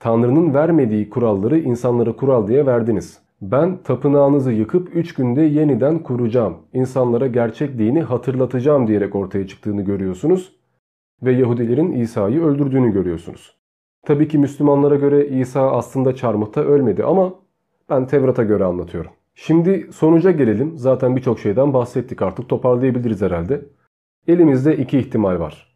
Tanrı'nın 0.00 0.54
vermediği 0.54 1.10
kuralları 1.10 1.58
insanlara 1.58 2.16
kural 2.16 2.48
diye 2.48 2.66
verdiniz. 2.66 3.18
Ben 3.42 3.76
tapınağınızı 3.82 4.52
yıkıp 4.52 4.96
3 4.96 5.14
günde 5.14 5.42
yeniden 5.42 5.98
kuracağım. 5.98 6.56
İnsanlara 6.72 7.26
gerçek 7.26 7.78
dini 7.78 8.02
hatırlatacağım 8.02 8.86
diyerek 8.86 9.14
ortaya 9.14 9.46
çıktığını 9.46 9.82
görüyorsunuz. 9.82 10.56
Ve 11.22 11.32
Yahudilerin 11.32 11.92
İsa'yı 11.92 12.42
öldürdüğünü 12.42 12.92
görüyorsunuz. 12.92 13.56
Tabii 14.06 14.28
ki 14.28 14.38
Müslümanlara 14.38 14.96
göre 14.96 15.28
İsa 15.28 15.70
aslında 15.70 16.14
çarmıhta 16.14 16.60
ölmedi 16.60 17.04
ama 17.04 17.34
ben 17.90 18.06
Tevrat'a 18.06 18.42
göre 18.42 18.64
anlatıyorum. 18.64 19.10
Şimdi 19.34 19.88
sonuca 19.92 20.30
gelelim. 20.30 20.78
Zaten 20.78 21.16
birçok 21.16 21.40
şeyden 21.40 21.74
bahsettik 21.74 22.22
artık 22.22 22.48
toparlayabiliriz 22.48 23.22
herhalde. 23.22 23.62
Elimizde 24.28 24.76
iki 24.76 24.98
ihtimal 24.98 25.40
var. 25.40 25.74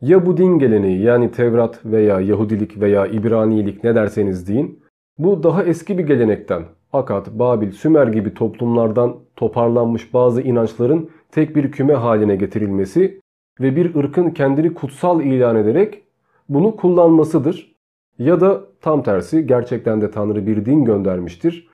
Ya 0.00 0.26
bu 0.26 0.36
din 0.36 0.58
geleneği 0.58 1.02
yani 1.02 1.30
Tevrat 1.30 1.84
veya 1.84 2.20
Yahudilik 2.20 2.80
veya 2.80 3.06
İbranilik 3.06 3.84
ne 3.84 3.94
derseniz 3.94 4.48
deyin. 4.48 4.80
Bu 5.18 5.42
daha 5.42 5.64
eski 5.64 5.98
bir 5.98 6.06
gelenekten 6.06 6.62
Akat, 6.92 7.30
Babil, 7.32 7.72
Sümer 7.72 8.06
gibi 8.06 8.34
toplumlardan 8.34 9.16
toparlanmış 9.36 10.14
bazı 10.14 10.42
inançların 10.42 11.10
tek 11.30 11.56
bir 11.56 11.72
küme 11.72 11.94
haline 11.94 12.36
getirilmesi 12.36 13.20
ve 13.60 13.76
bir 13.76 13.94
ırkın 13.94 14.30
kendini 14.30 14.74
kutsal 14.74 15.20
ilan 15.20 15.56
ederek 15.56 16.02
bunu 16.48 16.76
kullanmasıdır. 16.76 17.76
Ya 18.18 18.40
da 18.40 18.62
tam 18.80 19.02
tersi 19.02 19.46
gerçekten 19.46 20.00
de 20.00 20.10
Tanrı 20.10 20.46
bir 20.46 20.64
din 20.64 20.84
göndermiştir. 20.84 21.68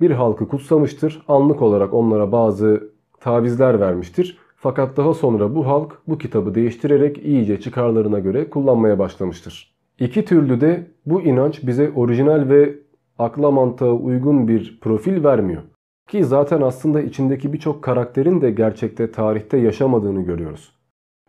Bir 0.00 0.10
halkı 0.10 0.48
kutsamıştır. 0.48 1.22
Anlık 1.28 1.62
olarak 1.62 1.94
onlara 1.94 2.32
bazı 2.32 2.90
tavizler 3.20 3.80
vermiştir. 3.80 4.38
Fakat 4.56 4.96
daha 4.96 5.14
sonra 5.14 5.54
bu 5.54 5.66
halk 5.66 5.98
bu 6.08 6.18
kitabı 6.18 6.54
değiştirerek 6.54 7.18
iyice 7.18 7.60
çıkarlarına 7.60 8.18
göre 8.18 8.50
kullanmaya 8.50 8.98
başlamıştır. 8.98 9.74
İki 10.00 10.24
türlü 10.24 10.60
de 10.60 10.86
bu 11.06 11.22
inanç 11.22 11.66
bize 11.66 11.92
orijinal 11.96 12.48
ve 12.48 12.74
akla 13.18 13.50
mantığa 13.50 13.92
uygun 13.92 14.48
bir 14.48 14.78
profil 14.80 15.24
vermiyor. 15.24 15.62
Ki 16.08 16.24
zaten 16.24 16.60
aslında 16.60 17.00
içindeki 17.00 17.52
birçok 17.52 17.82
karakterin 17.82 18.40
de 18.40 18.50
gerçekte 18.50 19.12
tarihte 19.12 19.56
yaşamadığını 19.56 20.22
görüyoruz. 20.22 20.72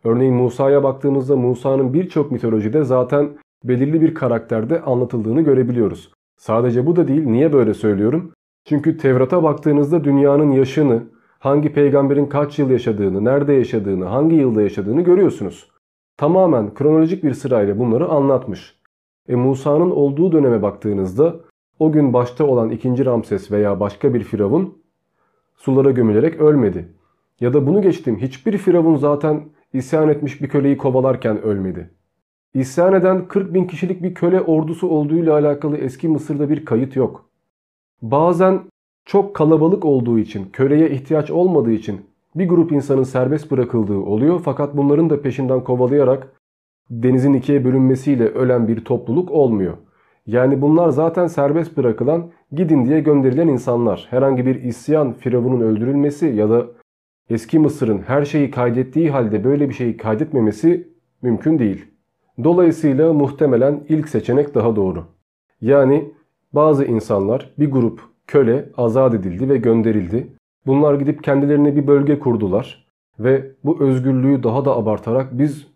Örneğin 0.03 0.33
Musa'ya 0.33 0.83
baktığımızda 0.83 1.35
Musa'nın 1.35 1.93
birçok 1.93 2.31
mitolojide 2.31 2.83
zaten 2.83 3.29
belirli 3.63 4.01
bir 4.01 4.13
karakterde 4.13 4.81
anlatıldığını 4.81 5.41
görebiliyoruz. 5.41 6.11
Sadece 6.37 6.85
bu 6.85 6.95
da 6.95 7.07
değil. 7.07 7.25
Niye 7.25 7.53
böyle 7.53 7.73
söylüyorum? 7.73 8.31
Çünkü 8.65 8.97
Tevrat'a 8.97 9.43
baktığınızda 9.43 10.03
dünyanın 10.03 10.51
yaşını, 10.51 11.03
hangi 11.39 11.73
peygamberin 11.73 12.25
kaç 12.25 12.59
yıl 12.59 12.69
yaşadığını, 12.69 13.25
nerede 13.25 13.53
yaşadığını, 13.53 14.05
hangi 14.05 14.35
yılda 14.35 14.61
yaşadığını 14.61 15.01
görüyorsunuz. 15.01 15.71
Tamamen 16.17 16.73
kronolojik 16.73 17.23
bir 17.23 17.33
sırayla 17.33 17.79
bunları 17.79 18.07
anlatmış. 18.07 18.79
E 19.29 19.35
Musa'nın 19.35 19.91
olduğu 19.91 20.31
döneme 20.31 20.61
baktığınızda 20.61 21.35
o 21.79 21.91
gün 21.91 22.13
başta 22.13 22.45
olan 22.45 22.69
2. 22.69 23.05
Ramses 23.05 23.51
veya 23.51 23.79
başka 23.79 24.13
bir 24.13 24.23
firavun 24.23 24.77
sulara 25.55 25.91
gömülerek 25.91 26.41
ölmedi. 26.41 26.93
Ya 27.39 27.53
da 27.53 27.67
bunu 27.67 27.81
geçtim 27.81 28.17
hiçbir 28.17 28.57
firavun 28.57 28.95
zaten 28.95 29.43
isyan 29.73 30.09
etmiş 30.09 30.41
bir 30.41 30.49
köleyi 30.49 30.77
kovalarken 30.77 31.41
ölmedi. 31.41 31.89
İsyan 32.53 32.93
eden 32.93 33.27
40 33.27 33.53
bin 33.53 33.65
kişilik 33.65 34.03
bir 34.03 34.13
köle 34.13 34.41
ordusu 34.41 34.87
olduğuyla 34.87 35.33
alakalı 35.33 35.77
eski 35.77 36.07
Mısır'da 36.07 36.49
bir 36.49 36.65
kayıt 36.65 36.95
yok. 36.95 37.28
Bazen 38.01 38.61
çok 39.05 39.35
kalabalık 39.35 39.85
olduğu 39.85 40.19
için, 40.19 40.49
köleye 40.53 40.89
ihtiyaç 40.89 41.31
olmadığı 41.31 41.71
için 41.71 42.01
bir 42.35 42.49
grup 42.49 42.71
insanın 42.71 43.03
serbest 43.03 43.51
bırakıldığı 43.51 43.97
oluyor 43.97 44.41
fakat 44.45 44.77
bunların 44.77 45.09
da 45.09 45.21
peşinden 45.21 45.63
kovalayarak 45.63 46.27
denizin 46.89 47.33
ikiye 47.33 47.65
bölünmesiyle 47.65 48.27
ölen 48.27 48.67
bir 48.67 48.85
topluluk 48.85 49.31
olmuyor. 49.31 49.77
Yani 50.27 50.61
bunlar 50.61 50.89
zaten 50.89 51.27
serbest 51.27 51.77
bırakılan 51.77 52.31
gidin 52.51 52.85
diye 52.85 52.99
gönderilen 52.99 53.47
insanlar. 53.47 54.07
Herhangi 54.09 54.45
bir 54.45 54.63
isyan, 54.63 55.13
firavunun 55.13 55.61
öldürülmesi 55.61 56.25
ya 56.25 56.49
da 56.49 56.65
eski 57.29 57.59
Mısır'ın 57.59 58.01
her 58.07 58.25
şeyi 58.25 58.51
kaydettiği 58.51 59.11
halde 59.11 59.43
böyle 59.43 59.69
bir 59.69 59.73
şeyi 59.73 59.97
kaydetmemesi 59.97 60.87
mümkün 61.21 61.59
değil. 61.59 61.85
Dolayısıyla 62.43 63.13
muhtemelen 63.13 63.83
ilk 63.89 64.09
seçenek 64.09 64.55
daha 64.55 64.75
doğru. 64.75 65.03
Yani 65.61 66.13
bazı 66.53 66.85
insanlar 66.85 67.53
bir 67.59 67.71
grup 67.71 68.01
köle 68.27 68.69
azat 68.77 69.13
edildi 69.13 69.49
ve 69.49 69.57
gönderildi. 69.57 70.27
Bunlar 70.65 70.93
gidip 70.93 71.23
kendilerine 71.23 71.75
bir 71.75 71.87
bölge 71.87 72.19
kurdular 72.19 72.85
ve 73.19 73.51
bu 73.63 73.83
özgürlüğü 73.83 74.43
daha 74.43 74.65
da 74.65 74.75
abartarak 74.75 75.37
biz 75.37 75.67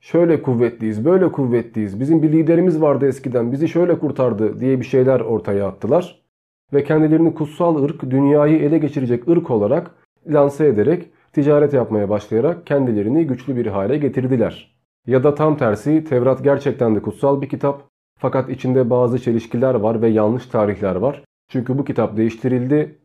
şöyle 0.00 0.42
kuvvetliyiz, 0.42 1.04
böyle 1.04 1.32
kuvvetliyiz, 1.32 2.00
bizim 2.00 2.22
bir 2.22 2.32
liderimiz 2.32 2.80
vardı 2.80 3.06
eskiden 3.06 3.52
bizi 3.52 3.68
şöyle 3.68 3.98
kurtardı 3.98 4.60
diye 4.60 4.80
bir 4.80 4.84
şeyler 4.84 5.20
ortaya 5.20 5.68
attılar. 5.68 6.24
Ve 6.72 6.84
kendilerini 6.84 7.34
kutsal 7.34 7.84
ırk, 7.84 8.10
dünyayı 8.10 8.58
ele 8.58 8.78
geçirecek 8.78 9.28
ırk 9.28 9.50
olarak 9.50 9.90
lanse 10.26 10.66
ederek 10.66 11.10
ticaret 11.32 11.72
yapmaya 11.72 12.08
başlayarak 12.08 12.66
kendilerini 12.66 13.26
güçlü 13.26 13.56
bir 13.56 13.66
hale 13.66 13.98
getirdiler. 13.98 14.74
Ya 15.06 15.24
da 15.24 15.34
tam 15.34 15.56
tersi 15.56 16.04
Tevrat 16.04 16.44
gerçekten 16.44 16.96
de 16.96 17.02
kutsal 17.02 17.42
bir 17.42 17.48
kitap 17.48 17.82
fakat 18.18 18.50
içinde 18.50 18.90
bazı 18.90 19.18
çelişkiler 19.18 19.74
var 19.74 20.02
ve 20.02 20.08
yanlış 20.08 20.46
tarihler 20.46 20.96
var. 20.96 21.24
Çünkü 21.48 21.78
bu 21.78 21.84
kitap 21.84 22.16
değiştirildi 22.16 22.98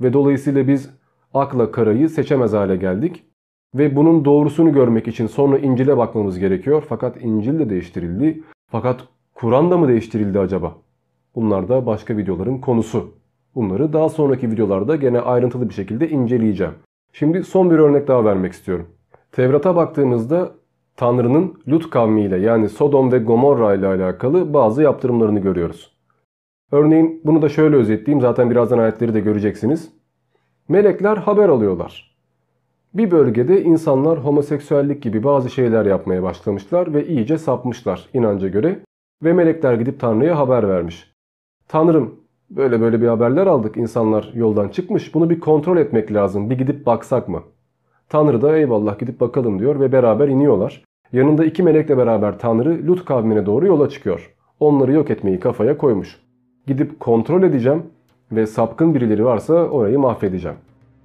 ve 0.00 0.12
dolayısıyla 0.12 0.68
biz 0.68 0.90
akla 1.34 1.70
karayı 1.70 2.08
seçemez 2.08 2.52
hale 2.52 2.76
geldik. 2.76 3.24
Ve 3.74 3.96
bunun 3.96 4.24
doğrusunu 4.24 4.72
görmek 4.72 5.08
için 5.08 5.26
sonra 5.26 5.58
İncil'e 5.58 5.96
bakmamız 5.96 6.38
gerekiyor. 6.38 6.84
Fakat 6.88 7.22
İncil 7.22 7.58
de 7.58 7.70
değiştirildi. 7.70 8.42
Fakat 8.70 9.04
Kur'an 9.34 9.70
da 9.70 9.78
mı 9.78 9.88
değiştirildi 9.88 10.38
acaba? 10.38 10.74
Bunlar 11.34 11.68
da 11.68 11.86
başka 11.86 12.16
videoların 12.16 12.58
konusu. 12.58 13.14
Bunları 13.54 13.92
daha 13.92 14.08
sonraki 14.08 14.50
videolarda 14.50 14.96
gene 14.96 15.20
ayrıntılı 15.20 15.68
bir 15.68 15.74
şekilde 15.74 16.08
inceleyeceğim. 16.10 16.74
Şimdi 17.12 17.44
son 17.44 17.70
bir 17.70 17.78
örnek 17.78 18.08
daha 18.08 18.24
vermek 18.24 18.52
istiyorum. 18.52 18.86
Tevrat'a 19.32 19.76
baktığımızda 19.76 20.52
Tanrı'nın 20.98 21.54
Lut 21.68 21.90
kavmiyle 21.90 22.36
yani 22.36 22.68
Sodom 22.68 23.12
ve 23.12 23.18
Gomorra 23.18 23.74
ile 23.74 23.86
alakalı 23.86 24.54
bazı 24.54 24.82
yaptırımlarını 24.82 25.38
görüyoruz. 25.40 25.92
Örneğin 26.72 27.20
bunu 27.24 27.42
da 27.42 27.48
şöyle 27.48 27.76
özetleyeyim 27.76 28.20
zaten 28.20 28.50
birazdan 28.50 28.78
ayetleri 28.78 29.14
de 29.14 29.20
göreceksiniz. 29.20 29.92
Melekler 30.68 31.16
haber 31.16 31.48
alıyorlar. 31.48 32.16
Bir 32.94 33.10
bölgede 33.10 33.62
insanlar 33.62 34.18
homoseksüellik 34.18 35.02
gibi 35.02 35.24
bazı 35.24 35.50
şeyler 35.50 35.86
yapmaya 35.86 36.22
başlamışlar 36.22 36.94
ve 36.94 37.06
iyice 37.06 37.38
sapmışlar 37.38 38.08
inanca 38.14 38.48
göre. 38.48 38.80
Ve 39.22 39.32
melekler 39.32 39.74
gidip 39.74 40.00
Tanrı'ya 40.00 40.38
haber 40.38 40.68
vermiş. 40.68 41.14
Tanrım 41.68 42.14
böyle 42.50 42.80
böyle 42.80 43.00
bir 43.00 43.08
haberler 43.08 43.46
aldık 43.46 43.76
insanlar 43.76 44.30
yoldan 44.34 44.68
çıkmış 44.68 45.14
bunu 45.14 45.30
bir 45.30 45.40
kontrol 45.40 45.76
etmek 45.76 46.12
lazım 46.12 46.50
bir 46.50 46.58
gidip 46.58 46.86
baksak 46.86 47.28
mı? 47.28 47.42
Tanrı 48.08 48.42
da 48.42 48.56
eyvallah 48.56 48.98
gidip 48.98 49.20
bakalım 49.20 49.58
diyor 49.58 49.80
ve 49.80 49.92
beraber 49.92 50.28
iniyorlar. 50.28 50.87
Yanında 51.12 51.44
iki 51.44 51.62
melekle 51.62 51.98
beraber 51.98 52.38
Tanrı 52.38 52.86
Lut 52.86 53.04
kavmine 53.04 53.46
doğru 53.46 53.66
yola 53.66 53.88
çıkıyor. 53.88 54.34
Onları 54.60 54.92
yok 54.92 55.10
etmeyi 55.10 55.40
kafaya 55.40 55.76
koymuş. 55.76 56.20
Gidip 56.66 57.00
kontrol 57.00 57.42
edeceğim 57.42 57.82
ve 58.32 58.46
sapkın 58.46 58.94
birileri 58.94 59.24
varsa 59.24 59.54
orayı 59.54 59.98
mahvedeceğim. 59.98 60.56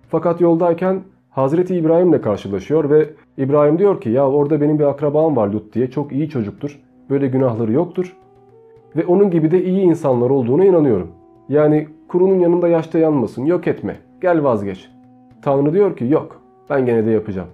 Fakat 0.10 0.42
yoldayken 0.42 1.02
Hazreti 1.30 1.76
İbrahim'le 1.76 2.22
karşılaşıyor 2.22 2.90
ve 2.90 3.10
İbrahim 3.38 3.80
diyor 3.80 4.02
ki 4.02 4.10
ya 4.10 4.30
orada 4.30 4.62
benim 4.62 4.80
bir 4.80 4.84
akrabam 4.84 5.36
var 5.36 5.48
Lut 5.48 5.74
diye 5.74 5.92
çok 5.92 6.12
iyi 6.12 6.30
çocuktur. 6.30 6.80
Böyle 7.10 7.28
günahları 7.28 7.72
yoktur. 7.72 8.18
Ve 8.96 9.06
onun 9.06 9.32
gibi 9.32 9.52
de 9.52 9.64
iyi 9.64 9.82
insanlar 9.82 10.30
olduğuna 10.30 10.66
inanıyorum. 10.66 11.12
Yani 11.50 11.88
kurunun 12.08 12.40
yanında 12.40 12.68
yaşta 12.68 13.00
yanmasın 13.00 13.46
yok 13.46 13.68
etme 13.68 13.98
gel 14.22 14.44
vazgeç. 14.44 14.90
Tanrı 15.42 15.74
diyor 15.74 15.98
ki 15.98 16.06
yok 16.06 16.42
ben 16.70 16.86
gene 16.86 17.06
de 17.06 17.12
yapacağım. 17.12 17.48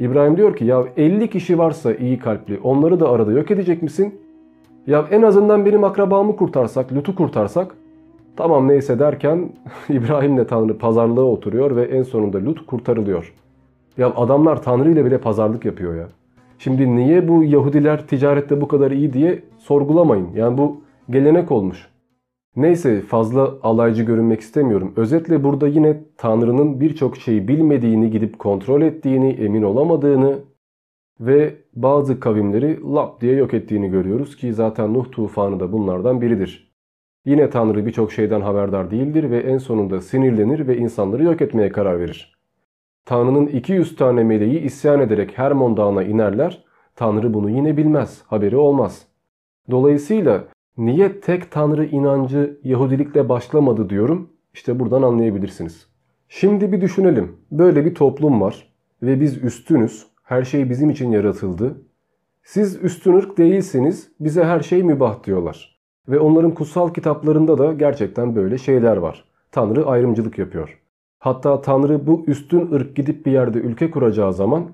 İbrahim 0.00 0.36
diyor 0.36 0.56
ki 0.56 0.64
ya 0.64 0.84
50 0.96 1.30
kişi 1.30 1.58
varsa 1.58 1.94
iyi 1.94 2.18
kalpli 2.18 2.60
onları 2.62 3.00
da 3.00 3.10
arada 3.10 3.32
yok 3.32 3.50
edecek 3.50 3.82
misin? 3.82 4.14
Ya 4.86 5.04
en 5.10 5.22
azından 5.22 5.66
benim 5.66 5.84
akrabamı 5.84 6.36
kurtarsak, 6.36 6.92
Lut'u 6.92 7.14
kurtarsak 7.14 7.74
tamam 8.36 8.68
neyse 8.68 8.98
derken 8.98 9.52
İbrahim'le 9.88 10.44
Tanrı 10.44 10.78
pazarlığa 10.78 11.24
oturuyor 11.24 11.76
ve 11.76 11.82
en 11.82 12.02
sonunda 12.02 12.44
Lut 12.44 12.66
kurtarılıyor. 12.66 13.34
Ya 13.98 14.12
adamlar 14.16 14.62
Tanrı 14.62 14.90
ile 14.90 15.04
bile 15.04 15.18
pazarlık 15.18 15.64
yapıyor 15.64 15.94
ya. 15.94 16.08
Şimdi 16.58 16.96
niye 16.96 17.28
bu 17.28 17.44
Yahudiler 17.44 18.06
ticarette 18.06 18.60
bu 18.60 18.68
kadar 18.68 18.90
iyi 18.90 19.12
diye 19.12 19.42
sorgulamayın. 19.58 20.28
Yani 20.34 20.58
bu 20.58 20.80
gelenek 21.10 21.50
olmuş. 21.50 21.88
Neyse 22.56 23.00
fazla 23.00 23.58
alaycı 23.62 24.02
görünmek 24.02 24.40
istemiyorum. 24.40 24.92
Özetle 24.96 25.44
burada 25.44 25.68
yine 25.68 26.00
Tanrı'nın 26.16 26.80
birçok 26.80 27.16
şeyi 27.16 27.48
bilmediğini 27.48 28.10
gidip 28.10 28.38
kontrol 28.38 28.82
ettiğini, 28.82 29.30
emin 29.30 29.62
olamadığını 29.62 30.38
ve 31.20 31.56
bazı 31.74 32.20
kavimleri 32.20 32.80
lap 32.94 33.20
diye 33.20 33.34
yok 33.36 33.54
ettiğini 33.54 33.90
görüyoruz 33.90 34.36
ki 34.36 34.54
zaten 34.54 34.94
Nuh 34.94 35.10
tufanı 35.12 35.60
da 35.60 35.72
bunlardan 35.72 36.20
biridir. 36.20 36.70
Yine 37.24 37.50
Tanrı 37.50 37.86
birçok 37.86 38.12
şeyden 38.12 38.40
haberdar 38.40 38.90
değildir 38.90 39.30
ve 39.30 39.38
en 39.38 39.58
sonunda 39.58 40.00
sinirlenir 40.00 40.66
ve 40.66 40.76
insanları 40.76 41.24
yok 41.24 41.40
etmeye 41.40 41.68
karar 41.68 42.00
verir. 42.00 42.38
Tanrı'nın 43.04 43.46
200 43.46 43.96
tane 43.96 44.24
meleği 44.24 44.60
isyan 44.60 45.00
ederek 45.00 45.38
Hermon 45.38 45.76
Dağı'na 45.76 46.02
inerler. 46.02 46.64
Tanrı 46.96 47.34
bunu 47.34 47.50
yine 47.50 47.76
bilmez, 47.76 48.22
haberi 48.26 48.56
olmaz. 48.56 49.06
Dolayısıyla 49.70 50.44
niye 50.80 51.20
tek 51.20 51.50
Tanrı 51.50 51.86
inancı 51.86 52.60
Yahudilikle 52.64 53.28
başlamadı 53.28 53.90
diyorum, 53.90 54.30
işte 54.54 54.80
buradan 54.80 55.02
anlayabilirsiniz. 55.02 55.86
Şimdi 56.28 56.72
bir 56.72 56.80
düşünelim. 56.80 57.36
Böyle 57.52 57.84
bir 57.84 57.94
toplum 57.94 58.40
var 58.40 58.72
ve 59.02 59.20
biz 59.20 59.44
üstünüz. 59.44 60.06
Her 60.22 60.44
şey 60.44 60.70
bizim 60.70 60.90
için 60.90 61.10
yaratıldı. 61.10 61.76
Siz 62.42 62.84
üstün 62.84 63.14
ırk 63.14 63.38
değilsiniz, 63.38 64.08
bize 64.20 64.44
her 64.44 64.60
şey 64.60 64.82
mübah 64.82 65.24
diyorlar. 65.24 65.80
Ve 66.08 66.18
onların 66.18 66.54
kutsal 66.54 66.92
kitaplarında 66.92 67.58
da 67.58 67.72
gerçekten 67.72 68.36
böyle 68.36 68.58
şeyler 68.58 68.96
var. 68.96 69.24
Tanrı 69.52 69.86
ayrımcılık 69.86 70.38
yapıyor. 70.38 70.80
Hatta 71.18 71.60
Tanrı 71.60 72.06
bu 72.06 72.24
üstün 72.26 72.72
ırk 72.72 72.96
gidip 72.96 73.26
bir 73.26 73.32
yerde 73.32 73.58
ülke 73.58 73.90
kuracağı 73.90 74.32
zaman 74.32 74.64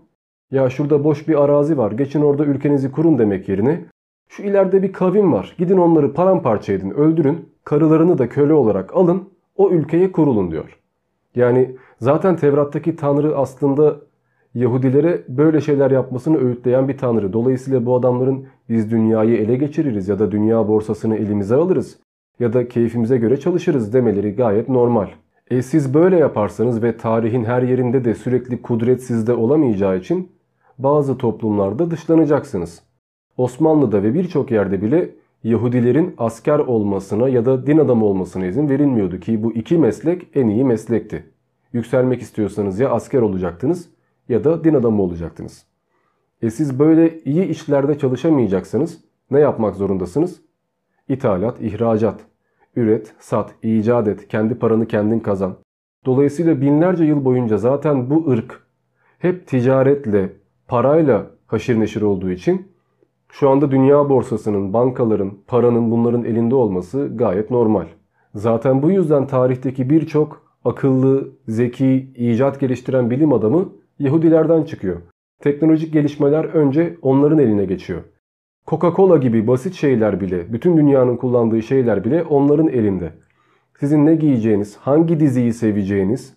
ya 0.51 0.71
şurada 0.71 1.05
boş 1.05 1.29
bir 1.29 1.45
arazi 1.45 1.79
var 1.79 1.93
geçin 1.93 2.23
orada 2.23 2.45
ülkenizi 2.45 2.93
kurun 2.93 3.19
demek 3.19 3.49
yerine 3.49 3.85
şu 4.29 4.43
ileride 4.43 4.83
bir 4.83 4.93
kavim 4.93 5.33
var 5.33 5.55
gidin 5.59 5.77
onları 5.77 6.12
paramparça 6.12 6.72
edin 6.72 6.91
öldürün 6.91 7.49
karılarını 7.64 8.18
da 8.18 8.29
köle 8.29 8.53
olarak 8.53 8.97
alın 8.97 9.29
o 9.57 9.70
ülkeye 9.70 10.12
kurulun 10.12 10.51
diyor. 10.51 10.79
Yani 11.35 11.77
zaten 12.01 12.37
Tevrat'taki 12.37 12.97
Tanrı 12.97 13.37
aslında 13.37 13.97
Yahudilere 14.55 15.22
böyle 15.29 15.61
şeyler 15.61 15.91
yapmasını 15.91 16.39
öğütleyen 16.39 16.89
bir 16.89 16.99
Tanrı. 16.99 17.33
Dolayısıyla 17.33 17.87
bu 17.87 17.97
adamların 17.97 18.47
biz 18.68 18.91
dünyayı 18.91 19.37
ele 19.37 19.57
geçiririz 19.57 20.09
ya 20.09 20.18
da 20.18 20.33
dünya 20.33 20.68
borsasını 20.68 21.16
elimize 21.16 21.55
alırız 21.55 21.99
ya 22.41 22.53
da 22.53 22.68
keyfimize 22.68 23.16
göre 23.16 23.41
çalışırız 23.41 23.93
demeleri 23.93 24.35
gayet 24.35 24.68
normal. 24.68 25.09
E 25.51 25.62
siz 25.62 25.95
böyle 25.95 26.16
yaparsanız 26.16 26.83
ve 26.83 26.97
tarihin 26.97 27.45
her 27.45 27.62
yerinde 27.62 28.05
de 28.05 28.14
sürekli 28.14 28.62
kudret 28.62 29.03
sizde 29.03 29.33
olamayacağı 29.33 29.99
için 29.99 30.33
bazı 30.79 31.18
toplumlarda 31.18 31.91
dışlanacaksınız. 31.91 32.83
Osmanlı'da 33.37 34.03
ve 34.03 34.14
birçok 34.14 34.51
yerde 34.51 34.82
bile 34.82 35.11
Yahudilerin 35.45 36.14
asker 36.18 36.59
olmasına 36.59 37.28
ya 37.28 37.45
da 37.45 37.66
din 37.66 37.78
adamı 37.78 38.05
olmasına 38.05 38.47
izin 38.47 38.68
verilmiyordu 38.68 39.20
ki 39.20 39.43
bu 39.43 39.53
iki 39.53 39.78
meslek 39.78 40.26
en 40.34 40.49
iyi 40.49 40.64
meslekti. 40.64 41.24
Yükselmek 41.72 42.22
istiyorsanız 42.22 42.80
ya 42.80 42.91
asker 42.91 43.20
olacaktınız 43.22 43.89
ya 44.28 44.45
da 44.45 44.64
din 44.64 44.74
adamı 44.74 45.03
olacaktınız. 45.03 45.66
E 46.43 46.51
siz 46.51 46.78
böyle 46.78 47.20
iyi 47.20 47.45
işlerde 47.45 47.99
çalışamayacaksanız 47.99 49.05
ne 49.30 49.41
yapmak 49.41 49.76
zorundasınız? 49.76 50.41
İthalat, 51.09 51.61
ihracat, 51.61 52.20
üret, 52.76 53.14
sat, 53.18 53.55
icat 53.62 54.09
et, 54.09 54.28
kendi 54.28 54.55
paranı 54.55 54.87
kendin 54.87 55.20
kazan. 55.20 55.57
Dolayısıyla 56.05 56.61
binlerce 56.61 57.05
yıl 57.05 57.24
boyunca 57.24 57.59
zaten 57.59 58.11
bu 58.11 58.30
ırk 58.30 58.66
hep 59.18 59.47
ticaretle, 59.47 60.32
parayla 60.68 61.26
haşir 61.47 61.80
neşir 61.80 62.03
olduğu 62.03 62.30
için 62.30 62.76
şu 63.39 63.51
anda 63.51 63.70
dünya 63.70 64.09
borsasının, 64.09 64.72
bankaların, 64.72 65.32
paranın 65.47 65.91
bunların 65.91 66.24
elinde 66.24 66.55
olması 66.55 67.11
gayet 67.14 67.51
normal. 67.51 67.87
Zaten 68.34 68.82
bu 68.82 68.91
yüzden 68.91 69.26
tarihteki 69.26 69.91
birçok 69.91 70.43
akıllı, 70.64 71.28
zeki, 71.49 72.11
icat 72.16 72.61
geliştiren 72.61 73.11
bilim 73.11 73.32
adamı 73.32 73.68
Yahudilerden 73.99 74.62
çıkıyor. 74.62 74.97
Teknolojik 75.41 75.93
gelişmeler 75.93 76.45
önce 76.45 76.97
onların 77.03 77.39
eline 77.39 77.64
geçiyor. 77.64 78.01
Coca-Cola 78.66 79.20
gibi 79.20 79.47
basit 79.47 79.74
şeyler 79.74 80.20
bile, 80.20 80.53
bütün 80.53 80.76
dünyanın 80.76 81.16
kullandığı 81.16 81.62
şeyler 81.62 82.05
bile 82.05 82.22
onların 82.22 82.68
elinde. 82.68 83.12
Sizin 83.80 84.07
ne 84.07 84.14
giyeceğiniz, 84.14 84.76
hangi 84.76 85.20
diziyi 85.20 85.53
seveceğiniz 85.53 86.37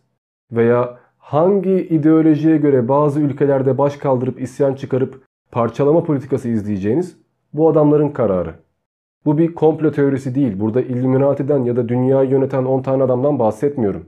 veya 0.51 0.99
hangi 1.17 1.71
ideolojiye 1.71 2.57
göre 2.57 2.87
bazı 2.87 3.19
ülkelerde 3.19 3.77
baş 3.77 3.97
kaldırıp 3.97 4.41
isyan 4.41 4.73
çıkarıp 4.73 5.28
parçalama 5.51 6.03
politikası 6.03 6.49
izleyeceğiniz 6.49 7.17
bu 7.53 7.69
adamların 7.69 8.09
kararı. 8.09 8.55
Bu 9.25 9.37
bir 9.37 9.55
komplo 9.55 9.91
teorisi 9.91 10.35
değil. 10.35 10.59
Burada 10.59 10.81
Illuminati'den 10.81 11.63
ya 11.63 11.75
da 11.75 11.89
dünyayı 11.89 12.29
yöneten 12.29 12.65
10 12.65 12.81
tane 12.81 13.03
adamdan 13.03 13.39
bahsetmiyorum. 13.39 14.05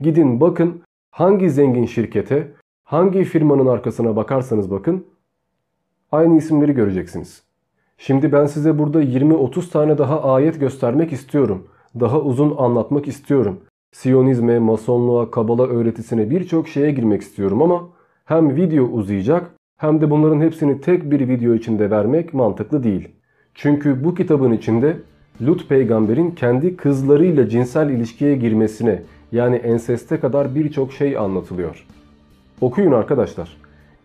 Gidin 0.00 0.40
bakın 0.40 0.82
hangi 1.10 1.50
zengin 1.50 1.86
şirkete, 1.86 2.52
hangi 2.84 3.24
firmanın 3.24 3.66
arkasına 3.66 4.16
bakarsanız 4.16 4.70
bakın 4.70 5.06
aynı 6.12 6.36
isimleri 6.36 6.72
göreceksiniz. 6.72 7.42
Şimdi 7.98 8.32
ben 8.32 8.46
size 8.46 8.78
burada 8.78 9.02
20-30 9.02 9.70
tane 9.70 9.98
daha 9.98 10.22
ayet 10.22 10.60
göstermek 10.60 11.12
istiyorum. 11.12 11.68
Daha 12.00 12.20
uzun 12.20 12.56
anlatmak 12.56 13.08
istiyorum. 13.08 13.60
Siyonizme, 13.92 14.58
masonluğa, 14.58 15.30
kabala 15.30 15.66
öğretisine 15.66 16.30
birçok 16.30 16.68
şeye 16.68 16.90
girmek 16.90 17.22
istiyorum 17.22 17.62
ama 17.62 17.88
hem 18.24 18.56
video 18.56 18.84
uzayacak 18.84 19.50
hem 19.80 20.00
de 20.00 20.10
bunların 20.10 20.40
hepsini 20.40 20.80
tek 20.80 21.10
bir 21.10 21.28
video 21.28 21.54
içinde 21.54 21.90
vermek 21.90 22.34
mantıklı 22.34 22.84
değil. 22.84 23.08
Çünkü 23.54 24.04
bu 24.04 24.14
kitabın 24.14 24.52
içinde 24.52 24.96
Lut 25.42 25.68
peygamberin 25.68 26.30
kendi 26.30 26.76
kızlarıyla 26.76 27.48
cinsel 27.48 27.90
ilişkiye 27.90 28.36
girmesine 28.36 29.02
yani 29.32 29.56
enseste 29.56 30.20
kadar 30.20 30.54
birçok 30.54 30.92
şey 30.92 31.18
anlatılıyor. 31.18 31.86
Okuyun 32.60 32.92
arkadaşlar. 32.92 33.56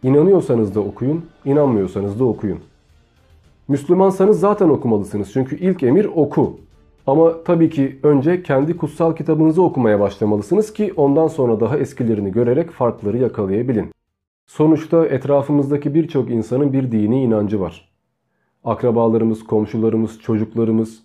İnanıyorsanız 0.03 0.75
da 0.75 0.79
okuyun, 0.79 1.25
inanmıyorsanız 1.45 2.19
da 2.19 2.23
okuyun. 2.25 2.59
Müslümansanız 3.67 4.39
zaten 4.39 4.69
okumalısınız 4.69 5.31
çünkü 5.33 5.57
ilk 5.57 5.83
emir 5.83 6.05
oku. 6.05 6.59
Ama 7.07 7.43
tabii 7.43 7.69
ki 7.69 7.99
önce 8.03 8.43
kendi 8.43 8.77
kutsal 8.77 9.15
kitabınızı 9.15 9.61
okumaya 9.61 9.99
başlamalısınız 9.99 10.73
ki 10.73 10.93
ondan 10.95 11.27
sonra 11.27 11.59
daha 11.59 11.77
eskilerini 11.77 12.31
görerek 12.31 12.71
farkları 12.71 13.17
yakalayabilin. 13.17 13.94
Sonuçta 14.47 15.05
etrafımızdaki 15.05 15.93
birçok 15.93 16.29
insanın 16.29 16.73
bir 16.73 16.91
dini 16.91 17.23
inancı 17.23 17.59
var. 17.59 17.91
Akrabalarımız, 18.63 19.43
komşularımız, 19.43 20.19
çocuklarımız, 20.19 21.03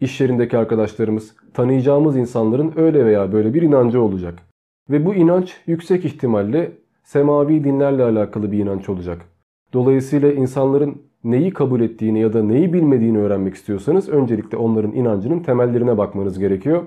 iş 0.00 0.20
yerindeki 0.20 0.58
arkadaşlarımız, 0.58 1.36
tanıyacağımız 1.54 2.16
insanların 2.16 2.72
öyle 2.76 3.06
veya 3.06 3.32
böyle 3.32 3.54
bir 3.54 3.62
inancı 3.62 4.02
olacak. 4.02 4.42
Ve 4.90 5.06
bu 5.06 5.14
inanç 5.14 5.56
yüksek 5.66 6.04
ihtimalle 6.04 6.72
semavi 7.04 7.64
dinlerle 7.64 8.02
alakalı 8.04 8.52
bir 8.52 8.58
inanç 8.58 8.88
olacak. 8.88 9.22
Dolayısıyla 9.72 10.32
insanların 10.32 11.02
neyi 11.24 11.50
kabul 11.50 11.80
ettiğini 11.80 12.20
ya 12.20 12.32
da 12.32 12.42
neyi 12.42 12.72
bilmediğini 12.72 13.18
öğrenmek 13.18 13.54
istiyorsanız 13.54 14.08
öncelikle 14.08 14.56
onların 14.56 14.92
inancının 14.92 15.40
temellerine 15.40 15.98
bakmanız 15.98 16.38
gerekiyor. 16.38 16.82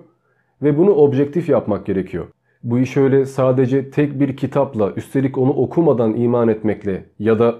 Ve 0.61 0.77
bunu 0.77 0.91
objektif 0.91 1.49
yapmak 1.49 1.85
gerekiyor. 1.85 2.27
Bu 2.67 2.79
iş 2.79 2.97
öyle 2.97 3.25
sadece 3.25 3.91
tek 3.91 4.19
bir 4.19 4.37
kitapla 4.37 4.91
üstelik 4.91 5.37
onu 5.37 5.51
okumadan 5.51 6.15
iman 6.15 6.47
etmekle 6.47 7.05
ya 7.19 7.39
da 7.39 7.55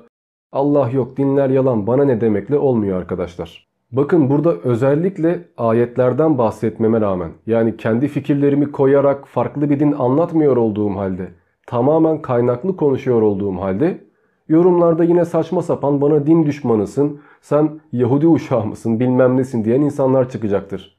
Allah 0.51 0.89
yok 0.89 1.17
dinler 1.17 1.49
yalan 1.49 1.87
bana 1.87 2.05
ne 2.05 2.21
demekle 2.21 2.57
olmuyor 2.57 2.97
arkadaşlar. 2.97 3.67
Bakın 3.91 4.29
burada 4.29 4.53
özellikle 4.53 5.47
ayetlerden 5.57 6.37
bahsetmeme 6.37 7.01
rağmen 7.01 7.31
yani 7.45 7.77
kendi 7.77 8.07
fikirlerimi 8.07 8.71
koyarak 8.71 9.27
farklı 9.27 9.69
bir 9.69 9.79
din 9.79 9.91
anlatmıyor 9.91 10.57
olduğum 10.57 10.95
halde 10.95 11.27
tamamen 11.67 12.21
kaynaklı 12.21 12.77
konuşuyor 12.77 13.21
olduğum 13.21 13.61
halde 13.61 14.03
yorumlarda 14.49 15.03
yine 15.03 15.25
saçma 15.25 15.61
sapan 15.61 16.01
bana 16.01 16.27
din 16.27 16.45
düşmanısın, 16.45 17.19
sen 17.41 17.79
Yahudi 17.91 18.27
uşağı 18.27 18.65
mısın 18.65 18.99
bilmem 18.99 19.37
nesin 19.37 19.65
diyen 19.65 19.81
insanlar 19.81 20.29
çıkacaktır. 20.29 20.97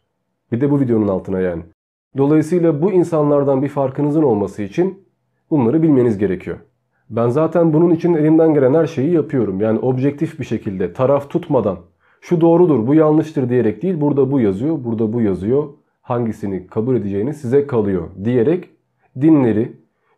Bir 0.52 0.60
de 0.60 0.70
bu 0.70 0.80
videonun 0.80 1.08
altına 1.08 1.40
yani. 1.40 1.62
Dolayısıyla 2.18 2.82
bu 2.82 2.92
insanlardan 2.92 3.62
bir 3.62 3.68
farkınızın 3.68 4.22
olması 4.22 4.62
için 4.62 5.04
bunları 5.50 5.82
bilmeniz 5.82 6.18
gerekiyor. 6.18 6.56
Ben 7.10 7.28
zaten 7.28 7.72
bunun 7.72 7.90
için 7.90 8.14
elimden 8.14 8.54
gelen 8.54 8.74
her 8.74 8.86
şeyi 8.86 9.12
yapıyorum. 9.12 9.60
Yani 9.60 9.78
objektif 9.78 10.40
bir 10.40 10.44
şekilde 10.44 10.92
taraf 10.92 11.30
tutmadan 11.30 11.78
şu 12.20 12.40
doğrudur 12.40 12.86
bu 12.86 12.94
yanlıştır 12.94 13.48
diyerek 13.48 13.82
değil 13.82 14.00
burada 14.00 14.32
bu 14.32 14.40
yazıyor 14.40 14.84
burada 14.84 15.12
bu 15.12 15.20
yazıyor 15.20 15.64
hangisini 16.02 16.66
kabul 16.66 16.96
edeceğini 16.96 17.34
size 17.34 17.66
kalıyor 17.66 18.08
diyerek 18.24 18.70
dinleri, 19.20 19.72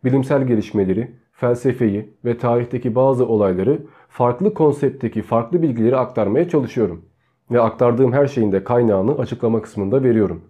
bilimsel 0.04 0.46
gelişmeleri, 0.46 1.10
felsefeyi 1.32 2.14
ve 2.24 2.38
tarihteki 2.38 2.94
bazı 2.94 3.26
olayları 3.26 3.78
farklı 4.08 4.54
konseptteki 4.54 5.22
farklı 5.22 5.62
bilgileri 5.62 5.96
aktarmaya 5.96 6.48
çalışıyorum. 6.48 7.04
Ve 7.50 7.60
aktardığım 7.60 8.12
her 8.12 8.26
şeyin 8.26 8.52
de 8.52 8.64
kaynağını 8.64 9.18
açıklama 9.18 9.62
kısmında 9.62 10.02
veriyorum. 10.02 10.40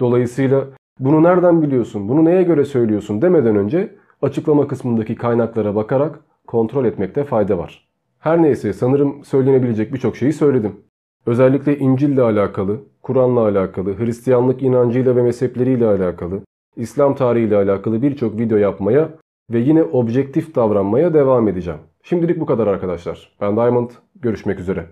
Dolayısıyla 0.00 0.66
bunu 1.00 1.22
nereden 1.22 1.62
biliyorsun, 1.62 2.08
bunu 2.08 2.24
neye 2.24 2.42
göre 2.42 2.64
söylüyorsun 2.64 3.22
demeden 3.22 3.56
önce 3.56 3.94
açıklama 4.22 4.68
kısmındaki 4.68 5.14
kaynaklara 5.14 5.74
bakarak 5.74 6.20
kontrol 6.46 6.84
etmekte 6.84 7.24
fayda 7.24 7.58
var. 7.58 7.88
Her 8.18 8.42
neyse 8.42 8.72
sanırım 8.72 9.24
söylenebilecek 9.24 9.94
birçok 9.94 10.16
şeyi 10.16 10.32
söyledim. 10.32 10.72
Özellikle 11.26 11.78
İncil 11.78 12.12
ile 12.12 12.22
alakalı, 12.22 12.80
Kur'an'la 13.02 13.40
alakalı, 13.40 13.98
Hristiyanlık 13.98 14.62
inancıyla 14.62 15.16
ve 15.16 15.22
mezhepleriyle 15.22 15.86
alakalı, 15.86 16.40
İslam 16.76 17.14
tarihiyle 17.14 17.56
alakalı 17.56 18.02
birçok 18.02 18.38
video 18.38 18.58
yapmaya 18.58 19.08
ve 19.50 19.58
yine 19.58 19.82
objektif 19.82 20.54
davranmaya 20.54 21.14
devam 21.14 21.48
edeceğim. 21.48 21.80
Şimdilik 22.02 22.40
bu 22.40 22.46
kadar 22.46 22.66
arkadaşlar. 22.66 23.32
Ben 23.40 23.56
Diamond. 23.56 23.90
Görüşmek 24.14 24.60
üzere. 24.60 24.86